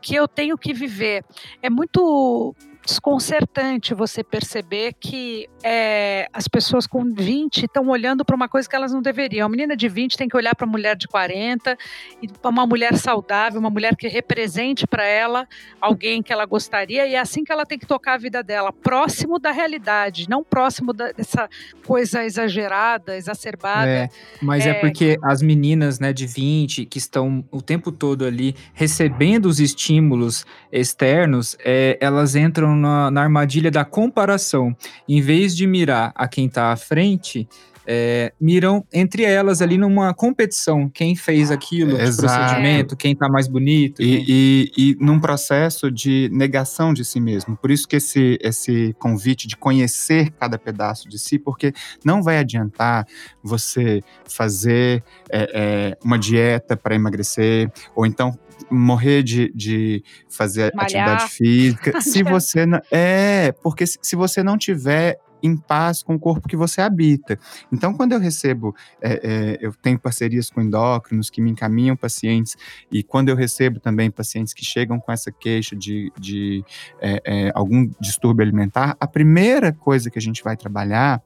que 0.00 0.14
eu 0.14 0.26
tenho 0.26 0.56
que 0.56 0.72
viver. 0.72 1.22
É 1.60 1.68
muito 1.68 2.54
desconcertante 2.86 3.92
você 3.92 4.22
perceber 4.22 4.94
que 4.98 5.48
é, 5.62 6.28
as 6.32 6.46
pessoas 6.46 6.86
com 6.86 7.12
20 7.12 7.64
estão 7.64 7.88
olhando 7.88 8.24
para 8.24 8.36
uma 8.36 8.48
coisa 8.48 8.68
que 8.68 8.76
elas 8.76 8.92
não 8.92 9.02
deveriam. 9.02 9.46
A 9.46 9.48
menina 9.48 9.76
de 9.76 9.88
20 9.88 10.16
tem 10.16 10.28
que 10.28 10.36
olhar 10.36 10.54
para 10.54 10.66
a 10.66 10.70
mulher 10.70 10.96
de 10.96 11.08
40 11.08 11.76
e 12.22 12.28
para 12.28 12.48
uma 12.48 12.64
mulher 12.64 12.96
saudável, 12.96 13.58
uma 13.58 13.68
mulher 13.68 13.96
que 13.96 14.06
represente 14.06 14.86
para 14.86 15.04
ela 15.04 15.48
alguém 15.80 16.22
que 16.22 16.32
ela 16.32 16.46
gostaria 16.46 17.06
e 17.06 17.14
é 17.14 17.18
assim 17.18 17.42
que 17.42 17.50
ela 17.50 17.66
tem 17.66 17.78
que 17.78 17.86
tocar 17.86 18.14
a 18.14 18.18
vida 18.18 18.42
dela, 18.42 18.72
próximo 18.72 19.38
da 19.38 19.50
realidade, 19.50 20.28
não 20.28 20.44
próximo 20.44 20.92
da, 20.92 21.10
dessa 21.10 21.48
coisa 21.84 22.24
exagerada, 22.24 23.16
exacerbada. 23.16 23.90
É, 23.90 24.08
mas 24.40 24.64
é... 24.64 24.70
é 24.70 24.74
porque 24.74 25.18
as 25.22 25.42
meninas, 25.42 25.98
né, 25.98 26.12
de 26.12 26.26
20 26.26 26.86
que 26.86 26.98
estão 26.98 27.44
o 27.50 27.60
tempo 27.60 27.90
todo 27.90 28.24
ali 28.24 28.54
recebendo 28.72 29.46
os 29.46 29.58
estímulos 29.58 30.46
externos, 30.70 31.56
é, 31.64 31.98
elas 32.00 32.36
entram 32.36 32.75
na, 32.76 33.10
na 33.10 33.22
armadilha 33.22 33.70
da 33.70 33.84
comparação. 33.84 34.76
Em 35.08 35.20
vez 35.20 35.56
de 35.56 35.66
mirar 35.66 36.12
a 36.14 36.28
quem 36.28 36.46
está 36.46 36.72
à 36.72 36.76
frente, 36.76 37.48
é, 37.86 38.32
miram 38.40 38.84
entre 38.92 39.22
elas 39.22 39.62
ali 39.62 39.78
numa 39.78 40.12
competição. 40.12 40.88
Quem 40.88 41.14
fez 41.14 41.50
aquilo, 41.50 41.96
de 41.96 42.16
procedimento, 42.16 42.96
quem 42.96 43.12
está 43.12 43.28
mais 43.28 43.46
bonito. 43.46 44.02
E, 44.02 44.16
quem... 44.16 44.24
e, 44.28 44.72
e, 44.76 44.96
num 45.00 45.20
processo 45.20 45.90
de 45.90 46.28
negação 46.32 46.92
de 46.92 47.04
si 47.04 47.20
mesmo. 47.20 47.56
Por 47.56 47.70
isso 47.70 47.86
que 47.86 47.96
esse, 47.96 48.38
esse 48.42 48.94
convite 48.98 49.46
de 49.46 49.56
conhecer 49.56 50.30
cada 50.32 50.58
pedaço 50.58 51.08
de 51.08 51.18
si, 51.18 51.38
porque 51.38 51.72
não 52.04 52.22
vai 52.22 52.38
adiantar 52.38 53.06
você 53.42 54.02
fazer 54.28 55.04
é, 55.30 55.50
é, 55.54 55.98
uma 56.04 56.18
dieta 56.18 56.76
para 56.76 56.94
emagrecer, 56.94 57.70
ou 57.94 58.04
então 58.04 58.36
morrer 58.70 59.22
de, 59.22 59.52
de 59.54 60.02
fazer 60.28 60.72
Malhar. 60.74 61.08
atividade 61.08 61.30
física. 61.32 62.00
se 62.02 62.22
você 62.22 62.66
não. 62.66 62.80
É, 62.90 63.52
porque 63.62 63.86
se, 63.86 63.98
se 64.02 64.16
você 64.16 64.42
não 64.42 64.56
tiver 64.56 65.18
em 65.42 65.56
paz 65.56 66.02
com 66.02 66.14
o 66.14 66.18
corpo 66.18 66.48
que 66.48 66.56
você 66.56 66.80
habita. 66.80 67.38
Então, 67.72 67.94
quando 67.94 68.12
eu 68.12 68.20
recebo, 68.20 68.74
é, 69.00 69.20
é, 69.22 69.58
eu 69.60 69.72
tenho 69.74 69.98
parcerias 69.98 70.50
com 70.50 70.60
endócrinos 70.60 71.30
que 71.30 71.40
me 71.40 71.50
encaminham 71.50 71.96
pacientes, 71.96 72.56
e 72.90 73.02
quando 73.02 73.28
eu 73.28 73.36
recebo 73.36 73.80
também 73.80 74.10
pacientes 74.10 74.52
que 74.52 74.64
chegam 74.64 74.98
com 74.98 75.12
essa 75.12 75.30
queixa 75.30 75.76
de, 75.76 76.12
de 76.18 76.64
é, 77.00 77.22
é 77.24 77.52
algum 77.54 77.90
distúrbio 78.00 78.42
alimentar, 78.42 78.96
a 78.98 79.06
primeira 79.06 79.72
coisa 79.72 80.10
que 80.10 80.18
a 80.18 80.22
gente 80.22 80.42
vai 80.42 80.56
trabalhar 80.56 81.22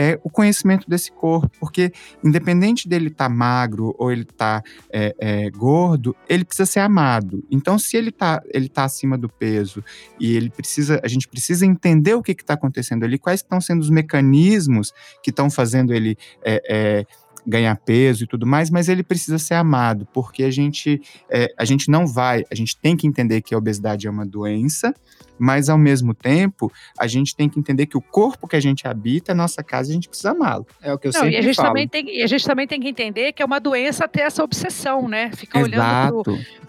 é 0.00 0.16
o 0.22 0.30
conhecimento 0.30 0.88
desse 0.88 1.10
corpo, 1.10 1.50
porque 1.58 1.92
independente 2.22 2.88
dele 2.88 3.08
estar 3.08 3.28
tá 3.28 3.28
magro 3.28 3.96
ou 3.98 4.12
ele 4.12 4.22
estar 4.22 4.62
tá, 4.62 4.70
é, 4.92 5.12
é, 5.18 5.50
gordo, 5.50 6.14
ele 6.28 6.44
precisa 6.44 6.66
ser 6.66 6.78
amado. 6.78 7.44
Então, 7.50 7.76
se 7.80 7.96
ele 7.96 8.10
está 8.10 8.40
ele 8.54 8.68
tá 8.68 8.84
acima 8.84 9.18
do 9.18 9.28
peso 9.28 9.82
e 10.20 10.36
ele 10.36 10.50
precisa, 10.50 11.00
a 11.02 11.08
gente 11.08 11.26
precisa 11.26 11.66
entender 11.66 12.14
o 12.14 12.22
que 12.22 12.30
está 12.30 12.54
acontecendo 12.54 13.02
ali, 13.02 13.18
quais 13.18 13.40
estão 13.40 13.60
sendo 13.60 13.80
os 13.80 13.90
mecanismos 13.90 14.92
que 15.20 15.30
estão 15.30 15.50
fazendo 15.50 15.92
ele 15.92 16.16
é, 16.44 16.62
é, 16.70 17.06
ganhar 17.44 17.74
peso 17.76 18.22
e 18.22 18.26
tudo 18.28 18.46
mais, 18.46 18.70
mas 18.70 18.88
ele 18.88 19.02
precisa 19.02 19.36
ser 19.36 19.54
amado, 19.54 20.06
porque 20.12 20.44
a 20.44 20.50
gente, 20.50 21.02
é, 21.28 21.52
a 21.58 21.64
gente 21.64 21.90
não 21.90 22.06
vai, 22.06 22.44
a 22.52 22.54
gente 22.54 22.78
tem 22.78 22.96
que 22.96 23.06
entender 23.06 23.42
que 23.42 23.52
a 23.52 23.58
obesidade 23.58 24.06
é 24.06 24.10
uma 24.10 24.24
doença, 24.24 24.94
mas 25.38 25.68
ao 25.68 25.78
mesmo 25.78 26.14
tempo, 26.14 26.72
a 26.98 27.06
gente 27.06 27.34
tem 27.34 27.48
que 27.48 27.58
entender 27.58 27.86
que 27.86 27.96
o 27.96 28.00
corpo 28.00 28.46
que 28.48 28.56
a 28.56 28.60
gente 28.60 28.86
habita, 28.86 29.32
a 29.32 29.34
nossa 29.34 29.62
casa, 29.62 29.90
a 29.90 29.94
gente 29.94 30.08
precisa 30.08 30.30
amá-lo. 30.32 30.66
É 30.82 30.92
o 30.92 30.98
que 30.98 31.08
eu 31.08 31.12
Não, 31.12 31.20
sempre 31.20 31.34
e 31.34 31.38
a 31.38 31.42
gente 31.42 31.56
falo. 31.56 31.68
também 31.68 31.88
tem 31.88 32.08
e 32.18 32.22
a 32.22 32.26
gente 32.26 32.44
também 32.44 32.66
tem 32.66 32.80
que 32.80 32.88
entender 32.88 33.32
que 33.32 33.42
é 33.42 33.44
uma 33.44 33.60
doença 33.60 34.06
ter 34.08 34.22
essa 34.22 34.42
obsessão, 34.42 35.08
né? 35.08 35.30
Ficar 35.32 35.60
olhando 35.60 35.74
Exato. 36.22 36.22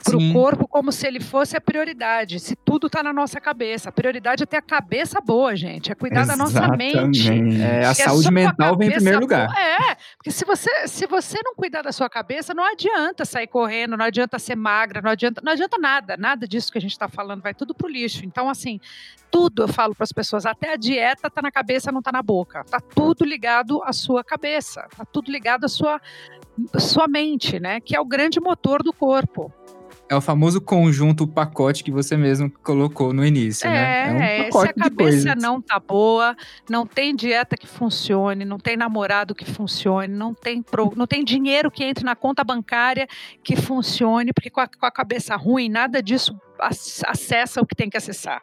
pro 0.03 0.19
Sim. 0.19 0.33
corpo 0.33 0.67
como 0.67 0.91
se 0.91 1.05
ele 1.07 1.19
fosse 1.19 1.55
a 1.57 1.61
prioridade. 1.61 2.39
Se 2.39 2.55
tudo 2.55 2.89
tá 2.89 3.01
na 3.01 3.13
nossa 3.13 3.39
cabeça. 3.39 3.89
A 3.89 3.91
prioridade 3.91 4.43
é 4.43 4.45
ter 4.45 4.57
a 4.57 4.61
cabeça 4.61 5.19
boa, 5.21 5.55
gente. 5.55 5.91
É 5.91 5.95
cuidar 5.95 6.25
da 6.25 6.35
nossa 6.35 6.67
mente. 6.69 7.19
Exatamente. 7.19 7.61
É, 7.61 7.85
a 7.85 7.93
Se 7.93 8.03
saúde 8.03 8.23
sua 8.23 8.31
mental 8.31 8.77
vem 8.77 8.89
em 8.89 8.91
primeiro 8.91 9.19
lugar. 9.21 9.47
boa- 9.47 9.59
É, 9.59 9.95
porque 10.17 10.31
se 10.31 10.43
você, 10.45 10.87
se 10.87 11.05
você 11.07 11.37
não 11.43 11.55
cuidar 11.55 11.81
da 11.81 11.91
sua 11.91 12.09
cabeça, 12.09 12.53
não 12.53 12.63
adianta 12.63 13.23
sair 13.25 13.47
correndo, 13.47 13.95
não 13.97 14.05
adianta 14.05 14.37
ser 14.39 14.55
magra, 14.55 15.01
não 15.01 15.11
adianta, 15.11 15.41
não 15.43 15.51
adianta 15.53 15.77
nada, 15.77 16.17
nada 16.17 16.47
disso 16.47 16.71
que 16.71 16.77
a 16.77 16.81
gente 16.81 16.91
está 16.91 17.07
falando, 17.07 17.41
vai 17.41 17.53
tudo 17.53 17.73
pro 17.73 17.87
lixo. 17.87 18.25
Então, 18.25 18.49
assim, 18.49 18.58
tudo 19.31 19.63
eu 19.63 19.67
falo 19.67 19.93
para 19.93 20.03
as 20.03 20.11
pessoas, 20.11 20.45
até 20.45 20.73
a 20.73 20.75
dieta 20.75 21.29
tá 21.29 21.41
na 21.41 21.51
cabeça, 21.51 21.91
não 21.91 22.01
tá 22.01 22.11
na 22.11 22.21
boca. 22.21 22.63
Tá 22.63 22.79
tudo 22.79 23.23
ligado 23.23 23.81
à 23.83 23.93
sua 23.93 24.23
cabeça, 24.23 24.87
tá 24.95 25.05
tudo 25.05 25.31
ligado 25.31 25.65
à 25.65 25.67
sua, 25.67 26.01
sua 26.77 27.07
mente, 27.07 27.59
né? 27.59 27.79
Que 27.79 27.95
é 27.95 28.01
o 28.01 28.05
grande 28.05 28.39
motor 28.39 28.81
do 28.83 28.91
corpo. 28.91 29.53
É 30.09 30.15
o 30.15 30.21
famoso 30.21 30.59
conjunto, 30.59 31.23
o 31.23 31.27
pacote 31.27 31.83
que 31.83 31.91
você 31.91 32.17
mesmo 32.17 32.49
colocou 32.63 33.13
no 33.13 33.23
início, 33.23 33.69
né? 33.69 34.09
É 34.09 34.13
um 34.13 34.17
se 34.17 34.23
a 34.23 34.43
pacote 34.45 34.73
de 34.73 34.79
cabeça 34.89 35.35
não 35.35 35.61
tá 35.61 35.79
boa, 35.79 36.35
não 36.67 36.83
tem 36.85 37.15
dieta 37.15 37.55
que 37.55 37.67
funcione, 37.67 38.43
não 38.43 38.57
tem 38.57 38.75
namorado 38.75 39.35
que 39.35 39.45
funcione, 39.45 40.11
não 40.11 40.33
tem, 40.33 40.63
pro- 40.63 40.93
não 40.95 41.05
tem 41.05 41.23
dinheiro 41.23 41.69
que 41.69 41.83
entre 41.83 42.03
na 42.03 42.15
conta 42.15 42.43
bancária 42.43 43.07
que 43.43 43.55
funcione, 43.55 44.33
porque 44.33 44.49
com 44.49 44.61
a, 44.61 44.67
com 44.67 44.85
a 44.85 44.91
cabeça 44.91 45.35
ruim, 45.35 45.69
nada 45.69 46.01
disso 46.01 46.35
ac- 46.59 47.03
acessa 47.05 47.61
o 47.61 47.65
que 47.65 47.75
tem 47.75 47.87
que 47.87 47.95
acessar. 47.97 48.41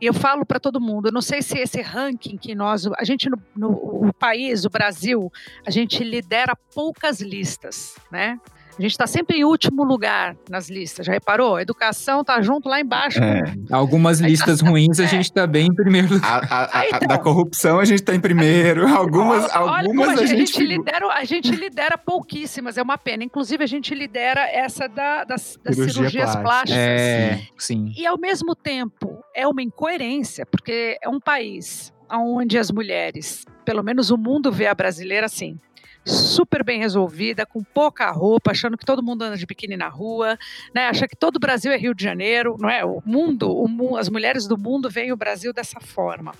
E 0.00 0.06
eu 0.06 0.14
falo 0.14 0.44
para 0.46 0.58
todo 0.58 0.80
mundo, 0.80 1.08
eu 1.08 1.12
não 1.12 1.22
sei 1.22 1.42
se 1.42 1.58
esse 1.58 1.82
ranking 1.82 2.36
que 2.38 2.54
nós, 2.54 2.86
a 2.98 3.04
gente 3.04 3.28
no, 3.28 3.38
no 3.54 3.68
o 4.08 4.12
país, 4.12 4.64
o 4.64 4.70
Brasil, 4.70 5.30
a 5.66 5.70
gente 5.70 6.02
lidera 6.02 6.56
poucas 6.74 7.20
listas, 7.20 7.94
né? 8.10 8.38
A 8.76 8.82
gente 8.82 8.90
está 8.90 9.06
sempre 9.06 9.38
em 9.38 9.44
último 9.44 9.84
lugar 9.84 10.36
nas 10.50 10.68
listas, 10.68 11.06
já 11.06 11.12
reparou? 11.12 11.56
A 11.56 11.62
educação 11.62 12.22
está 12.22 12.42
junto 12.42 12.68
lá 12.68 12.80
embaixo 12.80 13.22
É. 13.22 13.42
Algumas 13.70 14.18
listas 14.20 14.60
ruins 14.62 14.98
a 14.98 15.06
gente 15.06 15.32
tá 15.32 15.46
bem 15.46 15.66
em 15.68 15.74
primeiro 15.74 16.14
lugar. 16.14 16.44
A, 16.50 16.56
a- 16.64 16.80
a- 16.80 16.86
então. 16.88 17.06
da 17.08 17.18
corrupção 17.18 17.78
a 17.78 17.84
gente 17.84 18.02
tá 18.02 18.14
em 18.14 18.20
primeiro. 18.20 18.86
Algumas, 18.94 19.44
Olha, 19.54 19.58
algumas 19.82 20.06
como 20.08 20.18
a 20.20 20.22
a 20.22 20.26
gente. 20.26 20.38
gente, 20.52 20.64
lidera, 20.64 21.06
a 21.12 21.24
gente 21.24 21.50
lidera 21.52 21.96
pouquíssimas, 21.96 22.76
é 22.76 22.82
uma 22.82 22.98
pena. 22.98 23.22
Inclusive, 23.22 23.62
a 23.62 23.66
gente 23.66 23.94
lidera 23.94 24.40
essa 24.50 24.88
da- 24.88 25.22
das, 25.24 25.58
das 25.62 25.74
Cirurgia 25.76 25.92
cirurgias 25.94 26.36
plástica. 26.36 26.42
plásticas. 26.42 26.76
É, 26.78 27.40
sim. 27.56 27.92
E 27.96 28.04
ao 28.06 28.18
mesmo 28.18 28.56
tempo 28.56 29.22
é 29.34 29.46
uma 29.46 29.62
incoerência, 29.62 30.44
porque 30.46 30.98
é 31.00 31.08
um 31.08 31.20
país 31.20 31.92
onde 32.10 32.58
as 32.58 32.70
mulheres, 32.70 33.44
pelo 33.64 33.82
menos 33.82 34.10
o 34.10 34.16
mundo 34.18 34.50
vê 34.52 34.66
a 34.66 34.74
brasileira 34.74 35.26
assim, 35.26 35.58
super 36.04 36.62
bem 36.64 36.78
resolvida, 36.78 37.46
com 37.46 37.62
pouca 37.62 38.10
roupa, 38.10 38.50
achando 38.50 38.76
que 38.76 38.84
todo 38.84 39.02
mundo 39.02 39.22
anda 39.22 39.36
de 39.36 39.46
biquíni 39.46 39.76
na 39.76 39.88
rua, 39.88 40.38
né? 40.74 40.86
Acha 40.88 41.08
que 41.08 41.16
todo 41.16 41.36
o 41.36 41.40
Brasil 41.40 41.72
é 41.72 41.76
Rio 41.76 41.94
de 41.94 42.02
Janeiro, 42.04 42.56
não 42.58 42.68
é? 42.68 42.84
O 42.84 43.02
mundo, 43.04 43.50
o 43.50 43.96
as 43.96 44.08
mulheres 44.08 44.46
do 44.46 44.58
mundo 44.58 44.90
veem 44.90 45.12
o 45.12 45.16
Brasil 45.16 45.52
dessa 45.52 45.80
forma, 45.80 46.32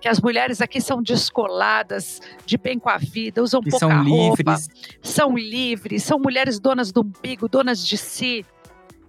que 0.00 0.08
as 0.08 0.20
mulheres 0.20 0.60
aqui 0.60 0.80
são 0.80 1.02
descoladas, 1.02 2.20
de 2.46 2.56
bem 2.56 2.78
com 2.78 2.88
a 2.88 2.98
vida, 2.98 3.42
usam 3.42 3.60
Que 3.60 3.70
pouca 3.70 3.86
são 3.86 4.04
roupa, 4.04 4.36
livres. 4.42 4.68
são 5.02 5.36
livres, 5.36 6.02
são 6.02 6.18
mulheres 6.18 6.58
donas 6.60 6.92
do 6.92 7.00
umbigo, 7.02 7.48
donas 7.48 7.86
de 7.86 7.96
si. 7.96 8.44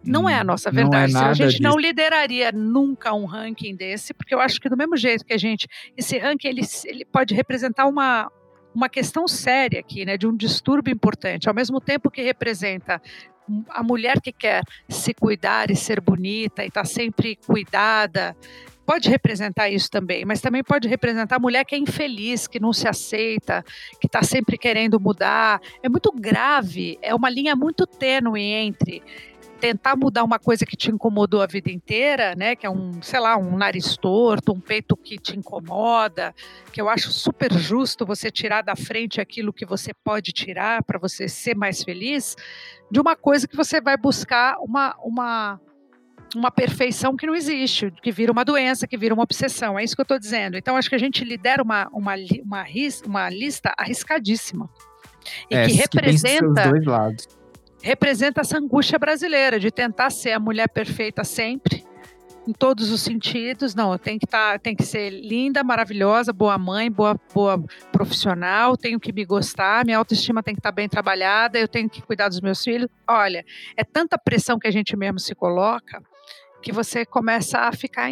Não 0.04 0.28
é 0.28 0.34
a 0.36 0.44
nossa 0.44 0.70
Hum, 0.72 0.74
não 0.74 0.80
é 0.82 0.84
verdade. 0.84 1.12
Senão 1.12 1.28
a 1.30 1.34
gente 1.34 1.62
não 1.62 1.72
disso. 1.72 1.82
lideraria 1.82 2.52
nunca 2.52 3.14
um 3.14 3.26
ranking 3.26 3.76
desse, 3.76 4.14
porque 4.16 4.34
eu 4.34 4.40
acho 4.40 4.60
que 4.60 4.68
do 4.68 4.76
mesmo 4.76 4.98
jeito 4.98 5.24
que 5.24 5.34
a 5.34 5.38
gente, 5.38 5.68
esse 5.96 6.18
ranking 6.18 6.48
ele, 6.48 6.62
ele 6.86 7.06
pode 7.06 7.36
representar 7.36 7.86
uma 7.86 8.32
uma 8.74 8.90
questão 8.90 9.28
séria 9.28 9.80
aqui, 9.80 10.06
né, 10.06 10.18
de 10.18 10.28
um 10.28 10.36
distúrbio 10.36 10.94
importante, 10.94 11.48
ao 11.48 11.56
mesmo 11.56 11.80
tempo 11.80 12.10
que 12.10 12.22
representa 12.22 13.02
a 13.70 13.84
mulher 13.84 14.22
que 14.22 14.32
quer 14.32 14.64
se 14.88 15.14
cuidar 15.14 15.72
e 15.72 15.76
ser 15.76 16.00
bonita 16.00 16.64
e 16.64 16.68
estar 16.68 16.86
sempre 16.86 17.36
cuidada, 17.36 18.36
pode 18.86 19.10
representar 19.10 19.70
isso 19.70 19.90
também, 19.90 20.26
mas 20.26 20.42
também 20.42 20.64
pode 20.64 20.88
representar 20.88 21.38
a 21.38 21.40
mulher 21.40 21.66
que 21.66 21.76
é 21.76 21.78
infeliz, 21.78 22.48
que 22.48 22.60
não 22.60 22.74
se 22.74 22.88
aceita, 22.88 23.64
que 24.00 24.08
está 24.08 24.24
sempre 24.24 24.58
querendo 24.58 25.00
mudar. 25.00 25.62
É 25.82 25.90
muito 25.90 26.12
grave, 26.12 26.98
é 27.02 27.14
uma 27.14 27.30
linha 27.30 27.56
muito 27.56 27.86
tênue 27.86 28.42
entre 28.42 29.02
tentar 29.62 29.96
mudar 29.96 30.24
uma 30.24 30.40
coisa 30.40 30.66
que 30.66 30.76
te 30.76 30.90
incomodou 30.90 31.40
a 31.40 31.46
vida 31.46 31.72
inteira, 31.72 32.34
né, 32.36 32.56
que 32.56 32.66
é 32.66 32.70
um, 32.70 33.00
sei 33.02 33.20
lá, 33.20 33.38
um 33.38 33.56
nariz 33.56 33.96
torto, 33.96 34.52
um 34.52 34.60
peito 34.60 34.98
que 34.98 35.20
te 35.20 35.38
incomoda, 35.38 36.34
que 36.74 36.82
eu 36.82 36.90
acho 36.90 37.12
super 37.12 37.54
justo 37.54 38.04
você 38.04 38.32
tirar 38.32 38.64
da 38.64 38.76
frente 38.76 39.22
aquilo 39.22 39.54
que 39.54 39.64
você 39.64 39.94
pode 39.94 40.32
tirar 40.34 40.84
para 40.84 40.98
você 40.98 41.28
ser 41.28 41.56
mais 41.56 41.84
feliz, 41.84 42.36
de 42.90 43.00
uma 43.00 43.16
coisa 43.16 43.48
que 43.48 43.56
você 43.56 43.80
vai 43.80 43.96
buscar 43.96 44.58
uma, 44.60 44.96
uma 45.04 45.62
uma 46.34 46.50
perfeição 46.50 47.18
que 47.18 47.28
não 47.28 47.36
existe, 47.36 47.92
que 48.02 48.10
vira 48.10 48.32
uma 48.32 48.46
doença, 48.46 48.88
que 48.88 48.98
vira 48.98 49.14
uma 49.14 49.24
obsessão. 49.24 49.78
É 49.78 49.84
isso 49.84 49.94
que 49.94 50.00
eu 50.00 50.04
estou 50.04 50.18
dizendo. 50.18 50.56
Então, 50.56 50.78
acho 50.78 50.88
que 50.88 50.96
a 50.96 50.98
gente 50.98 51.26
lidera 51.26 51.62
uma, 51.62 51.90
uma, 51.92 52.16
uma, 52.42 52.66
uma 53.06 53.30
lista 53.30 53.74
arriscadíssima. 53.78 54.70
E 55.50 55.56
É, 55.56 55.66
que 55.66 55.74
que 55.74 55.78
representa, 55.78 56.70
dois 56.70 56.86
lados. 56.86 57.41
Representa 57.82 58.42
essa 58.42 58.58
angústia 58.58 59.00
brasileira 59.00 59.60
de 59.60 59.72
tentar 59.72 60.10
ser 60.10 60.32
a 60.32 60.40
mulher 60.40 60.70
perfeita 60.70 61.24
sempre, 61.24 61.84
em 62.48 62.54
todos 62.54 62.92
os 62.92 63.02
sentidos. 63.02 63.76
Não, 63.76 63.98
tenho 63.98 64.20
que 64.20 64.28
tá, 64.28 64.58
tenho 64.58 64.76
que 64.76 64.86
ser 64.86 65.10
linda, 65.10 65.64
maravilhosa, 65.64 66.32
boa 66.32 66.58
mãe, 66.58 66.92
boa, 66.92 67.20
boa 67.34 67.64
profissional, 67.92 68.78
tenho 68.78 69.00
que 69.00 69.12
me 69.12 69.26
gostar, 69.26 69.86
minha 69.86 69.98
autoestima 69.98 70.44
tem 70.44 70.54
que 70.54 70.60
estar 70.60 70.72
bem 70.72 70.88
trabalhada, 70.88 71.60
eu 71.60 71.68
tenho 71.68 71.90
que 71.90 72.02
cuidar 72.02 72.30
dos 72.30 72.42
meus 72.42 72.64
filhos. 72.64 72.90
Olha, 73.08 73.46
é 73.76 73.84
tanta 73.84 74.18
pressão 74.18 74.60
que 74.60 74.68
a 74.68 74.72
gente 74.72 74.96
mesmo 74.96 75.20
se 75.20 75.36
coloca 75.36 76.02
que 76.62 76.72
você 76.72 77.06
começa 77.06 77.58
a 77.58 77.72
ficar 77.72 78.12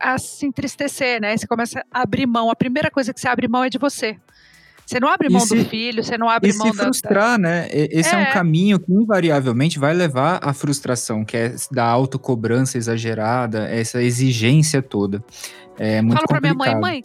a 0.00 0.18
se 0.18 0.46
entristecer, 0.46 1.20
né? 1.20 1.36
Você 1.36 1.46
começa 1.46 1.84
a 1.90 2.02
abrir 2.02 2.26
mão. 2.26 2.48
A 2.48 2.54
primeira 2.54 2.90
coisa 2.90 3.12
que 3.12 3.20
você 3.20 3.28
abre 3.28 3.48
mão 3.48 3.64
é 3.64 3.68
de 3.68 3.76
você. 3.76 4.16
Você 4.88 4.98
não 4.98 5.08
abre 5.08 5.28
mão 5.28 5.40
se- 5.42 5.54
do 5.54 5.64
filho, 5.68 6.02
você 6.02 6.16
não 6.16 6.30
abre 6.30 6.48
E 6.50 6.54
mão 6.54 6.66
se 6.68 6.72
da- 6.72 6.78
da, 6.78 6.84
frustrar, 6.84 7.38
né? 7.38 7.68
Esse 7.70 8.14
é. 8.14 8.18
É. 8.18 8.30
um 8.30 8.32
caminho 8.32 8.80
que 8.80 8.90
invariavelmente 8.90 9.78
vai 9.78 9.92
levar 9.92 10.40
à 10.42 10.54
frustração, 10.54 11.24
que 11.26 11.36
é 11.36 11.54
da 11.70 11.84
autocobrança 11.84 12.78
exagerada, 12.78 13.68
essa 13.68 14.02
exigência 14.02 14.80
toda. 14.80 15.22
É 15.80 16.02
muito 16.02 16.16
Falo 16.16 16.26
pra 16.26 16.40
minha 16.40 16.52
complicado. 16.54 16.80
mãe, 16.80 17.02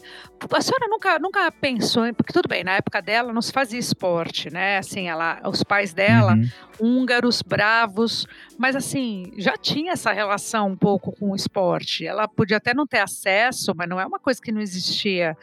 a 0.52 0.60
senhora 0.60 0.88
nunca, 0.88 1.18
nunca 1.20 1.52
pensou, 1.52 2.06
em- 2.06 2.12
porque 2.12 2.32
tudo 2.32 2.48
bem, 2.48 2.64
na 2.64 2.72
época 2.72 3.00
dela 3.00 3.32
não 3.32 3.40
se 3.40 3.52
fazia 3.52 3.78
esporte, 3.78 4.50
né? 4.52 4.78
Assim, 4.78 5.08
ela, 5.08 5.40
os 5.46 5.62
pais 5.62 5.94
dela, 5.94 6.34
Uhum. 6.34 6.48
húngaros, 6.80 7.40
bravos, 7.40 8.26
mas 8.58 8.74
assim, 8.74 9.32
já 9.38 9.56
tinha 9.56 9.92
essa 9.92 10.12
relação 10.12 10.68
um 10.70 10.76
pouco 10.76 11.12
com 11.12 11.30
o 11.30 11.36
esporte. 11.36 12.04
Ela 12.04 12.26
podia 12.26 12.56
até 12.56 12.74
não 12.74 12.84
ter 12.86 12.98
acesso, 12.98 13.72
mas 13.76 13.88
não 13.88 14.00
é 14.00 14.04
uma 14.06 14.18
coisa 14.18 14.42
que 14.42 14.50
não 14.50 14.60
existia. 14.60 15.36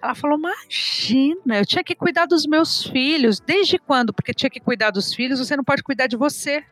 Ela 0.00 0.14
falou: 0.14 0.38
imagina, 0.38 1.58
eu 1.58 1.66
tinha 1.66 1.82
que 1.82 1.94
cuidar 1.96 2.26
dos 2.26 2.46
meus 2.46 2.84
filhos. 2.84 3.40
Desde 3.40 3.78
quando? 3.78 4.12
Porque 4.12 4.32
tinha 4.32 4.48
que 4.50 4.60
cuidar 4.60 4.90
dos 4.90 5.12
filhos, 5.12 5.40
você 5.40 5.56
não 5.56 5.64
pode 5.64 5.82
cuidar 5.82 6.06
de 6.06 6.16
você. 6.16 6.62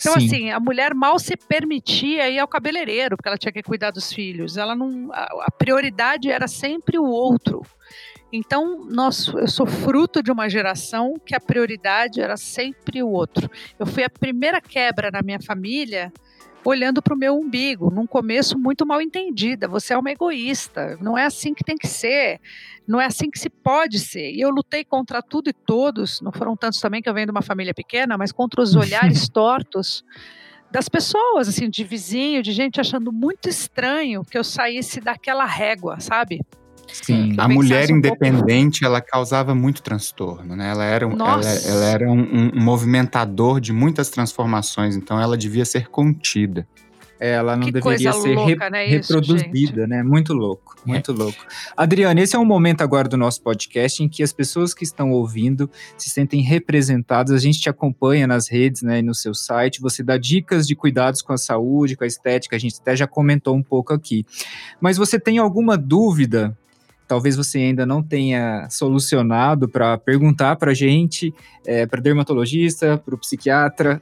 Então, 0.00 0.18
Sim. 0.18 0.26
assim, 0.26 0.50
a 0.50 0.60
mulher 0.60 0.94
mal 0.94 1.18
se 1.18 1.36
permitia 1.36 2.30
ir 2.30 2.38
ao 2.38 2.46
cabeleireiro, 2.46 3.16
porque 3.16 3.28
ela 3.28 3.38
tinha 3.38 3.52
que 3.52 3.62
cuidar 3.62 3.90
dos 3.90 4.12
filhos. 4.12 4.56
Ela 4.56 4.74
não. 4.74 5.12
A, 5.12 5.46
a 5.46 5.50
prioridade 5.50 6.30
era 6.30 6.46
sempre 6.46 6.98
o 6.98 7.04
outro. 7.04 7.62
Então, 8.32 8.84
nós, 8.84 9.28
eu 9.28 9.48
sou 9.48 9.66
fruto 9.66 10.22
de 10.22 10.30
uma 10.30 10.48
geração 10.48 11.14
que 11.24 11.34
a 11.34 11.40
prioridade 11.40 12.20
era 12.20 12.36
sempre 12.36 13.02
o 13.02 13.08
outro. 13.08 13.50
Eu 13.78 13.86
fui 13.86 14.04
a 14.04 14.10
primeira 14.10 14.60
quebra 14.60 15.10
na 15.10 15.22
minha 15.22 15.40
família 15.40 16.12
olhando 16.68 17.00
para 17.00 17.14
o 17.14 17.18
meu 17.18 17.34
umbigo, 17.34 17.90
num 17.90 18.06
começo 18.06 18.58
muito 18.58 18.84
mal 18.84 19.00
entendida. 19.00 19.66
Você 19.66 19.94
é 19.94 19.98
uma 19.98 20.10
egoísta, 20.10 20.98
não 21.00 21.16
é 21.16 21.24
assim 21.24 21.54
que 21.54 21.64
tem 21.64 21.76
que 21.76 21.86
ser, 21.86 22.40
não 22.86 23.00
é 23.00 23.06
assim 23.06 23.30
que 23.30 23.38
se 23.38 23.48
pode 23.48 23.98
ser. 23.98 24.32
E 24.32 24.40
eu 24.40 24.50
lutei 24.50 24.84
contra 24.84 25.22
tudo 25.22 25.48
e 25.48 25.52
todos, 25.54 26.20
não 26.20 26.30
foram 26.30 26.54
tantos 26.54 26.78
também 26.78 27.00
que 27.00 27.08
eu 27.08 27.14
venho 27.14 27.26
de 27.26 27.30
uma 27.30 27.40
família 27.40 27.72
pequena, 27.72 28.18
mas 28.18 28.32
contra 28.32 28.60
os 28.60 28.76
olhares 28.76 29.28
tortos 29.32 30.04
das 30.70 30.90
pessoas, 30.90 31.48
assim, 31.48 31.70
de 31.70 31.82
vizinho, 31.84 32.42
de 32.42 32.52
gente 32.52 32.78
achando 32.78 33.10
muito 33.10 33.48
estranho 33.48 34.22
que 34.22 34.36
eu 34.36 34.44
saísse 34.44 35.00
daquela 35.00 35.46
régua, 35.46 35.98
sabe? 36.00 36.42
Sim. 36.92 37.34
A 37.38 37.48
mulher 37.48 37.84
um 37.84 38.00
pouco- 38.00 38.24
independente, 38.24 38.84
ela 38.84 39.00
causava 39.00 39.54
muito 39.54 39.82
transtorno, 39.82 40.56
né? 40.56 40.70
Ela 40.70 40.84
era, 40.84 41.06
um, 41.06 41.12
ela, 41.12 41.40
ela 41.44 41.84
era 41.84 42.10
um, 42.10 42.50
um 42.54 42.60
movimentador 42.60 43.60
de 43.60 43.72
muitas 43.72 44.08
transformações, 44.10 44.96
então 44.96 45.20
ela 45.20 45.36
devia 45.36 45.64
ser 45.64 45.88
contida. 45.88 46.66
ela 47.20 47.56
não 47.56 47.66
que 47.66 47.72
deveria 47.72 48.12
ser 48.12 48.34
louca, 48.34 48.64
re 48.64 48.70
né, 48.70 48.86
reproduzida, 48.86 49.86
né? 49.88 50.04
Muito 50.04 50.32
louco, 50.32 50.76
muito 50.86 51.10
é. 51.10 51.14
louco. 51.14 51.38
Adriana, 51.76 52.20
esse 52.20 52.36
é 52.36 52.38
um 52.38 52.44
momento 52.44 52.82
agora 52.82 53.08
do 53.08 53.16
nosso 53.16 53.42
podcast 53.42 54.02
em 54.02 54.08
que 54.08 54.22
as 54.22 54.32
pessoas 54.32 54.72
que 54.72 54.84
estão 54.84 55.10
ouvindo 55.10 55.68
se 55.96 56.08
sentem 56.08 56.42
representadas. 56.42 57.32
A 57.32 57.38
gente 57.38 57.60
te 57.60 57.68
acompanha 57.68 58.24
nas 58.26 58.48
redes, 58.48 58.82
né, 58.82 59.00
e 59.00 59.02
no 59.02 59.16
seu 59.16 59.34
site. 59.34 59.80
Você 59.80 60.02
dá 60.02 60.16
dicas 60.16 60.64
de 60.64 60.76
cuidados 60.76 61.20
com 61.20 61.32
a 61.32 61.38
saúde, 61.38 61.96
com 61.96 62.04
a 62.04 62.06
estética. 62.06 62.54
A 62.54 62.58
gente 62.58 62.76
até 62.80 62.94
já 62.94 63.06
comentou 63.06 63.56
um 63.56 63.62
pouco 63.64 63.92
aqui. 63.92 64.24
Mas 64.80 64.96
você 64.96 65.18
tem 65.18 65.38
alguma 65.38 65.76
dúvida 65.76 66.56
talvez 67.08 67.34
você 67.34 67.58
ainda 67.58 67.86
não 67.86 68.02
tenha 68.02 68.68
solucionado 68.70 69.68
para 69.68 69.96
perguntar 69.98 70.56
para 70.56 70.70
a 70.72 70.74
gente, 70.74 71.34
é, 71.66 71.86
para 71.86 72.00
dermatologista, 72.00 72.98
para 72.98 73.14
o 73.14 73.18
psiquiatra, 73.18 74.00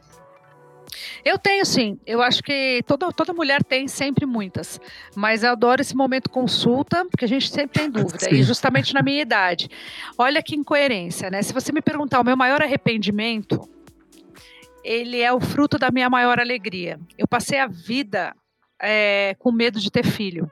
eu 1.25 1.39
tenho 1.39 1.65
sim. 1.65 1.99
Eu 2.07 2.23
acho 2.23 2.43
que 2.43 2.83
toda, 2.87 3.11
toda 3.13 3.33
mulher 3.33 3.63
tem 3.65 3.89
sempre 3.89 4.25
muitas. 4.25 4.81
Mas 5.15 5.43
eu 5.43 5.51
adoro 5.51 5.81
esse 5.81 5.95
momento 5.97 6.31
consulta, 6.31 7.05
porque 7.05 7.25
a 7.25 7.29
gente 7.29 7.51
sempre 7.51 7.81
tem 7.81 7.91
dúvida. 7.91 8.21
Sim. 8.21 8.37
E 8.37 8.43
justamente 8.43 8.95
na 8.95 9.03
minha 9.03 9.23
idade. 9.23 9.69
Olha 10.17 10.43
que 10.43 10.55
incoerência, 10.55 11.29
né? 11.29 11.43
Se 11.43 11.53
você 11.53 11.73
me 11.73 11.83
perguntar 11.83 12.21
o 12.21 12.25
meu 12.25 12.37
maior 12.37 12.63
arrependimento, 12.63 13.69
ele 14.85 15.21
é 15.21 15.33
o 15.33 15.41
fruto 15.41 15.79
da 15.79 15.91
minha 15.91 16.09
maior 16.09 16.39
alegria. 16.39 16.99
Eu 17.19 17.27
passei 17.27 17.59
a 17.59 17.67
vida 17.67 18.33
é, 18.81 19.35
com 19.39 19.51
medo 19.51 19.81
de 19.81 19.91
ter 19.91 20.05
filho. 20.05 20.49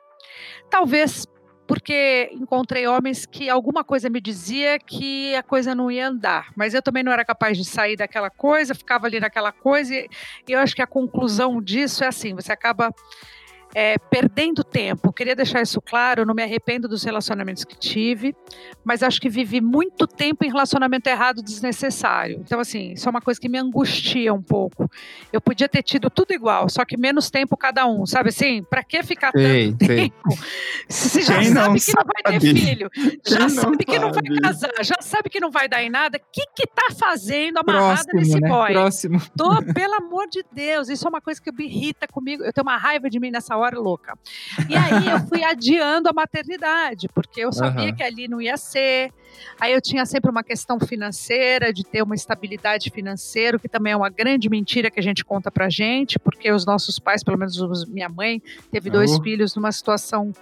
Talvez 0.68 1.24
porque 1.66 2.30
encontrei 2.32 2.86
homens 2.86 3.24
que 3.26 3.48
alguma 3.48 3.82
coisa 3.82 4.10
me 4.10 4.20
dizia 4.20 4.78
que 4.78 5.34
a 5.34 5.42
coisa 5.42 5.74
não 5.74 5.90
ia 5.90 6.08
andar, 6.08 6.52
mas 6.54 6.74
eu 6.74 6.82
também 6.82 7.02
não 7.02 7.12
era 7.12 7.24
capaz 7.24 7.56
de 7.56 7.64
sair 7.64 7.96
daquela 7.96 8.30
coisa, 8.30 8.74
ficava 8.74 9.06
ali 9.06 9.18
naquela 9.18 9.52
coisa, 9.52 9.94
e 9.94 10.08
eu 10.48 10.58
acho 10.58 10.74
que 10.74 10.82
a 10.82 10.86
conclusão 10.86 11.62
disso 11.62 12.04
é 12.04 12.08
assim: 12.08 12.34
você 12.34 12.52
acaba 12.52 12.90
é, 13.75 13.99
perdendo 13.99 14.62
tempo. 14.62 15.12
Queria 15.12 15.35
deixar 15.35 15.61
isso 15.61 15.81
claro, 15.81 16.22
eu 16.22 16.27
não 16.27 16.33
me 16.33 16.43
arrependo 16.43 16.87
dos 16.87 17.03
relacionamentos 17.03 17.64
que 17.64 17.77
tive, 17.77 18.35
mas 18.85 19.03
acho 19.03 19.20
que 19.20 19.29
vivi 19.29 19.61
muito 19.61 20.07
tempo 20.07 20.45
em 20.45 20.49
relacionamento 20.49 21.09
errado 21.09 21.43
desnecessário. 21.43 22.41
Então, 22.45 22.61
assim, 22.61 22.93
isso 22.93 23.09
é 23.09 23.11
uma 23.11 23.20
coisa 23.20 23.41
que 23.41 23.49
me 23.49 23.59
angustia 23.59 24.33
um 24.33 24.43
pouco. 24.43 24.89
Eu 25.33 25.41
podia 25.41 25.68
ter 25.68 25.83
tido 25.83 26.09
tudo 26.09 26.33
igual, 26.33 26.68
só 26.68 26.85
que 26.85 26.97
menos 26.97 27.31
tempo 27.31 27.57
cada 27.57 27.85
um, 27.87 28.07
sabe 28.07 28.29
assim? 28.29 28.62
Para 28.62 28.85
que 28.85 29.03
ficar 29.03 29.33
tanto 29.33 29.77
tempo? 29.79 30.14
Você 30.89 31.22
já 31.22 31.39
Quem 31.39 31.53
sabe 31.53 31.81
que 31.81 31.93
não 31.93 32.05
vai 32.05 32.33
ter 32.33 32.41
filho, 32.41 32.91
já 33.27 33.39
Quem 33.39 33.49
sabe 33.49 33.85
que 33.85 33.99
não 33.99 34.12
vai 34.12 34.22
casar, 34.41 34.70
já 34.83 34.97
sabe 35.01 35.31
que 35.31 35.41
não 35.41 35.51
vai 35.51 35.68
dar 35.68 35.83
em 35.83 35.91
nada. 35.91 36.18
O 36.18 36.20
que 36.33 36.47
que 36.55 36.66
tá 36.66 36.95
fazendo 36.97 37.59
amarrada 37.59 38.05
Próximo, 38.05 38.20
nesse 38.20 38.41
né? 38.41 38.49
boy? 38.49 38.72
Próximo. 38.72 39.20
Tô, 39.37 39.62
pelo 39.72 39.95
amor 39.95 40.29
de 40.29 40.45
Deus, 40.53 40.89
isso 40.89 41.07
é 41.07 41.09
uma 41.09 41.20
coisa 41.20 41.41
que 41.43 41.51
me 41.51 41.64
irrita 41.64 42.07
comigo. 42.07 42.45
Eu 42.45 42.53
tenho 42.53 42.66
uma 42.66 42.77
raiva 42.77 43.11
de 43.11 43.18
mim 43.18 43.31
nessa 43.31 43.57
hora 43.57 43.63
hora 43.64 43.78
louca. 43.78 44.18
E 44.68 44.76
aí 44.76 45.08
eu 45.08 45.20
fui 45.26 45.42
adiando 45.44 46.08
a 46.08 46.12
maternidade, 46.12 47.08
porque 47.14 47.40
eu 47.40 47.52
sabia 47.52 47.90
uhum. 47.90 47.94
que 47.94 48.02
ali 48.02 48.28
não 48.28 48.40
ia 48.40 48.56
ser. 48.56 49.12
Aí 49.60 49.72
eu 49.72 49.80
tinha 49.80 50.04
sempre 50.06 50.30
uma 50.30 50.42
questão 50.42 50.78
financeira, 50.78 51.72
de 51.72 51.84
ter 51.84 52.02
uma 52.02 52.14
estabilidade 52.14 52.90
financeira, 52.90 53.58
que 53.58 53.68
também 53.68 53.92
é 53.92 53.96
uma 53.96 54.10
grande 54.10 54.48
mentira 54.48 54.90
que 54.90 55.00
a 55.00 55.02
gente 55.02 55.24
conta 55.24 55.50
pra 55.50 55.68
gente, 55.68 56.18
porque 56.18 56.50
os 56.50 56.64
nossos 56.64 56.98
pais, 56.98 57.22
pelo 57.22 57.38
menos 57.38 57.86
minha 57.86 58.08
mãe, 58.08 58.42
teve 58.70 58.90
dois 58.90 59.12
uhum. 59.12 59.22
filhos 59.22 59.54
numa 59.54 59.72
situação 59.72 60.32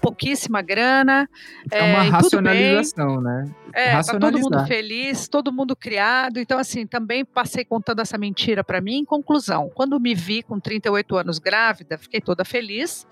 pouquíssima 0.00 0.62
grana. 0.62 1.28
É 1.70 1.82
uma 1.82 2.04
é, 2.04 2.08
racionalização, 2.08 3.20
né? 3.20 3.50
É, 3.72 4.02
tá 4.02 4.18
todo 4.18 4.38
mundo 4.38 4.66
feliz, 4.66 5.28
todo 5.28 5.52
mundo 5.52 5.76
criado. 5.76 6.38
Então, 6.38 6.58
assim, 6.58 6.86
também 6.86 7.24
passei 7.24 7.64
contando 7.64 8.00
essa 8.00 8.16
mentira 8.16 8.62
para 8.62 8.80
mim. 8.80 8.96
Em 8.96 9.04
conclusão, 9.04 9.70
quando 9.74 9.98
me 10.00 10.14
vi 10.14 10.42
com 10.42 10.58
38 10.58 11.16
anos 11.16 11.38
grávida, 11.38 11.98
fiquei 11.98 12.20
toda 12.20 12.44
feliz 12.44 13.06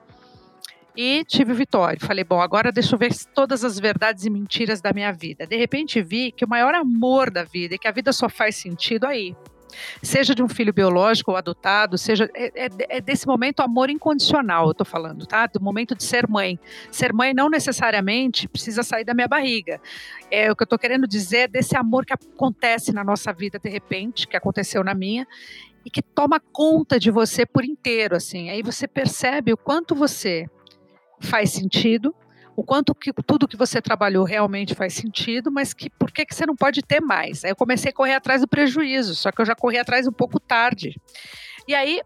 e 0.97 1.25
tive 1.25 1.53
vitória. 1.53 1.99
Falei, 2.01 2.25
bom, 2.25 2.41
agora 2.41 2.71
deixa 2.71 2.95
eu 2.95 2.99
ver 2.99 3.13
todas 3.35 3.65
as 3.65 3.79
verdades 3.79 4.25
e 4.25 4.31
mentiras 4.31 4.81
da 4.81 4.93
minha 4.93 5.13
vida. 5.13 5.47
De 5.47 5.57
repente 5.57 6.01
vi 6.03 6.31
que 6.31 6.45
o 6.45 6.49
maior 6.49 6.75
amor 6.75 7.31
da 7.31 7.45
vida 7.45 7.75
e 7.75 7.79
que 7.79 7.89
a 7.89 7.93
vida 7.93 8.13
só 8.13 8.29
faz 8.29 8.57
sentido 8.57 9.07
aí, 9.07 9.35
seja 10.03 10.35
de 10.35 10.43
um 10.43 10.49
filho 10.49 10.73
biológico 10.73 11.31
ou 11.31 11.37
adotado, 11.37 11.97
seja 11.97 12.29
é, 12.35 12.67
é, 12.67 12.69
é 12.89 13.01
desse 13.01 13.27
momento 13.27 13.61
amor 13.61 13.91
incondicional, 13.91 14.67
eu 14.67 14.73
estou 14.73 14.87
falando, 14.87 15.27
tá? 15.27 15.47
Do 15.47 15.61
momento 15.61 15.95
de 15.95 16.03
ser 16.03 16.29
mãe. 16.29 16.59
Ser 16.91 17.13
mãe 17.13 17.33
não 17.33 17.49
necessariamente 17.49 18.49
precisa 18.49 18.83
sair 18.83 19.05
da 19.05 19.15
minha 19.15 19.29
barriga. 19.29 19.81
É 20.31 20.51
o 20.51 20.57
que 20.57 20.63
eu 20.63 20.67
estou 20.67 20.79
querendo 20.79 21.07
dizer 21.07 21.45
é 21.45 21.49
desse 21.49 21.77
amor 21.77 22.07
que 22.07 22.13
acontece 22.13 22.93
na 22.93 23.05
nossa 23.05 23.33
vida 23.33 23.59
de 23.59 23.69
repente, 23.69 24.27
que 24.27 24.37
aconteceu 24.37 24.83
na 24.83 24.95
minha 24.95 25.27
e 25.85 25.91
que 25.91 26.01
toma 26.01 26.41
conta 26.41 26.99
de 26.99 27.11
você 27.11 27.45
por 27.45 27.65
inteiro, 27.65 28.17
assim. 28.17 28.49
Aí 28.49 28.63
você 28.63 28.89
percebe 28.89 29.53
o 29.53 29.57
quanto 29.57 29.95
você 29.95 30.47
faz 31.21 31.51
sentido, 31.51 32.15
o 32.57 32.63
quanto 32.63 32.95
que 32.95 33.13
tudo 33.27 33.49
que 33.49 33.57
você 33.57 33.81
trabalhou 33.81 34.25
realmente 34.25 34.75
faz 34.75 34.95
sentido, 34.95 35.51
mas 35.51 35.73
que 35.73 35.91
por 35.91 36.11
que, 36.13 36.25
que 36.25 36.35
você 36.35 36.47
não 36.47 36.55
pode 36.55 36.83
ter 36.83 37.01
mais? 37.01 37.45
Aí 37.45 37.51
eu 37.51 37.57
comecei 37.57 37.91
a 37.91 37.95
correr 37.95 38.15
atrás 38.15 38.41
do 38.41 38.49
prejuízo, 38.49 39.15
só 39.15 39.31
que 39.31 39.41
eu 39.41 39.47
já 39.47 39.55
corri 39.55 39.79
atrás 39.79 40.07
um 40.07 40.13
pouco 40.13 40.39
tarde. 40.39 40.95
E 41.67 41.75
aí, 41.75 42.01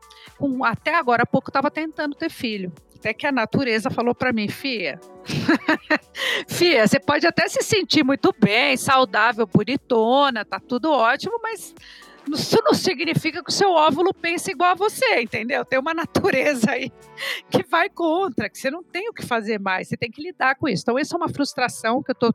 até 0.64 0.94
agora 0.94 1.24
há 1.24 1.26
pouco, 1.26 1.50
estava 1.50 1.70
tentando 1.70 2.14
ter 2.14 2.30
filho. 2.30 2.72
Até 2.96 3.12
que 3.12 3.26
a 3.26 3.32
natureza 3.32 3.90
falou 3.90 4.14
para 4.14 4.32
mim, 4.32 4.48
Fia, 4.48 4.98
Fia, 6.48 6.86
você 6.86 6.98
pode 6.98 7.26
até 7.26 7.48
se 7.48 7.62
sentir 7.62 8.02
muito 8.02 8.34
bem, 8.40 8.76
saudável, 8.76 9.46
bonitona, 9.46 10.44
tá 10.44 10.58
tudo 10.58 10.90
ótimo, 10.90 11.38
mas 11.40 11.72
isso 12.34 12.58
não 12.64 12.74
significa 12.74 13.42
que 13.42 13.50
o 13.50 13.52
seu 13.52 13.70
óvulo 13.70 14.12
pense 14.12 14.50
igual 14.50 14.72
a 14.72 14.74
você, 14.74 15.20
entendeu? 15.20 15.64
Tem 15.64 15.78
uma 15.78 15.94
natureza 15.94 16.72
aí 16.72 16.90
que 17.50 17.62
vai 17.64 17.88
contra, 17.88 18.48
que 18.48 18.58
você 18.58 18.70
não 18.70 18.82
tem 18.82 19.08
o 19.08 19.12
que 19.12 19.24
fazer 19.24 19.58
mais, 19.60 19.88
você 19.88 19.96
tem 19.96 20.10
que 20.10 20.22
lidar 20.22 20.56
com 20.56 20.68
isso. 20.68 20.82
Então, 20.82 20.98
isso 20.98 21.14
é 21.14 21.16
uma 21.16 21.28
frustração 21.28 22.02
que 22.02 22.10
eu 22.10 22.14
estou 22.14 22.34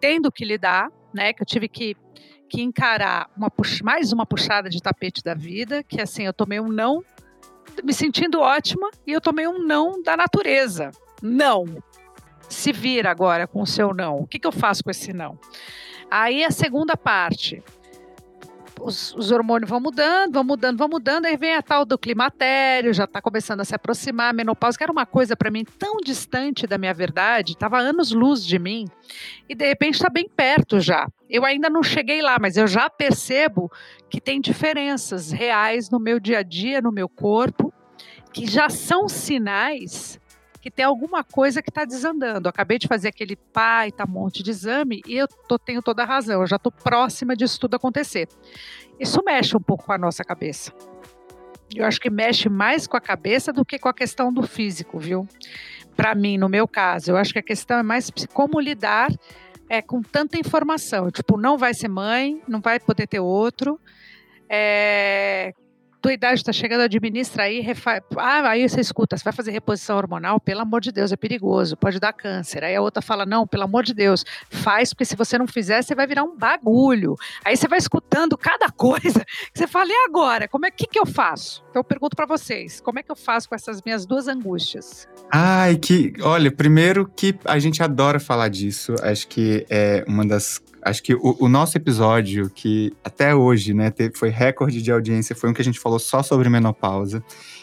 tendo 0.00 0.32
que 0.32 0.44
lidar, 0.44 0.90
né? 1.14 1.32
Que 1.32 1.42
eu 1.42 1.46
tive 1.46 1.68
que, 1.68 1.96
que 2.48 2.60
encarar 2.62 3.30
uma 3.36 3.50
mais 3.82 4.12
uma 4.12 4.26
puxada 4.26 4.68
de 4.68 4.82
tapete 4.82 5.22
da 5.22 5.34
vida, 5.34 5.82
que 5.82 6.00
assim, 6.00 6.24
eu 6.24 6.32
tomei 6.32 6.60
um 6.60 6.68
não, 6.68 7.04
me 7.82 7.92
sentindo 7.92 8.40
ótima, 8.40 8.90
e 9.06 9.12
eu 9.12 9.20
tomei 9.20 9.46
um 9.46 9.58
não 9.58 10.02
da 10.02 10.16
natureza. 10.16 10.90
Não. 11.22 11.64
Se 12.48 12.72
vira 12.72 13.10
agora 13.10 13.46
com 13.46 13.62
o 13.62 13.66
seu 13.66 13.94
não. 13.94 14.18
O 14.18 14.26
que, 14.26 14.38
que 14.38 14.46
eu 14.46 14.52
faço 14.52 14.82
com 14.82 14.90
esse 14.90 15.12
não? 15.12 15.38
Aí 16.10 16.44
a 16.44 16.50
segunda 16.50 16.96
parte 16.96 17.62
os, 18.82 19.14
os, 19.14 19.30
hormônios 19.30 19.70
vão 19.70 19.80
mudando, 19.80 20.34
vão 20.34 20.44
mudando, 20.44 20.78
vão 20.78 20.88
mudando, 20.88 21.26
aí 21.26 21.36
vem 21.36 21.54
a 21.54 21.62
tal 21.62 21.84
do 21.84 21.96
climatério, 21.96 22.92
já 22.92 23.04
está 23.04 23.20
começando 23.20 23.60
a 23.60 23.64
se 23.64 23.74
aproximar, 23.74 24.30
a 24.30 24.32
menopausa, 24.32 24.76
que 24.76 24.84
era 24.84 24.92
uma 24.92 25.06
coisa 25.06 25.36
para 25.36 25.50
mim 25.50 25.64
tão 25.64 25.98
distante 25.98 26.66
da 26.66 26.76
minha 26.76 26.92
verdade, 26.92 27.52
estava 27.52 27.78
anos-luz 27.78 28.44
de 28.44 28.58
mim, 28.58 28.86
e 29.48 29.54
de 29.54 29.66
repente 29.66 29.94
está 29.94 30.10
bem 30.10 30.28
perto 30.28 30.80
já. 30.80 31.06
Eu 31.28 31.44
ainda 31.44 31.70
não 31.70 31.82
cheguei 31.82 32.20
lá, 32.20 32.36
mas 32.40 32.56
eu 32.56 32.66
já 32.66 32.90
percebo 32.90 33.70
que 34.10 34.20
tem 34.20 34.40
diferenças 34.40 35.30
reais 35.32 35.88
no 35.88 35.98
meu 35.98 36.20
dia 36.20 36.40
a 36.40 36.42
dia, 36.42 36.80
no 36.80 36.92
meu 36.92 37.08
corpo, 37.08 37.72
que 38.32 38.46
já 38.46 38.68
são 38.68 39.08
sinais 39.08 40.20
que 40.62 40.70
tem 40.70 40.84
alguma 40.84 41.24
coisa 41.24 41.60
que 41.60 41.70
está 41.70 41.84
desandando. 41.84 42.46
Eu 42.46 42.50
acabei 42.50 42.78
de 42.78 42.86
fazer 42.86 43.08
aquele 43.08 43.34
pai, 43.34 43.90
tá 43.90 44.06
monte 44.06 44.44
de 44.44 44.50
exame 44.52 45.02
e 45.04 45.16
eu 45.16 45.26
tô, 45.26 45.58
tenho 45.58 45.82
toda 45.82 46.04
a 46.04 46.06
razão. 46.06 46.40
Eu 46.40 46.46
já 46.46 46.54
estou 46.54 46.70
próxima 46.70 47.34
disso 47.34 47.58
tudo 47.58 47.74
acontecer. 47.74 48.28
Isso 48.98 49.20
mexe 49.24 49.56
um 49.56 49.60
pouco 49.60 49.86
com 49.86 49.92
a 49.92 49.98
nossa 49.98 50.22
cabeça. 50.22 50.72
Eu 51.74 51.84
acho 51.84 52.00
que 52.00 52.08
mexe 52.08 52.48
mais 52.48 52.86
com 52.86 52.96
a 52.96 53.00
cabeça 53.00 53.52
do 53.52 53.64
que 53.64 53.76
com 53.76 53.88
a 53.88 53.94
questão 53.94 54.32
do 54.32 54.44
físico, 54.44 55.00
viu? 55.00 55.26
Para 55.96 56.14
mim, 56.14 56.38
no 56.38 56.48
meu 56.48 56.68
caso, 56.68 57.10
eu 57.10 57.16
acho 57.16 57.32
que 57.32 57.40
a 57.40 57.42
questão 57.42 57.78
é 57.78 57.82
mais 57.82 58.08
como 58.32 58.60
lidar 58.60 59.10
é, 59.68 59.82
com 59.82 60.00
tanta 60.00 60.38
informação. 60.38 61.10
Tipo, 61.10 61.36
não 61.36 61.58
vai 61.58 61.74
ser 61.74 61.88
mãe, 61.88 62.40
não 62.46 62.60
vai 62.60 62.78
poder 62.78 63.08
ter 63.08 63.18
outro. 63.18 63.80
É, 64.48 65.52
tua 66.02 66.12
idade 66.12 66.40
está 66.40 66.52
chegando, 66.52 66.80
administra 66.80 67.44
aí, 67.44 67.60
refa... 67.60 68.02
ah, 68.16 68.48
aí 68.48 68.68
você 68.68 68.80
escuta, 68.80 69.16
você 69.16 69.22
vai 69.22 69.32
fazer 69.32 69.52
reposição 69.52 69.96
hormonal, 69.96 70.40
pelo 70.40 70.60
amor 70.60 70.80
de 70.80 70.90
Deus, 70.90 71.12
é 71.12 71.16
perigoso, 71.16 71.76
pode 71.76 72.00
dar 72.00 72.12
câncer. 72.12 72.64
Aí 72.64 72.74
a 72.74 72.82
outra 72.82 73.00
fala, 73.00 73.24
não, 73.24 73.46
pelo 73.46 73.62
amor 73.62 73.84
de 73.84 73.94
Deus, 73.94 74.24
faz, 74.50 74.92
porque 74.92 75.04
se 75.04 75.14
você 75.14 75.38
não 75.38 75.46
fizer, 75.46 75.80
você 75.80 75.94
vai 75.94 76.06
virar 76.06 76.24
um 76.24 76.36
bagulho. 76.36 77.14
Aí 77.44 77.56
você 77.56 77.68
vai 77.68 77.78
escutando 77.78 78.36
cada 78.36 78.68
coisa, 78.76 79.24
você 79.54 79.68
fala, 79.68 79.90
e 79.90 80.04
agora? 80.08 80.48
Como 80.48 80.66
é 80.66 80.70
que, 80.72 80.88
que 80.88 80.98
eu 80.98 81.06
faço? 81.06 81.62
Então 81.70 81.80
eu 81.80 81.84
pergunto 81.84 82.16
para 82.16 82.26
vocês, 82.26 82.80
como 82.80 82.98
é 82.98 83.02
que 83.02 83.10
eu 83.12 83.16
faço 83.16 83.48
com 83.48 83.54
essas 83.54 83.80
minhas 83.80 84.04
duas 84.04 84.26
angústias? 84.26 85.06
Ai, 85.30 85.76
que, 85.76 86.12
olha, 86.20 86.50
primeiro 86.50 87.08
que 87.08 87.38
a 87.44 87.60
gente 87.60 87.80
adora 87.80 88.18
falar 88.18 88.48
disso, 88.48 88.96
acho 89.02 89.28
que 89.28 89.64
é 89.70 90.04
uma 90.08 90.26
das 90.26 90.60
acho 90.82 91.02
que 91.02 91.14
o, 91.14 91.36
o, 91.38 91.48
nosso 91.48 91.78
episódio, 91.78 92.50
que 92.50 92.92
até 93.04 93.34
hoje, 93.34 93.72
né, 93.72 93.90
teve, 93.90 94.16
foi 94.16 94.28
recorde 94.28 94.82
de 94.82 94.90
audiência, 94.90 95.34
foi 95.34 95.48
um 95.48 95.52
que 95.52 95.62
a 95.62 95.64
gente 95.64 95.78
falou 95.78 95.98
só 95.98 96.22
sobre 96.22 96.48
menopausa. 96.48 97.22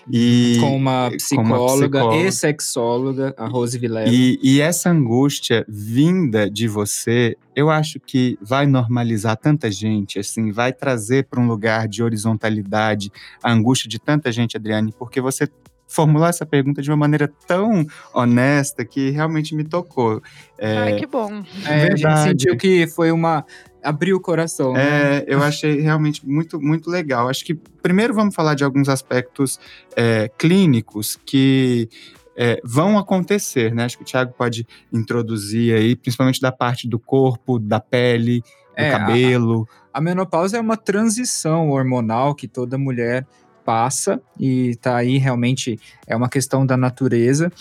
E, 0.10 0.58
com 0.62 0.76
uma 0.76 1.12
psicóloga, 1.12 1.54
uma 1.54 1.68
psicóloga 1.68 2.28
e 2.28 2.32
sexóloga, 2.32 3.36
a 3.38 3.48
Rose 3.48 3.78
Vilela. 3.78 4.10
E, 4.10 4.40
e 4.42 4.62
essa 4.62 4.90
angústia 4.90 5.66
vinda 5.68 6.50
de 6.50 6.68
você, 6.68 7.36
eu 7.56 7.70
acho 7.70 8.00
que 8.00 8.38
vai 8.42 8.66
normalizar 8.66 9.36
tanta 9.38 9.70
gente, 9.70 10.18
assim, 10.18 10.52
vai 10.52 10.72
trazer 10.72 11.26
para 11.26 11.42
um 11.42 11.48
lugar 11.48 11.88
de 11.88 12.02
horizontalidade 12.02 13.12
a 13.44 13.52
angústia 13.52 13.90
de 13.90 14.00
tanta 14.00 14.32
gente, 14.32 14.56
Adriane, 14.56 14.94
porque 14.98 15.20
você 15.20 15.48
formulou 15.90 16.28
essa 16.28 16.46
pergunta 16.46 16.82
de 16.82 16.90
uma 16.90 16.96
maneira 16.96 17.30
tão 17.48 17.86
honesta 18.14 18.86
que 18.86 19.10
realmente 19.10 19.56
me 19.56 19.64
tocou. 19.64 20.22
É, 20.58 20.78
Ai, 20.78 20.96
que 20.96 21.08
bom. 21.08 21.44
É, 21.68 21.92
a 21.92 21.96
gente 21.96 22.20
sentiu 22.20 22.56
que 22.56 22.88
foi 22.88 23.12
uma 23.12 23.44
abriu 23.84 24.18
o 24.18 24.22
coração. 24.22 24.74
Né? 24.74 25.20
É, 25.20 25.26
eu 25.28 25.42
achei 25.42 25.82
realmente 25.82 26.28
muito, 26.28 26.62
muito 26.62 26.90
legal. 26.90 27.28
Acho 27.28 27.44
que 27.44 27.56
primeiro 27.56 28.14
vamos 28.14 28.36
falar 28.36 28.54
de 28.54 28.64
alguns 28.64 28.88
aspectos 28.88 29.60
é, 29.96 30.30
clínicos 30.38 31.18
que 31.26 31.90
é, 32.38 32.60
vão 32.64 32.98
acontecer, 32.98 33.74
né? 33.74 33.86
Acho 33.86 33.98
que 33.98 34.04
o 34.04 34.06
Thiago 34.06 34.34
pode 34.38 34.66
introduzir 34.94 35.76
aí, 35.76 35.96
principalmente 35.96 36.40
da 36.40 36.52
parte 36.52 36.88
do 36.88 37.00
corpo, 37.00 37.60
da 37.60 37.80
pele, 37.80 38.42
do 38.42 38.46
é, 38.76 38.92
cabelo. 38.92 39.68
A, 39.92 39.98
a 40.00 40.02
menopausa 40.02 40.58
é 40.58 40.62
uma 40.62 40.78
transição 40.78 41.70
hormonal 41.70 42.34
que 42.34 42.48
toda 42.48 42.78
mulher 42.78 43.26
passa 43.70 44.20
e 44.40 44.76
tá 44.78 44.96
aí 44.98 45.20
realmente 45.20 45.80
é 46.08 46.16
uma 46.16 46.28
questão 46.28 46.66
da 46.66 46.76
natureza. 46.76 47.52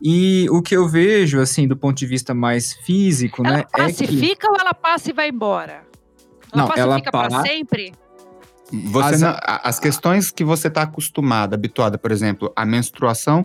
E 0.00 0.48
o 0.48 0.62
que 0.62 0.74
eu 0.74 0.88
vejo, 0.88 1.38
assim, 1.38 1.68
do 1.68 1.76
ponto 1.76 1.98
de 1.98 2.06
vista 2.06 2.32
mais 2.32 2.72
físico, 2.72 3.46
ela 3.46 3.58
né? 3.58 3.64
Pacifica 3.70 4.24
é 4.32 4.34
que... 4.36 4.48
ou 4.48 4.56
ela 4.58 4.72
passa 4.72 5.10
e 5.10 5.12
vai 5.12 5.28
embora? 5.28 5.82
Ela 6.50 6.66
não, 6.66 6.74
ela 6.74 7.02
para 7.02 7.42
sempre? 7.42 7.92
Você 8.72 9.16
as, 9.16 9.20
não, 9.20 9.36
as 9.44 9.78
questões 9.78 10.30
que 10.30 10.42
você 10.42 10.68
está 10.68 10.80
acostumada, 10.82 11.56
habituada, 11.56 11.98
por 11.98 12.10
exemplo, 12.10 12.50
a 12.56 12.64
menstruação, 12.64 13.44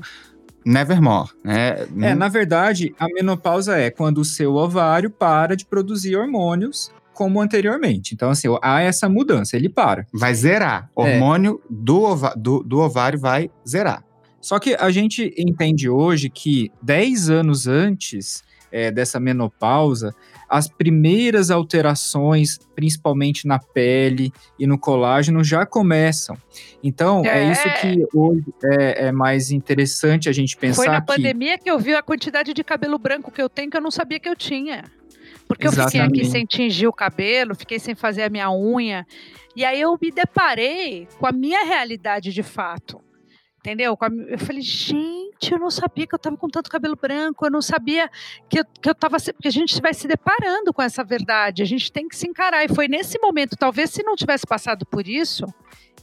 nevermore, 0.66 1.32
né? 1.44 1.86
É, 2.02 2.16
na 2.16 2.30
verdade, 2.30 2.96
a 2.98 3.08
menopausa 3.08 3.78
é 3.78 3.92
quando 3.92 4.20
o 4.20 4.26
seu 4.26 4.56
ovário 4.56 5.10
para 5.10 5.54
de 5.54 5.66
produzir 5.66 6.16
hormônios 6.16 6.94
como 7.16 7.42
anteriormente. 7.42 8.14
Então, 8.14 8.30
assim, 8.30 8.48
há 8.62 8.82
essa 8.82 9.10
mudança, 9.10 9.56
ele 9.56 9.70
para. 9.70 10.06
Vai 10.14 10.36
zerar. 10.36 10.92
O 10.96 11.04
é. 11.06 11.14
hormônio 11.14 11.62
do, 11.70 12.16
do, 12.36 12.62
do 12.62 12.80
ovário 12.80 13.18
vai 13.18 13.50
zerar. 13.68 14.04
Só 14.42 14.60
que 14.60 14.76
a 14.76 14.92
gente 14.92 15.34
entende 15.38 15.90
hoje 15.90 16.30
que 16.30 16.72
10 16.84 17.30
anos 17.32 17.66
antes 17.66 18.44
é, 18.72 18.92
dessa 18.92 19.20
menopausa, 19.20 20.14
as 20.50 20.68
primeiras 20.68 21.50
alterações, 21.50 22.60
principalmente 22.76 23.48
na 23.48 23.58
pele 23.58 24.32
e 24.60 24.68
no 24.68 24.78
colágeno, 24.78 25.44
já 25.44 25.66
começam. 25.66 26.38
Então, 26.84 27.24
é, 27.26 27.44
é 27.44 27.52
isso 27.52 27.64
que 27.82 28.06
hoje 28.14 28.44
é, 28.64 29.08
é, 29.08 29.12
mais 29.12 29.50
interessante 29.50 30.30
a 30.30 30.34
gente 30.34 30.58
pensar. 30.58 30.84
Foi 30.84 30.88
na 30.88 31.02
que... 31.02 31.08
pandemia 31.08 31.58
que 31.58 31.72
eu 31.72 31.80
vi 31.80 31.96
a 31.96 32.04
quantidade 32.04 32.54
de 32.54 32.64
cabelo 32.64 33.00
branco 33.00 33.32
que 33.32 33.42
eu 33.42 33.50
tenho 33.50 33.72
que 33.72 33.78
eu 33.78 33.82
não 33.82 33.92
sabia 33.92 34.20
que 34.20 34.30
eu 34.30 34.36
tinha. 34.36 34.84
Porque 35.48 35.68
Exatamente. 35.68 35.98
eu 35.98 36.08
fiquei 36.08 36.22
aqui 36.22 36.32
sem 36.32 36.46
tingir 36.46 36.88
o 36.88 36.94
cabelo, 36.94 37.56
fiquei 37.56 37.80
sem 37.80 37.94
fazer 37.94 38.24
a 38.24 38.30
minha 38.30 38.52
unha. 38.52 39.06
E 39.56 39.64
aí 39.64 39.80
eu 39.80 39.98
me 40.02 40.12
deparei 40.12 41.08
com 41.20 41.28
a 41.28 41.32
minha 41.32 41.64
realidade 41.64 42.34
de 42.34 42.44
fato 42.44 43.05
entendeu? 43.66 43.98
Eu 44.28 44.38
falei, 44.38 44.62
gente, 44.62 45.52
eu 45.52 45.58
não 45.58 45.72
sabia 45.72 46.06
que 46.06 46.14
eu 46.14 46.18
estava 46.18 46.38
com 46.38 46.48
tanto 46.48 46.70
cabelo 46.70 46.96
branco, 46.96 47.46
eu 47.46 47.52
não 47.52 47.62
sabia 47.62 48.10
que 48.48 48.60
eu, 48.60 48.66
que 48.80 48.88
eu 48.88 48.94
tava. 48.94 49.18
Porque 49.18 49.48
a 49.48 49.52
gente 49.52 49.82
vai 49.82 49.94
se 49.94 50.08
deparando 50.08 50.72
com 50.72 50.82
essa 50.82 51.04
verdade, 51.04 51.64
a 51.64 51.66
gente 51.66 51.92
tem 51.92 52.08
que 52.08 52.16
se 52.16 52.28
encarar. 52.28 52.64
E 52.64 52.68
foi 52.68 52.88
nesse 52.88 53.20
momento, 53.20 53.58
talvez 53.58 53.90
se 53.90 54.04
não 54.04 54.16
tivesse 54.16 54.46
passado 54.46 54.86
por 54.86 55.08
isso, 55.08 55.46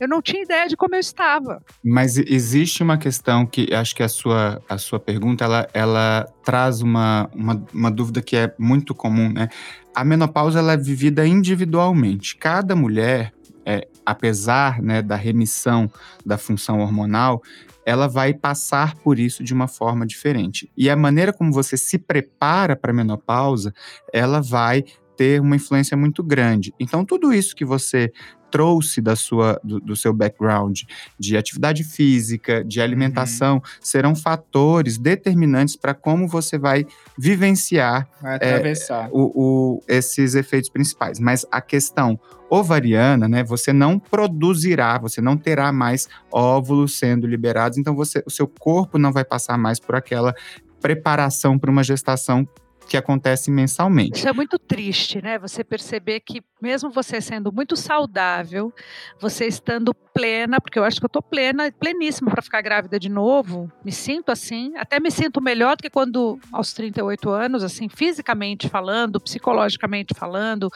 eu 0.01 0.09
não 0.09 0.21
tinha 0.21 0.43
ideia 0.43 0.67
de 0.67 0.77
como 0.77 0.97
eu 0.97 1.01
estava. 1.01 1.63
Mas 1.85 2.17
existe 2.17 2.83
uma 2.83 2.99
questão 2.99 3.47
que 3.47 3.73
acho 3.73 3.95
que 3.95 4.03
a 4.03 4.09
sua, 4.09 4.61
a 4.69 4.77
sua 4.77 4.99
pergunta 4.99 5.45
ela, 5.45 5.69
ela 5.73 6.29
traz 6.45 6.83
uma, 6.83 7.31
uma, 7.33 7.65
uma 7.73 7.91
dúvida 7.91 8.21
que 8.21 8.37
é 8.37 8.53
muito 8.59 8.95
comum, 8.95 9.33
né? 9.33 9.49
A 9.95 10.05
menopausa 10.05 10.59
ela 10.59 10.73
é 10.73 10.77
vivida 10.77 11.25
individualmente. 11.27 12.35
Cada 12.37 12.75
mulher 12.75 13.33
é, 13.65 13.87
apesar 14.05 14.83
né, 14.83 15.03
da 15.03 15.17
remissão 15.17 15.91
da 16.25 16.37
função 16.37 16.81
hormonal, 16.81 17.43
ela 17.85 18.09
vai 18.09 18.33
passar 18.33 18.95
por 18.97 19.19
isso 19.19 19.43
de 19.43 19.53
uma 19.53 19.67
forma 19.67 20.07
diferente. 20.07 20.71
E 20.77 20.89
a 20.89 20.97
maneira 20.97 21.33
como 21.33 21.53
você 21.53 21.77
se 21.77 21.99
prepara 21.99 22.77
para 22.77 22.93
a 22.93 22.95
menopausa, 22.95 23.75
ela 24.13 24.41
vai 24.41 24.85
ter 25.17 25.41
uma 25.41 25.57
influência 25.57 25.97
muito 25.97 26.23
grande. 26.23 26.73
Então, 26.79 27.05
tudo 27.05 27.33
isso 27.33 27.55
que 27.55 27.65
você 27.65 28.13
trouxe 28.53 29.01
da 29.01 29.17
sua, 29.17 29.59
do, 29.65 29.81
do, 29.81 29.97
seu 29.97 30.13
background 30.13 30.83
de 31.19 31.37
atividade 31.37 31.83
física, 31.83 32.63
de 32.63 32.81
alimentação, 32.83 33.55
uhum. 33.55 33.63
serão 33.81 34.15
fatores 34.15 34.99
determinantes 34.99 35.75
para 35.75 35.95
como 35.95 36.29
você 36.29 36.59
vai 36.59 36.87
vivenciar 37.19 38.07
vai 38.21 38.37
atravessar. 38.37 39.07
É, 39.07 39.11
o, 39.11 39.33
o, 39.35 39.83
esses 39.89 40.35
efeitos 40.35 40.69
principais. 40.69 41.19
Mas 41.19 41.47
a 41.51 41.63
questão 41.63 42.21
ovariana, 42.51 43.27
né, 43.27 43.43
você 43.43 43.73
não 43.73 43.99
produzirá, 43.99 44.99
você 44.99 45.23
não 45.23 45.39
terá 45.39 45.73
mais 45.73 46.07
óvulos 46.31 46.99
sendo 46.99 47.27
liberados, 47.27 47.79
então 47.79 47.97
você, 47.97 48.23
o 48.27 48.31
seu 48.31 48.47
corpo 48.47 48.99
não 48.99 49.11
vai 49.11 49.25
passar 49.25 49.57
mais 49.57 49.81
por 49.81 49.95
aquela 49.95 50.35
preparação 50.83 51.59
para 51.59 51.71
uma 51.71 51.83
gestação 51.83 52.47
que 52.89 52.97
acontece 52.97 53.51
mensalmente. 53.51 54.19
Isso 54.19 54.29
é 54.29 54.33
muito 54.33 54.59
triste, 54.59 55.23
né? 55.23 55.39
Você 55.39 55.65
perceber 55.65 56.21
que 56.21 56.43
mesmo 56.61 56.91
você 56.91 57.21
sendo 57.21 57.53
muito 57.53 57.77
saudável, 57.77 58.73
você 59.21 59.47
estando 59.47 59.95
plena, 59.95 60.61
porque 60.61 60.79
eu 60.79 60.85
acho 60.85 61.01
que 61.01 61.07
eu 61.07 61.11
tô 61.11 61.23
plena, 61.23 61.73
pleníssima 61.73 62.31
para 62.31 62.43
ficar 62.43 62.61
grávida 62.61 62.99
de 62.99 63.09
novo. 63.09 63.71
Me 63.85 63.93
sinto 63.93 64.31
assim, 64.31 64.77
até 64.77 65.01
me 65.01 65.11
sinto 65.11 65.41
melhor 65.41 65.77
do 65.77 65.83
que 65.83 65.91
quando 65.91 66.39
aos 66.53 66.73
38 66.73 67.31
anos, 67.31 67.65
assim, 67.65 67.89
fisicamente 67.89 68.69
falando, 68.69 69.21
psicologicamente 69.21 70.15
falando, 70.15 70.71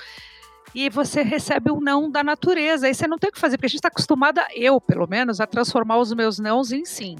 e 0.75 0.91
você 0.91 1.23
recebe 1.23 1.71
um 1.71 1.81
não 1.81 2.11
da 2.11 2.23
natureza. 2.23 2.87
Aí 2.87 2.95
você 2.95 3.07
não 3.07 3.19
tem 3.19 3.31
o 3.31 3.33
que 3.33 3.41
fazer, 3.41 3.57
porque 3.57 3.67
a 3.67 3.69
gente 3.69 3.79
está 3.79 3.89
acostumada, 3.89 4.47
eu 4.55 4.81
pelo 4.81 5.07
menos, 5.07 5.41
a 5.41 5.47
transformar 5.47 5.99
os 5.99 6.13
meus 6.13 6.39
nãos 6.39 6.73
em 6.73 6.85
sim. 6.85 7.17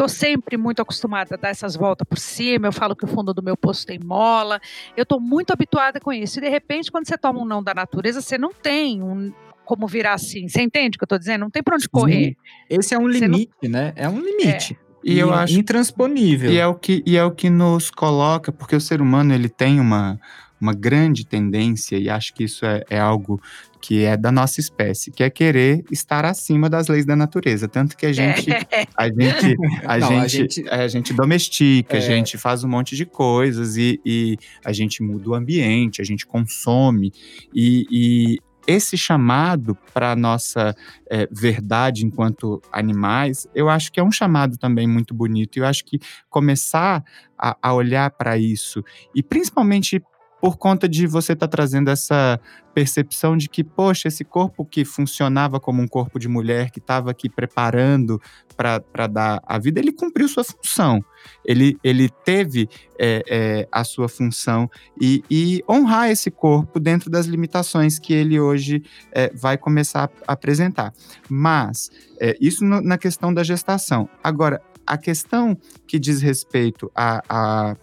Estou 0.00 0.08
sempre 0.08 0.56
muito 0.56 0.80
acostumada 0.80 1.34
a 1.34 1.36
dar 1.36 1.50
essas 1.50 1.76
voltas 1.76 2.08
por 2.08 2.16
cima. 2.16 2.68
Eu 2.68 2.72
falo 2.72 2.96
que 2.96 3.04
o 3.04 3.06
fundo 3.06 3.34
do 3.34 3.42
meu 3.42 3.54
poço 3.54 3.86
tem 3.86 3.98
mola. 3.98 4.58
Eu 4.96 5.02
estou 5.02 5.20
muito 5.20 5.52
habituada 5.52 6.00
com 6.00 6.10
isso. 6.10 6.38
E 6.38 6.40
de 6.40 6.48
repente, 6.48 6.90
quando 6.90 7.06
você 7.06 7.18
toma 7.18 7.38
um 7.38 7.44
não 7.44 7.62
da 7.62 7.74
natureza, 7.74 8.22
você 8.22 8.38
não 8.38 8.50
tem 8.50 9.02
um, 9.02 9.30
como 9.62 9.86
virar 9.86 10.14
assim. 10.14 10.48
Você 10.48 10.62
entende 10.62 10.96
o 10.96 10.98
que 10.98 11.02
eu 11.02 11.04
estou 11.04 11.18
dizendo? 11.18 11.42
Não 11.42 11.50
tem 11.50 11.62
para 11.62 11.74
onde 11.74 11.86
correr. 11.86 12.34
Esse 12.70 12.94
é 12.94 12.98
um 12.98 13.06
limite, 13.06 13.52
não... 13.64 13.70
né? 13.72 13.92
É 13.94 14.08
um 14.08 14.18
limite. 14.18 14.72
É. 14.72 14.90
E, 15.04 15.18
eu 15.18 15.34
acho 15.34 15.58
intransponível. 15.58 16.50
E 16.50 16.56
é 16.56 16.66
o 16.66 16.74
que 16.74 17.02
e 17.04 17.18
é 17.18 17.24
o 17.24 17.30
que 17.30 17.50
nos 17.50 17.90
coloca, 17.90 18.50
porque 18.50 18.74
o 18.74 18.80
ser 18.80 19.02
humano 19.02 19.34
ele 19.34 19.50
tem 19.50 19.78
uma 19.80 20.18
uma 20.60 20.74
grande 20.74 21.24
tendência 21.24 21.96
e 21.96 22.08
acho 22.08 22.34
que 22.34 22.44
isso 22.44 22.66
é, 22.66 22.84
é 22.90 22.98
algo 22.98 23.40
que 23.80 24.04
é 24.04 24.16
da 24.16 24.30
nossa 24.30 24.60
espécie, 24.60 25.10
que 25.10 25.22
é 25.22 25.30
querer 25.30 25.82
estar 25.90 26.24
acima 26.24 26.68
das 26.68 26.88
leis 26.88 27.06
da 27.06 27.16
natureza. 27.16 27.66
Tanto 27.66 27.96
que 27.96 28.04
a 28.04 28.12
gente, 28.12 28.50
a 28.96 29.08
gente, 29.08 29.56
a, 29.84 29.96
Não, 29.98 30.08
gente, 30.08 30.20
a 30.20 30.28
gente, 30.28 30.68
a 30.68 30.88
gente 30.88 31.14
domestica, 31.14 31.96
é. 31.96 31.98
a 31.98 32.00
gente 32.00 32.36
faz 32.36 32.62
um 32.62 32.68
monte 32.68 32.94
de 32.94 33.06
coisas 33.06 33.76
e, 33.76 33.98
e, 34.04 34.36
a 34.64 34.72
gente 34.72 35.02
muda 35.02 35.30
o 35.30 35.34
ambiente, 35.34 36.02
a 36.02 36.04
gente 36.04 36.26
consome. 36.26 37.12
E, 37.54 37.86
e 37.90 38.38
esse 38.66 38.96
chamado 38.96 39.76
para 39.92 40.12
a 40.12 40.16
nossa 40.16 40.76
é, 41.10 41.26
verdade 41.30 42.04
enquanto 42.04 42.60
animais, 42.70 43.46
eu 43.54 43.68
acho 43.68 43.90
que 43.90 43.98
é 43.98 44.02
um 44.02 44.12
chamado 44.12 44.58
também 44.58 44.86
muito 44.86 45.14
bonito. 45.14 45.58
Eu 45.58 45.66
acho 45.66 45.84
que 45.84 45.98
começar 46.28 47.02
a, 47.36 47.56
a 47.62 47.72
olhar 47.72 48.10
para 48.10 48.36
isso, 48.36 48.84
e 49.14 49.22
principalmente 49.22 50.02
por 50.40 50.56
conta 50.56 50.88
de 50.88 51.06
você 51.06 51.34
estar 51.34 51.46
tá 51.46 51.50
trazendo 51.50 51.90
essa 51.90 52.40
percepção 52.74 53.36
de 53.36 53.48
que, 53.48 53.62
poxa, 53.62 54.08
esse 54.08 54.24
corpo 54.24 54.64
que 54.64 54.84
funcionava 54.84 55.60
como 55.60 55.82
um 55.82 55.88
corpo 55.88 56.18
de 56.18 56.28
mulher, 56.28 56.70
que 56.70 56.78
estava 56.78 57.10
aqui 57.10 57.28
preparando 57.28 58.20
para 58.56 59.06
dar 59.06 59.42
a 59.46 59.58
vida, 59.58 59.80
ele 59.80 59.92
cumpriu 59.92 60.28
sua 60.28 60.44
função. 60.44 61.04
Ele, 61.44 61.76
ele 61.82 62.08
teve 62.08 62.68
é, 62.98 63.22
é, 63.28 63.68
a 63.70 63.84
sua 63.84 64.08
função 64.08 64.70
e, 65.00 65.22
e, 65.30 65.62
honrar 65.68 66.10
esse 66.10 66.30
corpo 66.30 66.78
dentro 66.78 67.10
das 67.10 67.26
limitações 67.26 67.98
que 67.98 68.12
ele 68.12 68.38
hoje 68.38 68.82
é, 69.12 69.30
vai 69.34 69.58
começar 69.58 70.10
a 70.26 70.32
apresentar. 70.32 70.92
Mas, 71.28 71.90
é, 72.20 72.36
isso 72.40 72.64
no, 72.64 72.80
na 72.80 72.96
questão 72.96 73.34
da 73.34 73.42
gestação. 73.42 74.08
Agora, 74.22 74.62
a 74.86 74.98
questão 74.98 75.56
que 75.86 75.98
diz 75.98 76.20
respeito 76.20 76.90
a, 76.94 77.22
a 77.28 77.76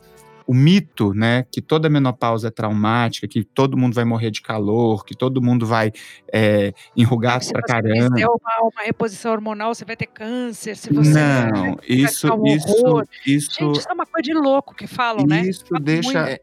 o 0.48 0.54
mito, 0.54 1.14
né, 1.14 1.45
que 1.52 1.62
toda 1.62 1.89
menopausa 1.89 2.48
é 2.48 2.52
traumática, 2.52 3.28
que 3.28 3.43
todo 3.43 3.78
mundo 3.78 3.93
vai 3.93 4.06
morrer 4.06 4.32
de 4.32 4.41
calor, 4.41 5.04
que 5.04 5.14
todo 5.14 5.41
mundo 5.41 5.66
vai 5.66 5.91
é, 6.32 6.74
enrugar 6.95 7.45
pra 7.52 7.62
caramba. 7.62 8.18
Se 8.18 8.26
uma, 8.26 8.62
uma 8.62 8.84
reposição 8.84 9.34
hormonal, 9.34 9.76
você 9.76 9.84
vai 9.84 9.98
ter 9.98 10.08
câncer. 10.08 10.78
Se 10.78 10.93
você 10.93 11.14
não, 11.14 11.78
isso, 11.86 12.34
um 12.34 12.48
isso, 12.48 13.04
isso, 13.26 13.52
Gente, 13.60 13.80
isso 13.80 13.89
é 13.89 13.93
uma 13.93 14.06
coisa 14.06 14.24
de 14.24 14.34
louco 14.34 14.74
que 14.74 14.88
falam, 14.88 15.26
isso 15.26 15.28
né? 15.28 15.41
Isso 15.41 15.66
deixa, 15.82 16.24
muito... 16.24 16.41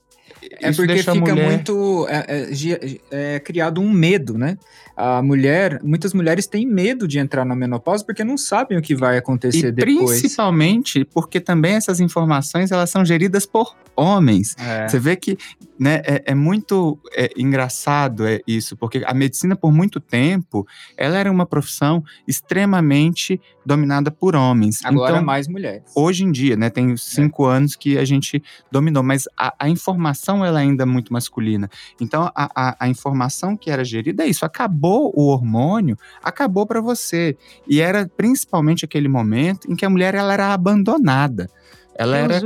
É 0.60 0.72
porque 0.72 0.98
fica 0.98 1.14
mulher... 1.14 1.48
muito 1.48 2.06
é, 2.08 2.48
é, 2.50 3.34
é, 3.34 3.40
criado 3.40 3.80
um 3.80 3.90
medo, 3.90 4.36
né? 4.36 4.58
A 4.96 5.20
mulher, 5.22 5.80
muitas 5.82 6.14
mulheres 6.14 6.46
têm 6.46 6.66
medo 6.66 7.08
de 7.08 7.18
entrar 7.18 7.44
na 7.44 7.56
menopausa 7.56 8.04
porque 8.04 8.22
não 8.22 8.38
sabem 8.38 8.78
o 8.78 8.82
que 8.82 8.94
vai 8.94 9.18
acontecer 9.18 9.68
e 9.68 9.72
depois. 9.72 10.20
Principalmente 10.20 11.04
porque 11.04 11.40
também 11.40 11.74
essas 11.74 11.98
informações 12.00 12.70
elas 12.70 12.90
são 12.90 13.04
geridas 13.04 13.44
por 13.44 13.74
homens. 13.96 14.54
É. 14.58 14.88
Você 14.88 14.98
vê 14.98 15.16
que 15.16 15.36
né, 15.78 16.02
é, 16.04 16.22
é 16.26 16.34
muito 16.34 16.98
é, 17.12 17.30
engraçado 17.36 18.26
é 18.26 18.40
isso, 18.46 18.76
porque 18.76 19.02
a 19.04 19.14
medicina 19.14 19.56
por 19.56 19.72
muito 19.72 20.00
tempo 20.00 20.66
ela 20.96 21.18
era 21.18 21.30
uma 21.30 21.46
profissão 21.46 22.02
extremamente 22.26 23.40
dominada 23.64 24.10
por 24.10 24.36
homens. 24.36 24.84
Agora 24.84 25.14
então, 25.14 25.24
mais 25.24 25.48
mulheres. 25.48 25.82
Hoje 25.94 26.24
em 26.24 26.30
dia, 26.30 26.56
né, 26.56 26.70
tem 26.70 26.96
cinco 26.96 27.50
é. 27.50 27.56
anos 27.56 27.74
que 27.74 27.98
a 27.98 28.04
gente 28.04 28.42
dominou, 28.70 29.02
mas 29.02 29.26
a, 29.36 29.54
a, 29.58 29.68
informação 29.68 30.44
ela 30.44 30.60
é 30.60 30.64
ainda 30.64 30.86
muito 30.86 31.12
masculina. 31.12 31.68
Então 32.00 32.30
a, 32.34 32.50
a, 32.54 32.76
a, 32.80 32.88
informação 32.88 33.56
que 33.56 33.70
era 33.70 33.84
gerida 33.84 34.24
é 34.24 34.28
isso, 34.28 34.44
acabou 34.44 35.12
o 35.14 35.26
hormônio, 35.26 35.98
acabou 36.22 36.66
para 36.66 36.80
você. 36.80 37.36
E 37.66 37.80
era 37.80 38.08
principalmente 38.16 38.84
aquele 38.84 39.08
momento 39.08 39.70
em 39.70 39.74
que 39.74 39.84
a 39.84 39.90
mulher 39.90 40.14
ela 40.14 40.32
era 40.32 40.52
abandonada. 40.52 41.48
Ela 41.96 42.18
era 42.18 42.40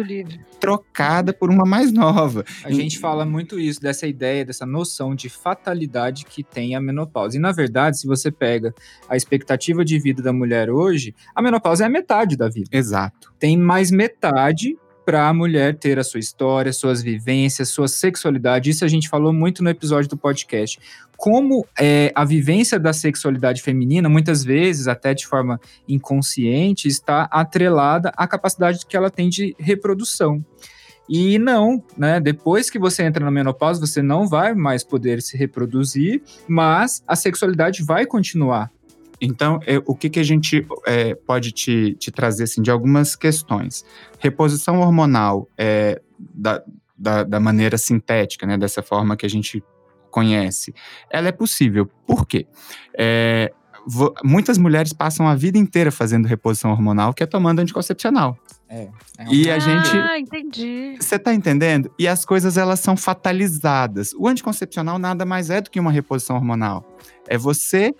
trocada 0.61 1.32
por 1.32 1.51
uma 1.51 1.64
mais 1.64 1.92
nova. 1.92 2.44
A 2.64 2.70
e... 2.70 2.74
gente 2.74 2.99
fala 2.99 3.24
muito 3.24 3.59
isso, 3.59 3.80
dessa 3.80 4.07
ideia, 4.07 4.44
dessa 4.44 4.66
noção 4.66 5.14
de 5.14 5.28
fatalidade 5.28 6.24
que 6.24 6.42
tem 6.42 6.74
a 6.74 6.80
menopausa. 6.80 7.36
E, 7.36 7.40
na 7.40 7.53
verdade, 7.53 7.99
se 7.99 8.07
você 8.07 8.30
pega 8.30 8.74
a 9.09 9.16
expectativa 9.16 9.84
de 9.84 9.99
vida 9.99 10.22
da 10.22 10.32
mulher 10.32 10.70
hoje, 10.70 11.14
a 11.34 11.40
menopausa 11.40 11.84
é 11.84 11.86
a 11.86 11.90
metade 11.90 12.36
da 12.36 12.49
vida. 12.49 12.68
Exato. 12.72 13.32
Tem 13.38 13.57
mais 13.57 13.90
metade 13.90 14.76
para 15.09 15.26
a 15.26 15.32
mulher 15.32 15.74
ter 15.74 15.98
a 15.98 16.04
sua 16.04 16.20
história, 16.20 16.70
suas 16.70 17.00
vivências, 17.00 17.70
sua 17.70 17.88
sexualidade. 17.88 18.68
Isso 18.68 18.84
a 18.84 18.88
gente 18.88 19.09
falou 19.09 19.32
muito 19.32 19.64
no 19.64 19.70
episódio 19.70 20.06
do 20.06 20.18
podcast. 20.18 20.78
Como 21.16 21.66
é, 21.80 22.12
a 22.14 22.26
vivência 22.26 22.78
da 22.78 22.92
sexualidade 22.92 23.62
feminina, 23.62 24.06
muitas 24.06 24.44
vezes, 24.44 24.86
até 24.86 25.14
de 25.14 25.26
forma 25.26 25.59
inconsciente, 25.88 26.88
está 26.88 27.22
atrelada 27.30 28.12
à 28.18 28.28
capacidade 28.28 28.84
que 28.84 28.94
ela 28.94 29.11
tem 29.11 29.30
de 29.30 29.56
reprodução. 29.59 30.44
E 31.09 31.38
não, 31.38 31.82
né? 31.96 32.20
Depois 32.20 32.68
que 32.68 32.78
você 32.78 33.02
entra 33.02 33.24
na 33.24 33.30
menopausa, 33.30 33.80
você 33.80 34.02
não 34.02 34.28
vai 34.28 34.52
mais 34.52 34.84
poder 34.84 35.22
se 35.22 35.38
reproduzir, 35.38 36.20
mas 36.46 37.02
a 37.09 37.16
sexualidade 37.16 37.82
vai 37.82 38.04
continuar. 38.04 38.70
Então, 39.20 39.60
é, 39.66 39.80
o 39.84 39.94
que, 39.94 40.08
que 40.08 40.20
a 40.20 40.24
gente 40.24 40.66
é, 40.86 41.14
pode 41.14 41.52
te, 41.52 41.94
te, 41.94 42.10
trazer 42.10 42.44
assim, 42.44 42.62
de 42.62 42.70
algumas 42.70 43.16
questões? 43.16 43.84
Reposição 44.18 44.80
hormonal 44.80 45.48
é, 45.56 46.00
da, 46.18 46.62
da, 46.96 47.24
da, 47.24 47.40
maneira 47.40 47.76
sintética, 47.76 48.46
né, 48.46 48.56
dessa 48.56 48.82
forma 48.82 49.16
que 49.16 49.26
a 49.26 49.30
gente 49.30 49.62
conhece, 50.10 50.74
ela 51.10 51.28
é 51.28 51.32
possível. 51.32 51.86
Por 52.06 52.26
quê? 52.26 52.46
É, 52.96 53.52
muitas 54.24 54.58
mulheres 54.58 54.92
passam 54.92 55.26
a 55.26 55.34
vida 55.34 55.58
inteira 55.58 55.90
fazendo 55.90 56.26
reposição 56.26 56.70
hormonal, 56.70 57.14
que 57.14 57.22
é 57.22 57.26
tomando 57.26 57.60
anticoncepcional. 57.60 58.36
É, 58.68 58.88
é 59.18 59.24
um... 59.24 59.32
E 59.32 59.50
a 59.50 59.58
gente. 59.58 59.96
Ah, 59.96 60.18
entendi. 60.18 60.96
Você 61.00 61.18
tá 61.18 61.32
entendendo? 61.32 61.90
E 61.98 62.06
as 62.06 62.24
coisas 62.24 62.58
elas 62.58 62.80
são 62.80 62.96
fatalizadas. 62.96 64.12
O 64.14 64.28
anticoncepcional 64.28 64.98
nada 64.98 65.24
mais 65.24 65.48
é 65.48 65.60
do 65.60 65.70
que 65.70 65.80
uma 65.80 65.90
reposição 65.90 66.36
hormonal. 66.36 66.84
É 67.26 67.38
você 67.38 67.94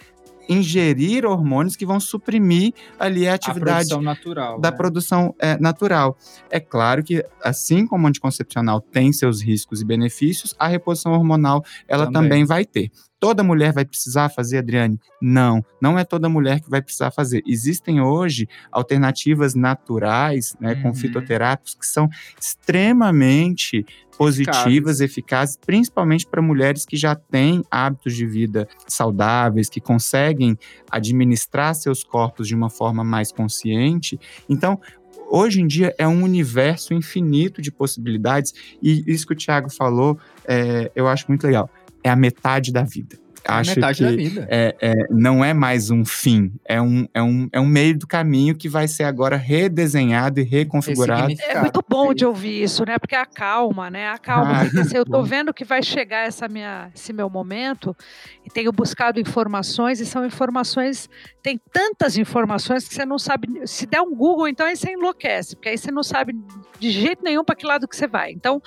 ingerir 0.49 1.25
hormônios 1.25 1.77
que 1.77 1.85
vão 1.85 2.01
suprimir 2.01 2.73
ali 2.99 3.29
a 3.29 3.35
atividade 3.35 3.93
a 3.93 3.97
produção 3.97 4.03
natural, 4.03 4.61
da 4.61 4.71
né? 4.71 4.77
produção 4.77 5.35
é, 5.39 5.59
natural. 5.59 6.17
É 6.51 6.59
claro 6.59 7.03
que, 7.03 7.25
assim 7.43 7.87
como 7.87 8.07
o 8.07 8.09
anticoncepcional 8.09 8.81
tem 8.81 9.13
seus 9.13 9.43
riscos 9.43 9.81
e 9.81 9.85
benefícios, 9.85 10.55
a 10.59 10.67
reposição 10.67 11.13
hormonal 11.13 11.65
ela 11.87 12.07
também, 12.07 12.23
também 12.23 12.45
vai 12.45 12.65
ter. 12.65 12.91
Toda 13.21 13.43
mulher 13.43 13.73
vai 13.73 13.85
precisar 13.85 14.29
fazer, 14.29 14.59
Adriane? 14.59 15.01
Não, 15.21 15.65
não 15.83 15.99
é 15.99 16.05
toda 16.05 16.29
mulher 16.29 16.61
que 16.61 16.71
vai 16.71 16.81
precisar 16.81 17.11
fazer. 17.11 17.43
Existem 17.45 18.01
hoje 18.01 18.49
alternativas 18.71 19.57
naturais, 19.57 20.57
né, 20.61 20.75
uhum. 20.75 20.83
com 20.83 20.95
fitoterápicos, 20.95 21.75
que 21.75 21.87
são 21.87 22.09
extremamente 22.41 23.85
positivas, 24.17 25.01
eficazes, 25.01 25.57
principalmente 25.57 26.27
para 26.27 26.41
mulheres 26.41 26.85
que 26.85 26.97
já 26.97 27.17
têm 27.17 27.65
hábitos 27.69 28.15
de 28.15 28.25
vida 28.25 28.69
saudáveis, 28.87 29.69
que 29.69 29.81
conseguem 29.81 30.57
administrar 30.89 31.75
seus 31.75 32.05
corpos 32.05 32.47
de 32.47 32.55
uma 32.55 32.71
forma 32.71 33.03
mais 33.03 33.33
consciente. 33.33 34.19
Então, 34.49 34.81
hoje 35.29 35.61
em 35.61 35.67
dia 35.67 35.93
é 35.99 36.07
um 36.07 36.23
universo 36.23 36.95
infinito 36.95 37.61
de 37.61 37.73
possibilidades, 37.73 38.53
e 38.81 39.03
isso 39.07 39.27
que 39.27 39.33
o 39.33 39.37
Tiago 39.37 39.71
falou, 39.71 40.19
é, 40.45 40.91
eu 40.95 41.09
acho 41.09 41.27
muito 41.29 41.45
legal 41.45 41.69
é 42.03 42.11
a 42.11 42.17
metade 42.17 42.73
da 42.73 42.83
vida. 42.83 43.19
Acho 43.49 43.71
metade 43.71 44.05
que 44.05 44.17
vida. 44.17 44.47
É, 44.51 44.77
é, 44.81 44.95
não 45.11 45.43
é 45.43 45.55
mais 45.55 45.91
um 45.91 46.05
fim, 46.05 46.53
é 46.65 46.81
um, 46.81 47.09
é, 47.15 47.23
um, 47.23 47.49
é 47.51 47.59
um 47.59 47.67
meio 47.67 47.99
do 47.99 48.07
caminho 48.07 48.55
que 48.55 48.69
vai 48.69 48.87
ser 48.87 49.05
agora 49.05 49.37
redesenhado 49.37 50.39
e 50.41 50.43
reconfigurado. 50.43 51.33
É 51.41 51.61
muito 51.61 51.83
bom 51.89 52.13
de 52.13 52.27
ouvir 52.27 52.63
isso, 52.63 52.85
né? 52.85 52.99
Porque 52.99 53.15
acalma, 53.15 53.89
né? 53.91 54.11
Acalma. 54.11 54.61
Ah, 54.61 54.65
porque 54.65 54.81
assim, 54.81 54.97
eu 54.99 55.05
tô 55.05 55.23
vendo 55.23 55.55
que 55.55 55.65
vai 55.65 55.83
chegar 55.83 56.27
essa 56.27 56.47
minha, 56.47 56.91
esse 56.95 57.13
meu 57.13 57.31
momento 57.31 57.97
e 58.45 58.51
tenho 58.51 58.71
buscado 58.71 59.19
informações 59.19 59.99
e 59.99 60.05
são 60.05 60.27
informações, 60.27 61.09
tem 61.43 61.59
tantas 61.73 62.19
informações 62.19 62.87
que 62.87 62.95
você 62.95 63.07
não 63.07 63.19
sabe. 63.19 63.49
Se 63.67 63.87
der 63.87 64.03
um 64.03 64.15
Google, 64.15 64.47
então 64.49 64.67
aí 64.67 64.77
você 64.77 64.93
enlouquece, 64.93 65.57
porque 65.57 65.71
aí 65.71 65.79
você 65.79 65.91
não 65.91 66.03
sabe 66.03 66.35
de 66.79 66.91
jeito 66.91 67.25
nenhum 67.25 67.45
para 67.45 67.57
que 67.57 67.67
lado 67.67 67.89
que 67.89 67.97
você 67.97 68.07
vai. 68.07 68.31
Então 68.31 68.63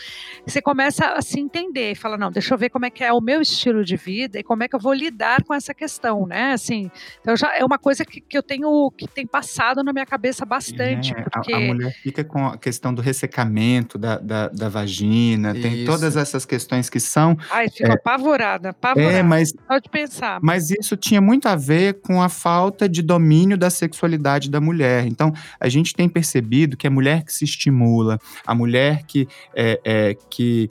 você 0.45 0.61
começa 0.61 1.05
a 1.07 1.21
se 1.21 1.39
entender 1.39 1.91
e 1.91 1.95
fala, 1.95 2.17
não, 2.17 2.31
deixa 2.31 2.53
eu 2.53 2.57
ver 2.57 2.69
como 2.69 2.85
é 2.85 2.89
que 2.89 3.03
é 3.03 3.13
o 3.13 3.21
meu 3.21 3.41
estilo 3.41 3.85
de 3.85 3.95
vida 3.95 4.39
e 4.39 4.43
como 4.43 4.63
é 4.63 4.70
que 4.71 4.75
eu 4.77 4.79
vou 4.79 4.93
lidar 4.93 5.43
com 5.43 5.53
essa 5.53 5.73
questão, 5.73 6.25
né? 6.25 6.53
Assim, 6.53 6.89
então 7.19 7.35
já 7.35 7.53
é 7.57 7.63
uma 7.63 7.77
coisa 7.77 8.05
que, 8.05 8.21
que 8.21 8.37
eu 8.37 8.41
tenho 8.41 8.89
que 8.97 9.05
tem 9.05 9.27
passado 9.27 9.83
na 9.83 9.91
minha 9.91 10.05
cabeça 10.05 10.45
bastante. 10.45 11.13
É, 11.13 11.23
porque... 11.23 11.53
a, 11.53 11.57
a, 11.57 11.59
mulher 11.59 11.93
fica 12.01 12.23
com 12.23 12.47
a 12.47 12.57
questão 12.57 12.93
do 12.93 13.01
ressecamento 13.01 13.97
da, 13.97 14.17
da, 14.17 14.47
da 14.47 14.69
vagina, 14.69 15.51
Isso. 15.51 15.61
tem 15.61 15.85
todas 15.85 16.15
essas 16.15 16.45
questões 16.45 16.89
que 16.89 17.01
são. 17.01 17.37
Ai, 17.49 17.69
fico 17.69 17.91
é, 17.91 17.95
apavorada, 17.95 18.69
apavorada. 18.69 19.17
É, 19.17 19.21
mas, 19.21 19.51
pode 19.67 19.89
pensar. 19.89 20.39
Mas 20.41 20.71
isso 20.71 20.95
tinha 20.95 21.19
muito 21.19 21.47
a 21.47 21.55
ver 21.57 21.99
com 22.01 22.21
a 22.21 22.29
falta 22.29 22.87
de 22.87 23.01
domínio 23.01 23.57
da 23.57 23.69
sexualidade 23.69 24.49
da 24.49 24.61
mulher. 24.61 25.05
Então, 25.05 25.33
a 25.59 25.67
gente 25.67 25.93
tem 25.93 26.07
percebido 26.07 26.77
que 26.77 26.87
a 26.87 26.89
mulher 26.89 27.23
que 27.23 27.33
se 27.33 27.43
estimula, 27.43 28.17
a 28.47 28.55
mulher 28.55 29.03
que, 29.05 29.27
é, 29.53 29.81
é 29.83 30.17
que 30.29 30.69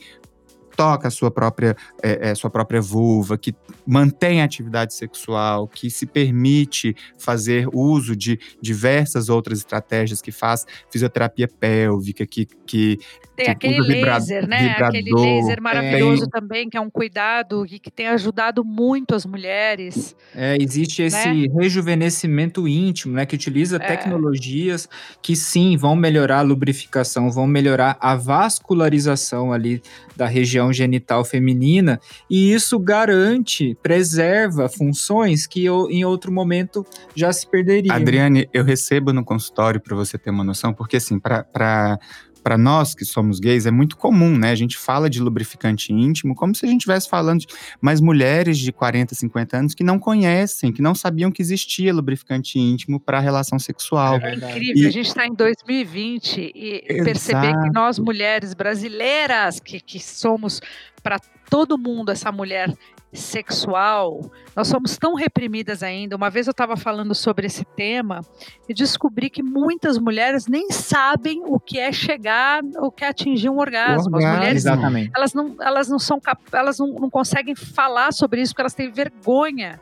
toca 0.80 1.08
a 1.08 1.10
sua 1.10 1.30
própria, 1.30 1.76
é, 2.02 2.30
é, 2.30 2.34
sua 2.34 2.48
própria 2.48 2.80
vulva, 2.80 3.36
que 3.36 3.54
mantém 3.86 4.40
a 4.40 4.46
atividade 4.46 4.94
sexual, 4.94 5.68
que 5.68 5.90
se 5.90 6.06
permite 6.06 6.96
fazer 7.18 7.68
uso 7.70 8.16
de 8.16 8.40
diversas 8.62 9.28
outras 9.28 9.58
estratégias, 9.58 10.22
que 10.22 10.32
faz 10.32 10.66
fisioterapia 10.90 11.46
pélvica, 11.46 12.26
que. 12.26 12.48
que 12.64 12.98
tem 13.36 13.44
que 13.44 13.50
aquele 13.50 13.80
laser, 13.80 14.46
né? 14.48 14.68
Vibrador, 14.68 14.88
aquele 14.88 15.12
laser 15.12 15.62
maravilhoso 15.62 16.24
é, 16.24 16.28
também, 16.28 16.70
que 16.70 16.76
é 16.76 16.80
um 16.80 16.90
cuidado 16.90 17.66
e 17.66 17.78
que 17.78 17.90
tem 17.90 18.08
ajudado 18.08 18.64
muito 18.64 19.14
as 19.14 19.26
mulheres. 19.26 20.16
É, 20.34 20.56
existe 20.58 21.02
esse 21.02 21.28
né? 21.28 21.46
rejuvenescimento 21.58 22.66
íntimo, 22.66 23.14
né? 23.14 23.26
Que 23.26 23.34
utiliza 23.34 23.76
é. 23.76 23.78
tecnologias 23.80 24.88
que 25.20 25.36
sim 25.36 25.76
vão 25.76 25.94
melhorar 25.94 26.38
a 26.38 26.42
lubrificação, 26.42 27.30
vão 27.30 27.46
melhorar 27.46 27.98
a 28.00 28.14
vascularização 28.14 29.52
ali 29.52 29.82
da 30.16 30.26
região 30.26 30.69
genital 30.72 31.24
feminina, 31.24 32.00
e 32.28 32.52
isso 32.52 32.78
garante, 32.78 33.76
preserva 33.82 34.68
funções 34.68 35.46
que 35.46 35.66
em 35.66 36.04
outro 36.04 36.32
momento 36.32 36.86
já 37.14 37.32
se 37.32 37.46
perderiam. 37.46 37.94
Adriane, 37.94 38.48
eu 38.52 38.64
recebo 38.64 39.12
no 39.12 39.24
consultório, 39.24 39.80
para 39.80 39.96
você 39.96 40.18
ter 40.18 40.30
uma 40.30 40.44
noção, 40.44 40.72
porque 40.72 40.96
assim, 40.96 41.18
para 41.18 41.98
para 42.42 42.58
nós 42.58 42.94
que 42.94 43.04
somos 43.04 43.38
gays 43.38 43.66
é 43.66 43.70
muito 43.70 43.96
comum, 43.96 44.36
né? 44.36 44.50
A 44.50 44.54
gente 44.54 44.76
fala 44.76 45.08
de 45.08 45.20
lubrificante 45.20 45.92
íntimo 45.92 46.34
como 46.34 46.54
se 46.54 46.64
a 46.64 46.68
gente 46.68 46.80
estivesse 46.80 47.08
falando 47.08 47.40
de 47.40 47.46
mas 47.80 48.00
mulheres 48.00 48.58
de 48.58 48.72
40, 48.72 49.14
50 49.14 49.56
anos 49.56 49.74
que 49.74 49.84
não 49.84 49.98
conhecem, 49.98 50.72
que 50.72 50.82
não 50.82 50.94
sabiam 50.94 51.30
que 51.30 51.42
existia 51.42 51.92
lubrificante 51.92 52.58
íntimo 52.58 52.98
para 52.98 53.20
relação 53.20 53.58
sexual. 53.58 54.16
É, 54.16 54.34
incrível, 54.34 54.84
e... 54.84 54.86
a 54.86 54.90
gente 54.90 55.08
está 55.08 55.26
em 55.26 55.34
2020 55.34 56.52
e 56.54 56.84
Exato. 56.88 57.04
perceber 57.04 57.62
que 57.62 57.70
nós 57.70 57.98
mulheres 57.98 58.54
brasileiras 58.54 59.60
que, 59.60 59.80
que 59.80 60.00
somos 60.00 60.60
para 61.02 61.18
todo 61.48 61.76
mundo 61.76 62.10
essa 62.10 62.30
mulher 62.30 62.72
sexual, 63.12 64.20
nós 64.54 64.68
somos 64.68 64.96
tão 64.96 65.14
reprimidas 65.14 65.82
ainda. 65.82 66.14
Uma 66.14 66.30
vez 66.30 66.46
eu 66.46 66.52
estava 66.52 66.76
falando 66.76 67.14
sobre 67.14 67.46
esse 67.46 67.64
tema 67.64 68.20
e 68.68 68.74
descobri 68.74 69.28
que 69.28 69.42
muitas 69.42 69.98
mulheres 69.98 70.46
nem 70.46 70.70
sabem 70.70 71.42
o 71.44 71.58
que 71.58 71.78
é 71.78 71.92
chegar, 71.92 72.62
o 72.78 72.90
que 72.90 73.04
é 73.04 73.08
atingir 73.08 73.48
um 73.48 73.58
orgasmo. 73.58 74.16
As 74.16 74.24
mulheres, 74.24 74.64
Exatamente. 74.64 75.10
elas 75.14 75.34
não, 75.34 75.56
elas 75.60 75.88
não 75.88 75.98
são, 75.98 76.20
elas 76.52 76.78
não, 76.78 76.88
não 76.88 77.10
conseguem 77.10 77.54
falar 77.54 78.12
sobre 78.12 78.40
isso 78.40 78.52
porque 78.52 78.62
elas 78.62 78.74
têm 78.74 78.90
vergonha. 78.90 79.80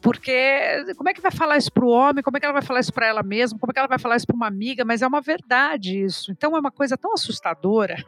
Porque 0.00 0.94
como 0.96 1.10
é 1.10 1.12
que 1.12 1.20
vai 1.20 1.30
falar 1.30 1.58
isso 1.58 1.70
para 1.70 1.84
o 1.84 1.88
homem? 1.88 2.22
Como 2.22 2.34
é 2.36 2.40
que 2.40 2.46
ela 2.46 2.54
vai 2.54 2.62
falar 2.62 2.80
isso 2.80 2.92
para 2.92 3.06
ela 3.06 3.22
mesma? 3.22 3.58
Como 3.58 3.70
é 3.70 3.74
que 3.74 3.78
ela 3.78 3.88
vai 3.88 3.98
falar 3.98 4.16
isso 4.16 4.26
para 4.26 4.36
uma 4.36 4.46
amiga? 4.46 4.82
Mas 4.82 5.02
é 5.02 5.06
uma 5.06 5.20
verdade 5.20 6.02
isso. 6.02 6.32
Então 6.32 6.56
é 6.56 6.60
uma 6.60 6.70
coisa 6.70 6.96
tão 6.96 7.12
assustadora. 7.12 8.02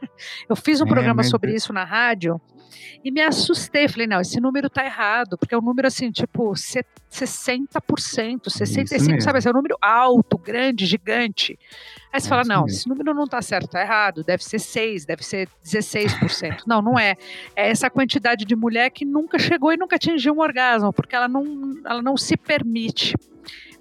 Eu 0.48 0.56
fiz 0.56 0.80
um 0.80 0.86
é, 0.86 0.88
programa 0.88 1.22
sobre 1.22 1.52
é 1.52 1.56
isso 1.56 1.72
na 1.72 1.84
rádio 1.84 2.40
E 3.04 3.10
me 3.10 3.20
assustei, 3.20 3.88
falei, 3.88 4.06
não, 4.06 4.20
esse 4.20 4.40
número 4.40 4.70
tá 4.70 4.84
errado, 4.84 5.36
porque 5.38 5.54
é 5.54 5.58
um 5.58 5.62
número 5.62 5.88
assim, 5.88 6.10
tipo, 6.10 6.52
60%, 6.52 6.84
65%, 7.10 9.20
sabe? 9.20 9.38
Esse 9.38 9.48
é 9.48 9.50
um 9.50 9.54
número 9.54 9.76
alto, 9.80 10.38
grande, 10.38 10.86
gigante. 10.86 11.58
Aí 12.12 12.20
você 12.20 12.26
é 12.26 12.28
fala, 12.28 12.44
não, 12.44 12.64
mesmo. 12.64 12.76
esse 12.76 12.88
número 12.88 13.14
não 13.14 13.26
tá 13.26 13.42
certo, 13.42 13.70
tá 13.70 13.80
errado, 13.80 14.22
deve 14.22 14.44
ser 14.44 14.58
6, 14.58 15.04
deve 15.04 15.24
ser 15.24 15.48
16%. 15.64 16.62
não, 16.66 16.82
não 16.82 16.98
é. 16.98 17.16
É 17.56 17.70
essa 17.70 17.90
quantidade 17.90 18.44
de 18.44 18.54
mulher 18.54 18.90
que 18.90 19.04
nunca 19.04 19.38
chegou 19.38 19.72
e 19.72 19.76
nunca 19.76 19.96
atingiu 19.96 20.34
um 20.34 20.40
orgasmo, 20.40 20.92
porque 20.92 21.16
ela 21.16 21.28
não, 21.28 21.44
ela 21.84 22.02
não 22.02 22.16
se 22.16 22.36
permite 22.36 23.14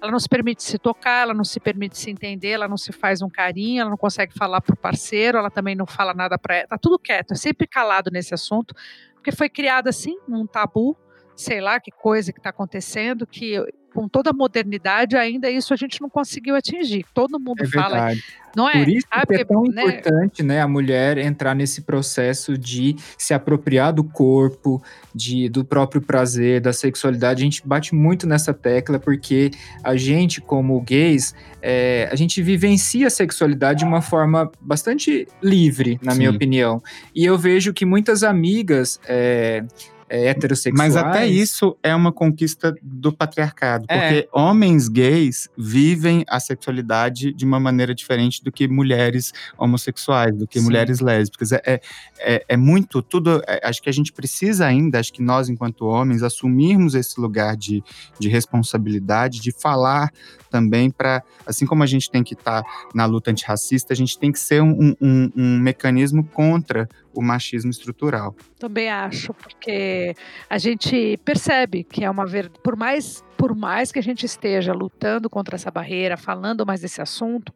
ela 0.02 0.10
não 0.10 0.18
se 0.18 0.28
permite 0.28 0.64
se 0.64 0.78
tocar, 0.78 1.22
ela 1.22 1.32
não 1.32 1.44
se 1.44 1.60
permite 1.60 1.96
se 1.96 2.10
entender, 2.10 2.50
ela 2.50 2.66
não 2.66 2.76
se 2.76 2.90
faz 2.90 3.22
um 3.22 3.30
carinho, 3.30 3.82
ela 3.82 3.90
não 3.90 3.96
consegue 3.96 4.34
falar 4.34 4.60
para 4.60 4.74
o 4.74 4.76
parceiro, 4.76 5.38
ela 5.38 5.48
também 5.48 5.76
não 5.76 5.86
fala 5.86 6.12
nada 6.12 6.36
para 6.36 6.56
ela. 6.56 6.66
Tá 6.66 6.76
tudo 6.76 6.98
quieto, 6.98 7.32
é 7.32 7.36
sempre 7.36 7.68
calado 7.68 8.10
nesse 8.10 8.34
assunto, 8.34 8.74
porque 9.14 9.30
foi 9.30 9.48
criado 9.48 9.86
assim, 9.86 10.18
um 10.28 10.44
tabu, 10.44 10.96
sei 11.36 11.60
lá 11.60 11.80
que 11.80 11.90
coisa 11.90 12.32
que 12.32 12.38
está 12.38 12.50
acontecendo, 12.50 13.26
que 13.26 13.58
com 13.92 14.08
toda 14.08 14.30
a 14.30 14.32
modernidade, 14.32 15.16
ainda 15.16 15.50
isso 15.50 15.72
a 15.72 15.76
gente 15.76 16.00
não 16.00 16.08
conseguiu 16.08 16.56
atingir. 16.56 17.04
Todo 17.14 17.38
mundo 17.38 17.62
é 17.62 17.66
fala, 17.66 18.12
não 18.56 18.68
é? 18.68 18.72
Por 18.72 18.88
isso 18.88 19.06
ah, 19.10 19.26
que 19.26 19.34
é 19.34 19.44
tão 19.44 19.62
né? 19.64 19.82
importante, 19.82 20.42
né, 20.42 20.60
a 20.60 20.68
mulher 20.68 21.18
entrar 21.18 21.54
nesse 21.54 21.82
processo 21.82 22.56
de 22.56 22.96
se 23.16 23.34
apropriar 23.34 23.92
do 23.92 24.04
corpo, 24.04 24.82
de 25.14 25.48
do 25.48 25.64
próprio 25.64 26.00
prazer, 26.00 26.60
da 26.60 26.72
sexualidade. 26.72 27.42
A 27.42 27.44
gente 27.44 27.66
bate 27.66 27.94
muito 27.94 28.26
nessa 28.26 28.52
tecla 28.52 28.98
porque 28.98 29.50
a 29.84 29.96
gente, 29.96 30.40
como 30.40 30.80
gays, 30.80 31.34
é, 31.60 32.08
a 32.10 32.16
gente 32.16 32.42
vivencia 32.42 33.06
a 33.06 33.10
sexualidade 33.10 33.80
de 33.80 33.84
uma 33.84 34.02
forma 34.02 34.50
bastante 34.60 35.28
livre, 35.42 35.98
na 36.02 36.12
Sim. 36.12 36.18
minha 36.18 36.30
opinião. 36.30 36.82
E 37.14 37.24
eu 37.24 37.38
vejo 37.38 37.72
que 37.72 37.84
muitas 37.84 38.22
amigas 38.22 38.98
é, 39.06 39.64
é, 40.12 40.26
heterossexuais. 40.26 40.94
Mas 40.94 40.94
até 40.94 41.26
isso 41.26 41.74
é 41.82 41.94
uma 41.94 42.12
conquista 42.12 42.74
do 42.82 43.10
patriarcado, 43.10 43.86
é. 43.88 43.98
porque 43.98 44.28
homens 44.30 44.86
gays 44.86 45.48
vivem 45.56 46.22
a 46.28 46.38
sexualidade 46.38 47.32
de 47.32 47.46
uma 47.46 47.58
maneira 47.58 47.94
diferente 47.94 48.44
do 48.44 48.52
que 48.52 48.68
mulheres 48.68 49.32
homossexuais, 49.56 50.36
do 50.36 50.46
que 50.46 50.58
Sim. 50.58 50.66
mulheres 50.66 51.00
lésbicas. 51.00 51.52
É, 51.52 51.62
é, 51.64 51.80
é, 52.18 52.44
é 52.46 52.56
muito, 52.58 53.00
tudo. 53.00 53.42
É, 53.48 53.66
acho 53.66 53.80
que 53.80 53.88
a 53.88 53.92
gente 53.92 54.12
precisa 54.12 54.66
ainda, 54.66 55.00
acho 55.00 55.14
que 55.14 55.22
nós, 55.22 55.48
enquanto 55.48 55.86
homens, 55.86 56.22
assumirmos 56.22 56.94
esse 56.94 57.18
lugar 57.18 57.56
de, 57.56 57.82
de 58.18 58.28
responsabilidade, 58.28 59.40
de 59.40 59.50
falar 59.50 60.12
também 60.50 60.90
para, 60.90 61.22
assim 61.46 61.64
como 61.64 61.82
a 61.82 61.86
gente 61.86 62.10
tem 62.10 62.22
que 62.22 62.34
estar 62.34 62.62
tá 62.62 62.68
na 62.94 63.06
luta 63.06 63.30
antirracista, 63.30 63.94
a 63.94 63.96
gente 63.96 64.18
tem 64.18 64.30
que 64.30 64.38
ser 64.38 64.60
um, 64.60 64.94
um, 65.00 65.32
um 65.34 65.58
mecanismo 65.58 66.22
contra 66.22 66.86
o 67.14 67.22
machismo 67.22 67.70
estrutural. 67.70 68.34
Também 68.58 68.90
acho, 68.90 69.32
porque 69.34 70.14
a 70.48 70.58
gente 70.58 71.16
percebe 71.24 71.84
que 71.84 72.04
é 72.04 72.10
uma 72.10 72.26
verdade, 72.26 72.60
por 72.62 72.76
mais 72.76 73.24
por 73.36 73.56
mais 73.56 73.90
que 73.90 73.98
a 73.98 74.02
gente 74.02 74.24
esteja 74.24 74.72
lutando 74.72 75.28
contra 75.28 75.56
essa 75.56 75.68
barreira, 75.68 76.16
falando 76.16 76.64
mais 76.64 76.80
desse 76.80 77.02
assunto, 77.02 77.52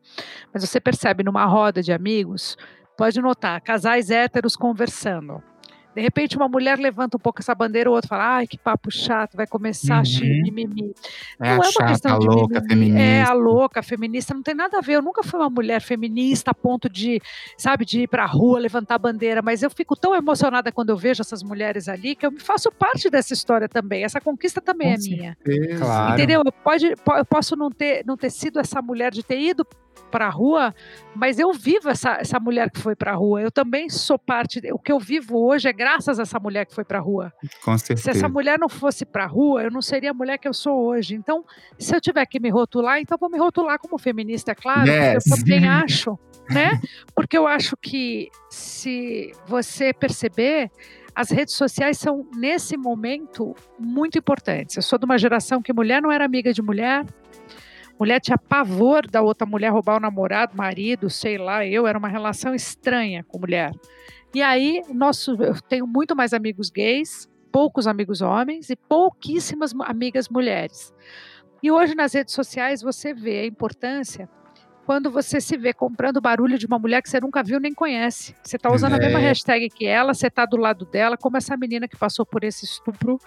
mas 0.52 0.68
você 0.68 0.80
percebe 0.80 1.22
numa 1.22 1.44
roda 1.44 1.80
de 1.80 1.92
amigos, 1.92 2.56
pode 2.98 3.20
notar, 3.20 3.60
casais 3.60 4.10
héteros 4.10 4.56
conversando. 4.56 5.40
De 5.96 6.02
repente, 6.02 6.36
uma 6.36 6.46
mulher 6.46 6.78
levanta 6.78 7.16
um 7.16 7.20
pouco 7.20 7.40
essa 7.40 7.54
bandeira, 7.54 7.88
o 7.88 7.94
outro 7.94 8.06
fala, 8.06 8.36
ai, 8.36 8.46
que 8.46 8.58
papo 8.58 8.90
chato, 8.90 9.34
vai 9.34 9.46
começar 9.46 10.04
uhum. 10.04 10.20
a 10.20 10.42
mimimi. 10.42 10.92
É 11.40 11.44
não 11.44 11.46
a 11.46 11.48
é 11.48 11.54
uma 11.54 11.72
chata, 11.72 11.86
questão 11.86 12.18
de 12.18 12.26
louca, 12.26 12.60
mimimi, 12.60 12.68
feminista. 12.68 13.00
É 13.00 13.22
a 13.22 13.32
louca, 13.32 13.82
feminista, 13.82 14.34
não 14.34 14.42
tem 14.42 14.54
nada 14.54 14.76
a 14.76 14.82
ver. 14.82 14.96
Eu 14.96 15.02
nunca 15.02 15.22
fui 15.22 15.40
uma 15.40 15.48
mulher 15.48 15.80
feminista 15.80 16.50
a 16.50 16.54
ponto 16.54 16.86
de, 16.86 17.18
sabe, 17.56 17.86
de 17.86 18.02
ir 18.02 18.08
pra 18.08 18.26
rua, 18.26 18.58
levantar 18.58 18.96
a 18.96 18.98
bandeira, 18.98 19.40
mas 19.40 19.62
eu 19.62 19.70
fico 19.70 19.96
tão 19.96 20.14
emocionada 20.14 20.70
quando 20.70 20.90
eu 20.90 20.98
vejo 20.98 21.22
essas 21.22 21.42
mulheres 21.42 21.88
ali, 21.88 22.14
que 22.14 22.26
eu 22.26 22.30
me 22.30 22.40
faço 22.40 22.70
parte 22.70 23.08
dessa 23.08 23.32
história 23.32 23.66
também. 23.66 24.04
Essa 24.04 24.20
conquista 24.20 24.60
também 24.60 24.88
Com 24.88 24.94
é 24.94 24.98
certeza. 24.98 25.16
minha. 25.16 25.78
Claro. 25.78 26.12
Entendeu? 26.12 26.42
Pode, 26.62 26.88
eu 26.88 27.24
posso 27.24 27.56
não 27.56 27.70
ter, 27.70 28.04
não 28.04 28.18
ter 28.18 28.28
sido 28.28 28.60
essa 28.60 28.82
mulher 28.82 29.10
de 29.10 29.22
ter 29.22 29.40
ido 29.40 29.66
para 30.10 30.26
a 30.26 30.30
rua, 30.30 30.74
mas 31.14 31.38
eu 31.38 31.52
vivo 31.52 31.88
essa, 31.88 32.18
essa 32.20 32.38
mulher 32.40 32.70
que 32.70 32.80
foi 32.80 32.94
para 32.94 33.12
a 33.12 33.14
rua. 33.14 33.42
Eu 33.42 33.50
também 33.50 33.88
sou 33.88 34.18
parte. 34.18 34.60
O 34.72 34.78
que 34.78 34.92
eu 34.92 34.98
vivo 34.98 35.38
hoje 35.38 35.68
é 35.68 35.72
graças 35.72 36.18
a 36.18 36.22
essa 36.22 36.38
mulher 36.38 36.66
que 36.66 36.74
foi 36.74 36.84
para 36.84 36.98
a 36.98 37.02
rua. 37.02 37.32
Com 37.64 37.76
certeza. 37.76 38.02
Se 38.02 38.10
essa 38.10 38.28
mulher 38.28 38.58
não 38.58 38.68
fosse 38.68 39.04
para 39.04 39.24
a 39.24 39.26
rua, 39.26 39.64
eu 39.64 39.70
não 39.70 39.82
seria 39.82 40.10
a 40.10 40.14
mulher 40.14 40.38
que 40.38 40.48
eu 40.48 40.54
sou 40.54 40.86
hoje. 40.86 41.14
Então, 41.14 41.44
se 41.78 41.94
eu 41.94 42.00
tiver 42.00 42.24
que 42.26 42.40
me 42.40 42.50
rotular, 42.50 42.98
então 43.00 43.18
vou 43.18 43.30
me 43.30 43.38
rotular 43.38 43.78
como 43.78 43.98
feminista, 43.98 44.52
é 44.52 44.54
claro. 44.54 44.88
Yes. 44.88 45.26
Eu 45.26 45.36
também 45.36 45.66
acho, 45.68 46.18
né? 46.50 46.80
Porque 47.14 47.36
eu 47.36 47.46
acho 47.46 47.76
que 47.76 48.28
se 48.48 49.32
você 49.46 49.92
perceber, 49.92 50.70
as 51.16 51.30
redes 51.30 51.54
sociais 51.54 51.98
são, 51.98 52.28
nesse 52.36 52.76
momento, 52.76 53.54
muito 53.78 54.18
importantes. 54.18 54.76
Eu 54.76 54.82
sou 54.82 54.98
de 54.98 55.06
uma 55.06 55.16
geração 55.16 55.62
que 55.62 55.72
mulher 55.72 56.02
não 56.02 56.12
era 56.12 56.26
amiga 56.26 56.52
de 56.52 56.60
mulher, 56.60 57.06
Mulher 57.98 58.20
tinha 58.20 58.36
pavor 58.36 59.06
da 59.06 59.22
outra 59.22 59.46
mulher 59.46 59.70
roubar 59.70 59.96
o 59.96 60.00
namorado, 60.00 60.56
marido, 60.56 61.08
sei 61.08 61.38
lá, 61.38 61.64
eu 61.64 61.86
era 61.86 61.98
uma 61.98 62.08
relação 62.08 62.54
estranha 62.54 63.24
com 63.24 63.38
mulher. 63.38 63.72
E 64.34 64.42
aí, 64.42 64.82
nosso, 64.92 65.34
eu 65.42 65.60
tenho 65.62 65.86
muito 65.86 66.14
mais 66.14 66.34
amigos 66.34 66.68
gays, 66.68 67.28
poucos 67.50 67.86
amigos 67.86 68.20
homens 68.20 68.68
e 68.68 68.76
pouquíssimas 68.76 69.72
amigas 69.80 70.28
mulheres. 70.28 70.92
E 71.62 71.70
hoje 71.70 71.94
nas 71.94 72.12
redes 72.12 72.34
sociais 72.34 72.82
você 72.82 73.14
vê 73.14 73.40
a 73.40 73.46
importância 73.46 74.28
quando 74.84 75.10
você 75.10 75.40
se 75.40 75.56
vê 75.56 75.72
comprando 75.72 76.20
barulho 76.20 76.58
de 76.58 76.66
uma 76.66 76.78
mulher 76.78 77.02
que 77.02 77.08
você 77.08 77.18
nunca 77.18 77.42
viu 77.42 77.58
nem 77.58 77.72
conhece. 77.72 78.36
Você 78.42 78.56
está 78.56 78.72
usando 78.72 78.92
é. 78.92 78.96
a 78.96 78.98
mesma 78.98 79.18
é. 79.20 79.22
hashtag 79.22 79.68
que 79.70 79.86
ela, 79.86 80.12
você 80.12 80.28
está 80.28 80.44
do 80.44 80.56
lado 80.58 80.84
dela, 80.84 81.16
como 81.16 81.38
essa 81.38 81.56
menina 81.56 81.88
que 81.88 81.96
passou 81.96 82.24
por 82.26 82.44
esse 82.44 82.66
estupro. 82.66 83.18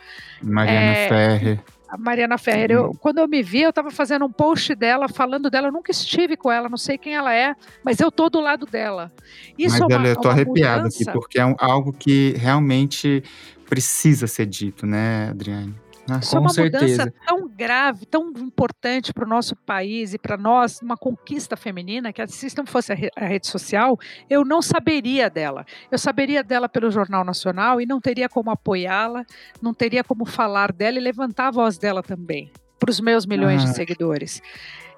Mariana 0.41 0.91
é, 0.95 1.09
Ferrer 1.09 1.63
a 1.89 1.97
Mariana 1.97 2.37
Ferreira. 2.37 2.73
Eu, 2.73 2.93
quando 2.99 3.17
eu 3.17 3.27
me 3.27 3.41
vi, 3.41 3.61
eu 3.61 3.71
estava 3.71 3.89
fazendo 3.89 4.25
um 4.25 4.31
post 4.31 4.75
dela, 4.75 5.09
falando 5.09 5.49
dela. 5.49 5.67
Eu 5.67 5.71
nunca 5.71 5.91
estive 5.91 6.37
com 6.37 6.51
ela, 6.51 6.69
não 6.69 6.77
sei 6.77 6.97
quem 6.97 7.15
ela 7.15 7.33
é, 7.33 7.55
mas 7.83 7.99
eu 7.99 8.11
tô 8.11 8.29
do 8.29 8.39
lado 8.39 8.65
dela. 8.65 9.11
Isso 9.57 9.79
mas 9.79 9.89
é 9.89 9.97
uma, 9.97 10.07
eu 10.07 10.15
tô 10.15 10.29
arrepiado 10.29 10.87
aqui, 10.87 11.03
porque 11.05 11.39
é 11.39 11.45
um, 11.45 11.55
algo 11.57 11.91
que 11.91 12.33
realmente 12.37 13.23
precisa 13.67 14.27
ser 14.27 14.45
dito, 14.45 14.85
né, 14.85 15.29
Adriane? 15.29 15.75
Ah, 16.09 16.19
Isso 16.19 16.35
é 16.35 16.39
uma 16.39 16.49
certeza. 16.49 17.05
mudança 17.05 17.13
tão 17.27 17.47
grave, 17.47 18.05
tão 18.05 18.29
importante 18.29 19.13
para 19.13 19.25
o 19.25 19.27
nosso 19.27 19.55
país 19.55 20.13
e 20.13 20.19
para 20.19 20.37
nós, 20.37 20.81
uma 20.81 20.97
conquista 20.97 21.55
feminina, 21.55 22.11
que 22.13 22.25
se 22.27 22.55
não 22.57 22.65
fosse 22.65 22.91
a, 22.91 22.95
re 22.95 23.09
a 23.15 23.25
rede 23.25 23.47
social, 23.47 23.97
eu 24.29 24.43
não 24.43 24.61
saberia 24.61 25.29
dela. 25.29 25.65
Eu 25.91 25.97
saberia 25.97 26.43
dela 26.43 26.67
pelo 26.69 26.89
Jornal 26.91 27.23
Nacional 27.23 27.79
e 27.81 27.85
não 27.85 27.99
teria 27.99 28.29
como 28.29 28.51
apoiá-la, 28.51 29.25
não 29.61 29.73
teria 29.73 30.03
como 30.03 30.25
falar 30.25 30.71
dela 30.71 30.97
e 30.97 31.01
levantar 31.01 31.47
a 31.47 31.51
voz 31.51 31.77
dela 31.77 32.01
também 32.01 32.51
para 32.79 32.89
os 32.89 32.99
meus 32.99 33.25
milhões 33.25 33.61
ah. 33.63 33.65
de 33.65 33.75
seguidores. 33.75 34.41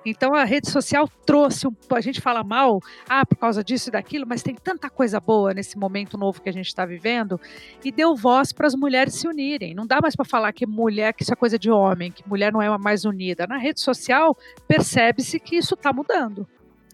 Então 0.05 0.33
a 0.33 0.43
rede 0.43 0.69
social 0.69 1.07
trouxe 1.25 1.67
um, 1.67 1.75
a 1.91 2.01
gente 2.01 2.19
fala 2.19 2.43
mal, 2.43 2.79
ah, 3.07 3.25
por 3.25 3.37
causa 3.37 3.63
disso 3.63 3.89
e 3.89 3.91
daquilo, 3.91 4.25
mas 4.27 4.41
tem 4.41 4.55
tanta 4.55 4.89
coisa 4.89 5.19
boa 5.19 5.53
nesse 5.53 5.77
momento 5.77 6.17
novo 6.17 6.41
que 6.41 6.49
a 6.49 6.53
gente 6.53 6.67
está 6.67 6.85
vivendo 6.85 7.39
e 7.83 7.91
deu 7.91 8.15
voz 8.15 8.51
para 8.51 8.67
as 8.67 8.75
mulheres 8.75 9.13
se 9.15 9.27
unirem. 9.27 9.75
Não 9.75 9.85
dá 9.85 9.99
mais 10.01 10.15
para 10.15 10.25
falar 10.25 10.51
que 10.53 10.65
mulher, 10.65 11.13
que 11.13 11.23
isso 11.23 11.33
é 11.33 11.35
coisa 11.35 11.57
de 11.57 11.69
homem, 11.69 12.11
que 12.11 12.27
mulher 12.27 12.51
não 12.51 12.61
é 12.61 12.77
mais 12.77 13.05
unida. 13.05 13.45
Na 13.47 13.57
rede 13.57 13.81
social 13.81 14.35
percebe-se 14.67 15.39
que 15.39 15.55
isso 15.55 15.75
está 15.75 15.93
mudando. 15.93 16.47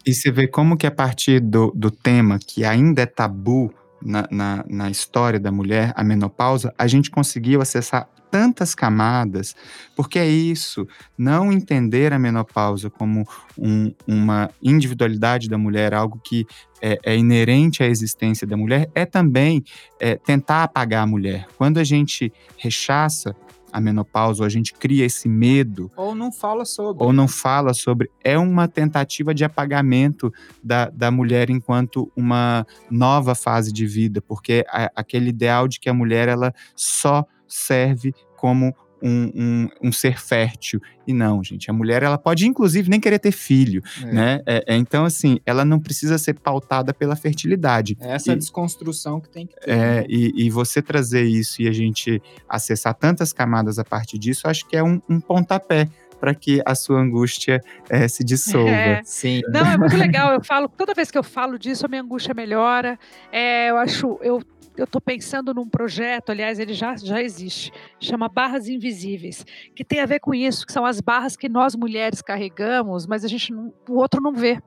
E 0.06 0.14
você 0.14 0.32
vê 0.32 0.48
como 0.48 0.78
que 0.78 0.88
a 0.88 0.92
partir 0.92 1.40
do, 1.40 1.72
do 1.76 1.92
tema 1.92 2.40
que 2.40 2.64
ainda 2.64 3.02
é 3.02 3.06
tabu 3.06 3.74
na, 4.02 4.28
na, 4.32 4.66
na 4.70 4.90
história 4.90 5.40
da 5.40 5.52
mulher, 5.52 5.92
a 5.96 6.04
menopausa, 6.04 6.74
a 6.78 6.88
gente 6.88 7.10
conseguiu 7.10 7.62
acessar 7.62 8.10
tantas 8.30 8.76
camadas, 8.76 9.56
porque 9.96 10.20
é 10.20 10.28
isso, 10.28 10.88
não 11.18 11.52
entender 11.52 12.14
a 12.14 12.20
menopausa 12.20 12.90
como 12.90 13.28
um, 13.58 13.94
uma 14.06 14.50
individualidade 14.62 15.50
da 15.50 15.58
mulher, 15.58 15.94
algo 15.94 16.20
que 16.24 16.46
é, 16.82 17.00
é, 17.04 17.18
inerente 17.18 17.82
à 17.82 17.88
existência 17.88 18.46
da 18.46 18.56
mulher, 18.56 18.90
é 18.94 19.06
também 19.06 19.64
é, 20.00 20.16
tentar 20.16 20.64
apagar 20.64 21.04
a 21.04 21.08
mulher. 21.08 21.48
Quando 21.58 21.80
a 21.80 21.84
gente 21.84 22.32
rechaça 22.58 23.36
a 23.72 23.82
menopausa, 23.82 24.42
ou 24.42 24.46
a 24.46 24.50
gente 24.50 24.74
cria 24.74 25.06
esse 25.06 25.28
medo. 25.28 25.92
Ou 25.96 26.16
não 26.16 26.32
fala 26.32 26.66
sobre. 26.66 27.04
Ou 27.04 27.14
não 27.14 27.28
fala 27.28 27.74
sobre. 27.74 28.10
É 28.24 28.38
uma 28.38 28.68
tentativa 28.68 29.34
de 29.34 29.44
apagamento 29.44 30.34
da, 30.64 30.90
da 30.90 31.12
mulher 31.12 31.50
enquanto 31.50 32.12
uma 32.16 32.66
nova 32.90 33.36
fase 33.36 33.72
de 33.72 33.86
vida, 33.86 34.22
porque 34.22 34.66
aquele 34.96 35.30
ideal 35.30 35.68
de 35.68 35.80
que 35.80 35.90
a 35.90 35.94
mulher 35.94 36.28
ela 36.28 36.54
só 36.76 37.26
serve 37.48 38.14
como 38.36 38.74
um, 39.02 39.32
um, 39.36 39.70
um, 39.84 39.92
ser 39.92 40.20
fértil. 40.20 40.82
E 41.06 41.14
não, 41.14 41.44
gente, 41.44 41.70
a 41.70 41.74
mulher 41.74 42.04
ela 42.04 42.18
pode 42.18 42.48
inclusive 42.48 42.90
nem 42.90 43.00
querer 43.00 43.20
ter 43.20 43.32
filho, 43.32 43.82
é. 44.02 44.06
né? 44.12 44.42
É, 44.46 44.64
é, 44.68 44.76
então, 44.76 45.06
assim, 45.06 45.40
ela 45.46 45.64
não 45.64 45.80
precisa 45.80 46.18
ser 46.18 46.34
pautada 46.34 46.94
pela 46.94 47.16
fertilidade. 47.16 47.98
É 48.00 48.12
essa 48.14 48.34
e, 48.34 48.36
desconstrução 48.36 49.22
que 49.22 49.30
tem 49.30 49.48
que 49.48 49.56
ter. 49.56 49.70
É, 49.70 49.76
né? 49.76 50.06
e, 50.10 50.46
e, 50.46 50.50
você 50.50 50.82
trazer 50.82 51.24
isso 51.24 51.62
e 51.62 51.68
a 51.68 51.72
gente 51.72 52.22
acessar 52.50 52.94
tantas 52.94 53.32
camadas 53.32 53.80
a 53.80 53.84
partir 53.84 54.18
disso, 54.18 54.48
acho 54.48 54.68
que 54.68 54.76
é 54.76 54.84
um, 54.84 55.02
um 55.10 55.20
pontapé 55.20 55.88
para 56.20 56.34
que 56.34 56.62
a 56.66 56.74
sua 56.74 57.00
angústia 57.00 57.62
é, 57.90 58.08
se 58.08 58.24
dissolva. 58.24 58.70
É. 58.70 59.02
Sim. 59.04 59.42
Não, 59.50 59.66
é 59.66 59.78
muito 59.78 59.96
legal. 59.96 60.34
Eu 60.34 60.44
falo, 60.44 60.68
toda 60.68 60.94
vez 60.96 61.12
que 61.12 61.18
eu 61.18 61.24
falo 61.24 61.60
disso, 61.60 61.86
a 61.86 61.90
minha 61.90 62.02
angústia 62.02 62.34
melhora. 62.34 62.98
É, 63.32 63.70
eu 63.70 63.78
acho, 63.78 64.18
eu 64.22 64.42
eu 64.78 64.84
estou 64.84 65.02
pensando 65.02 65.54
num 65.54 65.68
projeto, 65.68 66.32
aliás, 66.32 66.60
ele 66.60 66.74
já, 66.74 66.96
já 66.96 67.22
existe, 67.22 67.72
chama 68.00 68.30
Barras 68.30 68.68
Invisíveis, 68.68 69.46
que 69.76 69.84
tem 69.84 70.00
a 70.00 70.06
ver 70.06 70.20
com 70.20 70.34
isso, 70.34 70.66
que 70.66 70.72
são 70.72 70.86
as 70.86 71.02
barras 71.02 71.36
que 71.36 71.50
nós 71.50 71.76
mulheres 71.76 72.22
carregamos, 72.22 73.08
mas 73.08 73.26
a 73.26 73.28
gente 73.28 73.52
não, 73.52 73.74
o 73.90 73.96
outro 73.96 74.22
não 74.22 74.34
vê. 74.34 74.62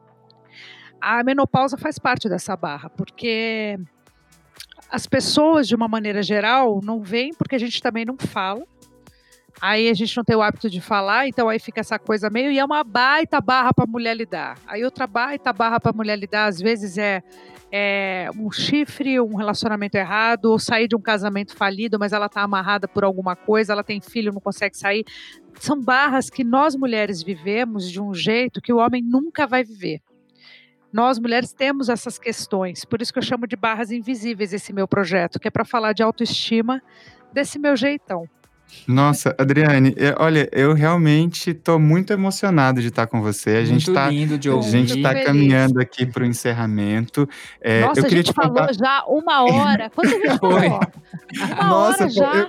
A 1.00 1.22
menopausa 1.22 1.78
faz 1.78 1.98
parte 1.98 2.28
dessa 2.28 2.56
barra, 2.56 2.90
porque 2.90 3.78
as 4.90 5.06
pessoas, 5.06 5.68
de 5.68 5.74
uma 5.74 5.88
maneira 5.88 6.22
geral, 6.22 6.80
não 6.82 7.00
veem 7.00 7.32
porque 7.32 7.54
a 7.54 7.58
gente 7.58 7.80
também 7.80 8.04
não 8.04 8.16
fala. 8.18 8.66
Aí 9.61 9.90
a 9.90 9.94
gente 9.94 10.16
não 10.16 10.24
tem 10.24 10.34
o 10.34 10.40
hábito 10.40 10.70
de 10.70 10.80
falar, 10.80 11.28
então 11.28 11.48
aí 11.48 11.58
fica 11.58 11.80
essa 11.80 11.98
coisa 11.98 12.30
meio. 12.30 12.50
E 12.50 12.58
é 12.58 12.64
uma 12.64 12.82
baita 12.82 13.40
barra 13.40 13.74
para 13.74 13.86
mulher 13.86 14.16
lidar. 14.16 14.58
Aí 14.66 14.82
outra 14.82 15.06
baita 15.06 15.52
barra 15.52 15.78
para 15.78 15.92
mulher 15.92 16.18
lidar, 16.18 16.46
às 16.46 16.58
vezes 16.58 16.96
é, 16.96 17.22
é, 17.70 18.30
um 18.38 18.50
chifre, 18.50 19.20
um 19.20 19.36
relacionamento 19.36 19.96
errado, 19.96 20.46
ou 20.46 20.58
sair 20.58 20.88
de 20.88 20.96
um 20.96 21.00
casamento 21.00 21.54
falido, 21.54 21.98
mas 21.98 22.12
ela 22.12 22.26
está 22.26 22.42
amarrada 22.42 22.88
por 22.88 23.04
alguma 23.04 23.36
coisa, 23.36 23.72
ela 23.72 23.84
tem 23.84 24.00
filho, 24.00 24.32
não 24.32 24.40
consegue 24.40 24.76
sair. 24.76 25.04
São 25.58 25.78
barras 25.78 26.30
que 26.30 26.42
nós 26.42 26.74
mulheres 26.74 27.22
vivemos 27.22 27.90
de 27.90 28.00
um 28.00 28.14
jeito 28.14 28.62
que 28.62 28.72
o 28.72 28.78
homem 28.78 29.02
nunca 29.02 29.46
vai 29.46 29.62
viver. 29.62 30.00
Nós 30.90 31.18
mulheres 31.18 31.52
temos 31.52 31.88
essas 31.88 32.18
questões, 32.18 32.84
por 32.84 33.00
isso 33.00 33.12
que 33.12 33.18
eu 33.18 33.22
chamo 33.22 33.46
de 33.46 33.56
barras 33.56 33.92
invisíveis 33.92 34.52
esse 34.52 34.72
meu 34.72 34.88
projeto, 34.88 35.38
que 35.38 35.46
é 35.46 35.50
para 35.50 35.64
falar 35.64 35.92
de 35.92 36.02
autoestima 36.02 36.82
desse 37.32 37.58
meu 37.58 37.76
jeitão. 37.76 38.26
Nossa, 38.86 39.34
Adriane, 39.38 39.94
olha, 40.18 40.48
eu 40.52 40.72
realmente 40.74 41.50
estou 41.50 41.78
muito 41.78 42.12
emocionado 42.12 42.80
de 42.80 42.88
estar 42.88 43.06
com 43.06 43.20
você. 43.22 43.50
A 43.50 43.64
gente 43.64 43.88
está 43.88 44.10
lindo 44.10 44.36
de 44.38 44.50
A 44.50 44.60
gente 44.62 44.96
está 44.96 45.14
caminhando 45.24 45.80
aqui 45.80 46.04
para 46.04 46.24
o 46.24 46.26
encerramento. 46.26 47.28
É, 47.60 47.82
Nossa, 47.82 48.00
eu 48.00 48.06
a 48.06 48.08
gente 48.08 48.32
falou 48.32 48.54
contar... 48.54 48.72
já 48.74 49.04
uma 49.06 49.44
hora. 49.44 49.90
Quanto 49.90 50.08
a 50.08 50.18
gente 50.18 50.38
falou? 50.40 50.58
Uma 50.58 51.64
Nossa, 51.64 52.04
hora 52.04 52.10
já. 52.10 52.34
Eu, 52.34 52.48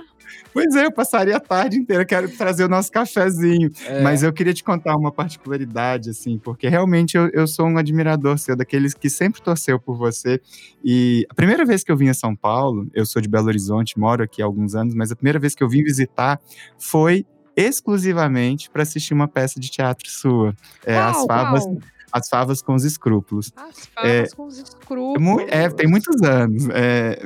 Pois 0.52 0.74
é, 0.74 0.86
eu 0.86 0.92
passaria 0.92 1.36
a 1.36 1.40
tarde 1.40 1.78
inteira, 1.78 2.04
quero 2.04 2.28
trazer 2.36 2.64
o 2.64 2.68
nosso 2.68 2.90
cafezinho. 2.92 3.70
É. 3.86 4.02
Mas 4.02 4.22
eu 4.22 4.32
queria 4.32 4.52
te 4.52 4.62
contar 4.62 4.96
uma 4.96 5.10
particularidade, 5.10 6.10
assim, 6.10 6.38
porque 6.38 6.68
realmente 6.68 7.16
eu, 7.16 7.28
eu 7.28 7.46
sou 7.46 7.66
um 7.66 7.78
admirador 7.78 8.38
seu, 8.38 8.54
daqueles 8.54 8.94
que 8.94 9.08
sempre 9.08 9.40
torceu 9.40 9.80
por 9.80 9.96
você. 9.96 10.40
E 10.84 11.26
a 11.30 11.34
primeira 11.34 11.64
vez 11.64 11.82
que 11.82 11.90
eu 11.90 11.96
vim 11.96 12.08
a 12.08 12.14
São 12.14 12.36
Paulo, 12.36 12.88
eu 12.92 13.06
sou 13.06 13.22
de 13.22 13.28
Belo 13.28 13.46
Horizonte, 13.46 13.98
moro 13.98 14.22
aqui 14.22 14.42
há 14.42 14.44
alguns 14.44 14.74
anos, 14.74 14.94
mas 14.94 15.10
a 15.10 15.16
primeira 15.16 15.38
vez 15.38 15.54
que 15.54 15.62
eu 15.62 15.68
vim 15.68 15.82
visitar 15.82 16.40
foi 16.78 17.24
exclusivamente 17.56 18.70
para 18.70 18.82
assistir 18.82 19.14
uma 19.14 19.28
peça 19.28 19.60
de 19.60 19.70
teatro 19.70 20.08
sua. 20.08 20.54
É, 20.84 20.96
uau, 20.96 21.08
as 21.10 21.26
favas. 21.26 21.64
Uau. 21.64 21.78
As 22.12 22.28
favas 22.28 22.60
com 22.60 22.74
os 22.74 22.84
escrúpulos. 22.84 23.50
As 23.56 23.86
favas 23.86 24.10
é, 24.10 24.36
com 24.36 24.44
os 24.44 24.58
escrúpulos. 24.58 25.44
É, 25.48 25.70
tem 25.70 25.88
muitos 25.88 26.20
anos. 26.22 26.68
É, 26.70 27.18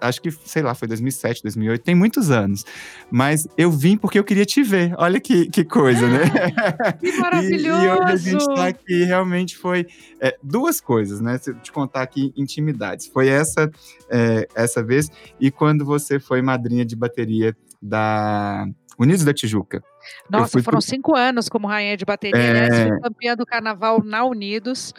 acho 0.00 0.20
que, 0.20 0.30
sei 0.30 0.62
lá, 0.62 0.74
foi 0.74 0.88
2007, 0.88 1.42
2008, 1.42 1.82
tem 1.82 1.94
muitos 1.94 2.30
anos. 2.30 2.64
Mas 3.10 3.46
eu 3.56 3.70
vim 3.70 3.96
porque 3.96 4.18
eu 4.18 4.24
queria 4.24 4.44
te 4.44 4.62
ver. 4.62 4.94
Olha 4.98 5.20
que, 5.20 5.46
que 5.46 5.64
coisa, 5.64 6.06
né? 6.08 6.24
Que 7.00 7.12
maravilhoso! 7.18 7.82
e, 7.82 7.86
e, 7.86 7.90
hoje 7.90 8.12
a 8.12 8.16
gente 8.16 8.46
tá 8.46 8.66
aqui, 8.66 9.04
realmente 9.04 9.56
foi 9.56 9.86
é, 10.20 10.36
duas 10.42 10.80
coisas, 10.80 11.20
né? 11.20 11.38
Se 11.38 11.50
eu 11.50 11.54
te 11.56 11.72
contar 11.72 12.02
aqui 12.02 12.32
intimidades. 12.36 13.06
Foi 13.06 13.28
essa, 13.28 13.70
é, 14.10 14.46
essa 14.54 14.82
vez 14.82 15.10
e 15.40 15.50
quando 15.50 15.84
você 15.84 16.18
foi 16.18 16.42
madrinha 16.42 16.84
de 16.84 16.96
bateria 16.96 17.56
da 17.80 18.66
Unidos 18.98 19.24
da 19.24 19.32
Tijuca. 19.34 19.82
Nossa, 20.30 20.62
foram 20.62 20.78
pro... 20.78 20.82
cinco 20.82 21.14
anos 21.14 21.48
como 21.48 21.66
rainha 21.66 21.96
de 21.96 22.04
bateria. 22.04 22.40
É... 22.40 22.50
Aliás, 22.50 22.88
fui 22.88 23.00
campeã 23.00 23.36
do 23.36 23.46
carnaval 23.46 24.02
na 24.04 24.24
Unidos. 24.24 24.92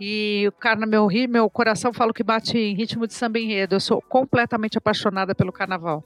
E 0.00 0.44
o 0.48 0.52
cara, 0.52 0.86
meu, 0.86 1.08
meu 1.28 1.50
coração 1.50 1.92
fala 1.92 2.12
que 2.12 2.22
bate 2.22 2.56
em 2.56 2.74
ritmo 2.74 3.06
de 3.06 3.14
samba 3.14 3.38
enredo. 3.38 3.74
Eu 3.74 3.80
sou 3.80 4.02
completamente 4.02 4.78
apaixonada 4.78 5.34
pelo 5.34 5.52
carnaval. 5.52 6.04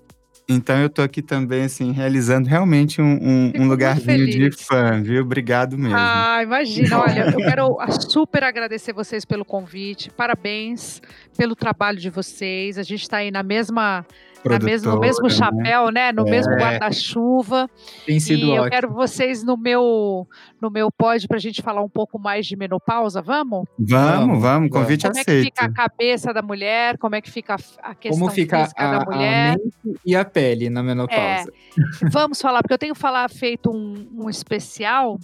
Então 0.49 0.76
eu 0.78 0.90
tô 0.90 1.03
aqui 1.03 1.22
também, 1.22 1.64
assim, 1.64 1.93
realizando 1.93 2.49
realmente 2.49 3.01
um, 3.01 3.18
um, 3.22 3.53
um 3.57 3.68
lugarzinho 3.68 4.26
de 4.26 4.51
fã, 4.51 5.01
viu? 5.01 5.22
Obrigado 5.22 5.78
mesmo. 5.78 5.97
Ah, 5.97 6.40
imagina. 6.43 6.99
Olha, 7.01 7.30
eu 7.30 7.36
quero 7.36 7.76
super 8.01 8.43
agradecer 8.43 8.93
vocês 8.93 9.24
pelo 9.24 9.45
convite. 9.45 10.11
Parabéns 10.11 11.01
pelo 11.36 11.55
trabalho 11.55 11.99
de 11.99 12.11
vocês. 12.11 12.76
A 12.76 12.82
gente 12.82 13.03
está 13.03 13.18
aí 13.18 13.30
na 13.30 13.43
mesma 13.43 14.05
mesmo, 14.62 14.93
no 14.93 15.01
mesmo 15.01 15.24
né? 15.24 15.30
chapéu, 15.30 15.90
né? 15.90 16.12
No 16.12 16.26
é. 16.26 16.30
mesmo 16.30 16.53
guarda-chuva. 16.55 17.70
Tem 18.07 18.18
sido 18.20 18.40
e 18.40 18.51
ótimo. 18.51 18.64
eu 18.64 18.70
quero 18.70 18.93
vocês 18.93 19.43
no 19.43 19.57
meu 19.57 20.26
no 20.61 20.70
meu 20.70 20.90
pod 20.90 21.26
para 21.26 21.36
a 21.36 21.40
gente 21.40 21.62
falar 21.62 21.82
um 21.82 21.88
pouco 21.88 22.18
mais 22.18 22.47
de 22.47 22.57
menopausa, 22.57 23.20
vamos? 23.20 23.66
Vamos, 23.78 24.40
vamos, 24.40 24.70
convite 24.70 25.03
como 25.03 25.12
aceito. 25.12 25.26
Como 25.26 25.38
é 25.38 25.43
que 25.43 25.45
fica 25.45 25.64
a 25.64 25.72
cabeça 25.72 26.32
da 26.32 26.43
mulher, 26.43 26.99
como 26.99 27.14
é 27.14 27.20
que 27.20 27.30
fica 27.30 27.57
a 27.82 27.95
questão 27.95 28.20
como 28.20 28.30
fica 28.30 28.62
física 28.62 28.82
a, 28.82 28.99
da 28.99 29.05
mulher. 29.05 29.55
A 29.55 29.59
mente 29.59 30.01
e 30.05 30.16
a 30.16 30.24
pele 30.24 30.70
na 30.70 30.82
menopausa. 30.82 31.51
É, 31.51 32.09
vamos 32.11 32.40
falar, 32.40 32.62
porque 32.62 32.74
eu 32.74 32.78
tenho 32.78 32.95
falar, 32.95 33.28
feito 33.28 33.70
um, 33.70 34.09
um 34.24 34.30
especial 34.30 35.18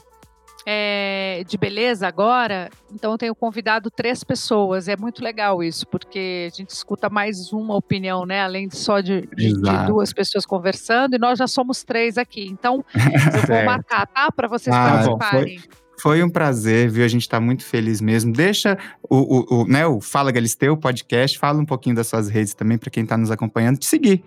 é, 0.67 1.45
de 1.47 1.57
beleza 1.57 2.07
agora, 2.07 2.71
então 2.93 3.13
eu 3.13 3.19
tenho 3.19 3.35
convidado 3.35 3.91
três 3.91 4.23
pessoas. 4.25 4.89
É 4.89 4.97
muito 4.97 5.23
legal 5.23 5.63
isso, 5.63 5.87
porque 5.87 6.49
a 6.53 6.57
gente 6.57 6.71
escuta 6.71 7.09
mais 7.09 7.53
uma 7.53 7.75
opinião, 7.75 8.27
né? 8.27 8.43
Além 8.43 8.69
de 8.69 8.77
só 8.77 9.01
de, 9.01 9.23
de, 9.35 9.53
de 9.53 9.87
duas 9.87 10.13
pessoas 10.13 10.45
conversando, 10.45 11.15
e 11.15 11.19
nós 11.19 11.39
já 11.39 11.47
somos 11.47 11.83
três 11.83 12.19
aqui. 12.19 12.47
Então, 12.47 12.85
eu 12.95 13.47
vou 13.47 13.65
marcar, 13.65 14.07
tá? 14.07 14.31
Para 14.31 14.49
vocês 14.49 14.75
ah, 14.75 14.91
participarem. 14.91 15.59
Foi... 15.59 15.79
Foi 16.01 16.23
um 16.23 16.31
prazer, 16.31 16.89
viu? 16.89 17.05
A 17.05 17.09
gente 17.09 17.23
está 17.23 17.41
muito 17.41 17.65
feliz 17.65 18.01
mesmo. 18.01 18.33
Deixa 18.33 18.79
o, 19.03 19.17
o, 19.17 19.63
o, 19.63 19.67
né, 19.67 19.85
o 19.85 20.01
Fala 20.01 20.31
Galisteu, 20.31 20.77
podcast, 20.77 21.37
fala 21.37 21.59
um 21.59 21.67
pouquinho 21.67 21.97
das 21.97 22.07
suas 22.07 22.29
redes 22.29 22.55
também 22.55 22.79
para 22.79 22.89
quem 22.89 23.03
está 23.03 23.17
nos 23.17 23.33
acompanhando, 23.33 23.79
te 23.79 23.87
seguir. 23.87 24.23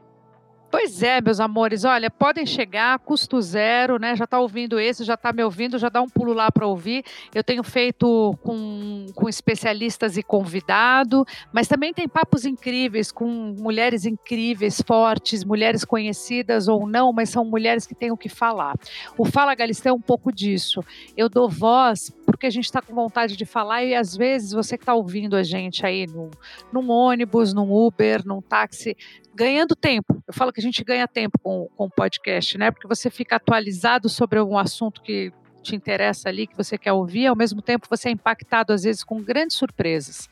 Pois 0.72 1.04
é, 1.04 1.20
meus 1.20 1.42
amores, 1.42 1.84
olha, 1.84 2.10
podem 2.10 2.46
chegar, 2.46 2.98
custo 3.00 3.42
zero, 3.42 4.00
né? 4.00 4.16
Já 4.16 4.24
está 4.24 4.40
ouvindo 4.40 4.80
esse, 4.80 5.04
já 5.04 5.16
está 5.16 5.34
me 5.34 5.44
ouvindo, 5.44 5.78
já 5.78 5.90
dá 5.90 6.02
um 6.02 6.08
pulo 6.08 6.32
lá 6.32 6.50
para 6.50 6.66
ouvir. 6.66 7.04
Eu 7.36 7.44
tenho 7.44 7.62
feito 7.62 8.34
com, 8.42 9.06
com 9.14 9.28
especialistas 9.28 10.16
e 10.16 10.24
convidado, 10.24 11.26
mas 11.52 11.68
também 11.68 11.94
tem 11.94 12.08
papos 12.08 12.46
incríveis 12.46 13.12
com 13.12 13.54
mulheres 13.60 14.06
incríveis, 14.06 14.82
fortes, 14.82 15.44
mulheres 15.44 15.84
conhecidas 15.84 16.70
ou 16.70 16.88
não, 16.88 17.12
mas 17.12 17.30
são 17.30 17.44
mulheres 17.44 17.86
que 17.86 17.94
têm 17.94 18.12
o 18.12 18.18
que 18.18 18.30
falar. 18.30 18.76
O 19.18 19.26
Fala 19.26 19.54
Galisteu 19.54 19.92
é 19.92 19.96
um 19.96 20.02
pouco 20.02 20.32
disso. 20.32 20.82
Eu 21.18 21.28
dou 21.28 21.50
voz 21.50 22.14
porque 22.26 22.48
a 22.48 22.50
gente 22.50 22.66
está 22.66 22.82
com 22.82 22.96
vontade 22.96 23.36
de 23.36 23.46
falar 23.46 23.84
e 23.84 23.94
às 23.94 24.16
vezes 24.16 24.54
você 24.54 24.78
que 24.78 24.84
está 24.84 24.94
ouvindo 24.94 25.36
a 25.36 25.44
gente 25.44 25.86
aí 25.86 26.08
no, 26.08 26.32
num 26.72 26.90
ônibus, 26.90 27.54
num 27.54 27.72
Uber, 27.72 28.26
num 28.26 28.42
táxi, 28.42 28.96
ganhando 29.34 29.76
tempo. 29.76 30.24
Eu 30.28 30.34
falo 30.34 30.52
que 30.52 30.60
a 30.60 30.64
gente 30.64 30.84
ganha 30.84 31.08
tempo 31.08 31.40
com, 31.40 31.70
o 31.78 31.90
podcast, 31.90 32.58
né? 32.58 32.72
Porque 32.72 32.88
você 32.88 33.10
fica 33.10 33.36
atualizado 33.36 34.10
sobre 34.10 34.40
algum 34.40 34.58
assunto 34.58 35.02
que 35.02 35.32
te 35.62 35.76
interessa 35.76 36.28
ali, 36.28 36.48
que 36.48 36.58
você 36.58 36.78
quer 36.78 36.92
ouvir, 36.92 37.28
ao 37.28 37.36
mesmo 37.36 37.62
tempo 37.62 37.88
você 37.90 38.10
é 38.10 38.12
impactado 38.12 38.74
às 38.74 38.84
vezes 38.84 39.04
com 39.04 39.22
grandes 39.22 39.56
surpresas. 39.56 40.28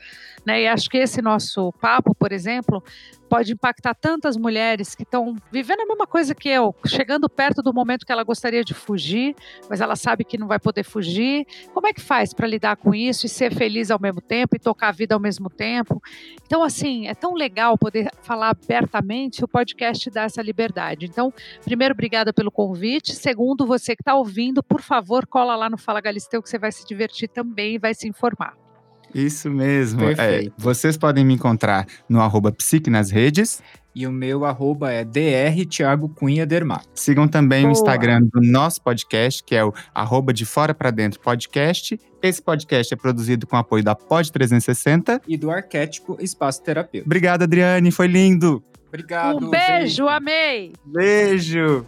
Né? 0.46 0.64
E 0.64 0.68
acho 0.68 0.90
que 0.90 0.98
esse 0.98 1.22
nosso 1.22 1.72
papo, 1.74 2.16
por 2.16 2.32
exemplo, 2.32 2.84
pode 3.30 3.54
impactar 3.54 3.94
tantas 3.94 4.36
mulheres 4.36 4.96
que 4.96 5.04
estão 5.04 5.36
vivendo 5.52 5.82
a 5.82 5.86
mesma 5.86 6.08
coisa 6.08 6.34
que 6.34 6.50
eu, 6.50 6.76
chegando 6.86 7.30
perto 7.30 7.62
do 7.62 7.72
momento 7.72 8.06
que 8.06 8.12
ela 8.12 8.24
gostaria 8.24 8.64
de 8.64 8.74
fugir, 8.74 9.36
mas 9.70 9.80
ela 9.80 9.96
sabe 9.96 10.24
que 10.24 10.38
não 10.38 10.48
vai 10.48 10.60
poder 10.60 10.84
fugir. 10.84 11.46
Como 11.74 11.88
é 11.88 11.94
que 11.94 12.02
faz 12.02 12.34
para 12.34 12.48
lidar 12.48 12.76
com 12.78 12.94
isso 12.96 13.26
e 13.26 13.30
ser 13.30 13.54
feliz 13.54 13.92
ao 13.92 14.00
mesmo 14.00 14.20
tempo 14.20 14.56
e 14.56 14.60
tocar 14.60 14.90
a 14.90 14.92
vida 14.92 15.14
ao 15.14 15.22
mesmo 15.22 15.50
tempo? 15.50 16.02
Então, 16.44 16.64
assim, 16.64 17.08
é 17.08 17.14
tão 17.14 17.36
legal 17.36 17.78
poder 17.78 18.10
falar 18.24 18.50
abertamente, 18.50 19.44
o 19.44 19.48
podcast 19.48 20.10
dá 20.10 20.24
essa 20.24 20.42
liberdade. 20.42 21.06
Então, 21.06 21.32
primeiro, 21.64 21.94
obrigada 21.94 22.34
pelo 22.34 22.52
convite. 22.52 23.14
Segundo, 23.14 23.68
você 23.68 23.96
que 23.96 24.02
está 24.02 24.16
ouvindo, 24.16 24.64
por 24.64 24.82
favor, 24.82 25.28
cola 25.28 25.56
lá 25.56 25.70
no 25.70 25.78
Fala 25.78 26.02
Galisteu 26.02 26.42
que 26.42 26.50
você 26.50 26.58
vai 26.58 26.72
se 26.72 26.86
divertir 26.86 27.30
também 27.30 27.76
e 27.76 27.80
vai 27.80 27.94
se 27.94 28.08
informar. 28.08 28.69
Isso 29.14 29.50
mesmo. 29.50 30.02
É, 30.04 30.48
vocês 30.58 30.98
podem 30.98 31.26
me 31.26 31.34
encontrar 31.34 31.86
no 32.08 32.22
arroba 32.22 32.52
psique 32.52 32.90
nas 32.90 33.10
redes. 33.12 33.62
E 33.96 34.06
o 34.06 34.12
meu 34.12 34.46
arroba 34.46 34.92
é 34.92 35.04
dr 35.04 35.66
Thiago 35.68 36.10
Cunha 36.10 36.46
Dermar. 36.46 36.84
Sigam 36.94 37.28
também 37.28 37.64
Boa. 37.64 37.70
o 37.70 37.72
Instagram 37.74 38.22
do 38.32 38.40
nosso 38.42 38.82
podcast, 38.82 39.44
que 39.44 39.56
é 39.56 39.66
o 39.66 39.74
arroba 39.94 40.32
de 40.32 40.46
fora 40.46 40.74
para 40.74 40.92
dentro 40.92 41.20
podcast. 41.20 42.00
Esse 42.22 42.42
podcast 42.42 42.94
é 42.94 42.98
produzido 42.98 43.48
com 43.48 43.58
apoio 43.58 43.84
da 43.84 43.96
Pod 43.96 44.32
360 44.32 45.22
e 45.28 45.36
do 45.36 45.50
Arquétipo 45.50 46.18
Espaço 46.22 46.64
Terapêutico. 46.64 47.08
Obrigado, 47.08 47.44
Adriane, 47.44 47.92
foi 47.92 48.08
lindo. 48.08 48.64
Obrigado. 48.88 49.46
Um 49.46 49.50
beijo, 49.50 50.06
beijo. 50.06 50.08
amei. 50.08 50.74
Beijo. 50.86 51.86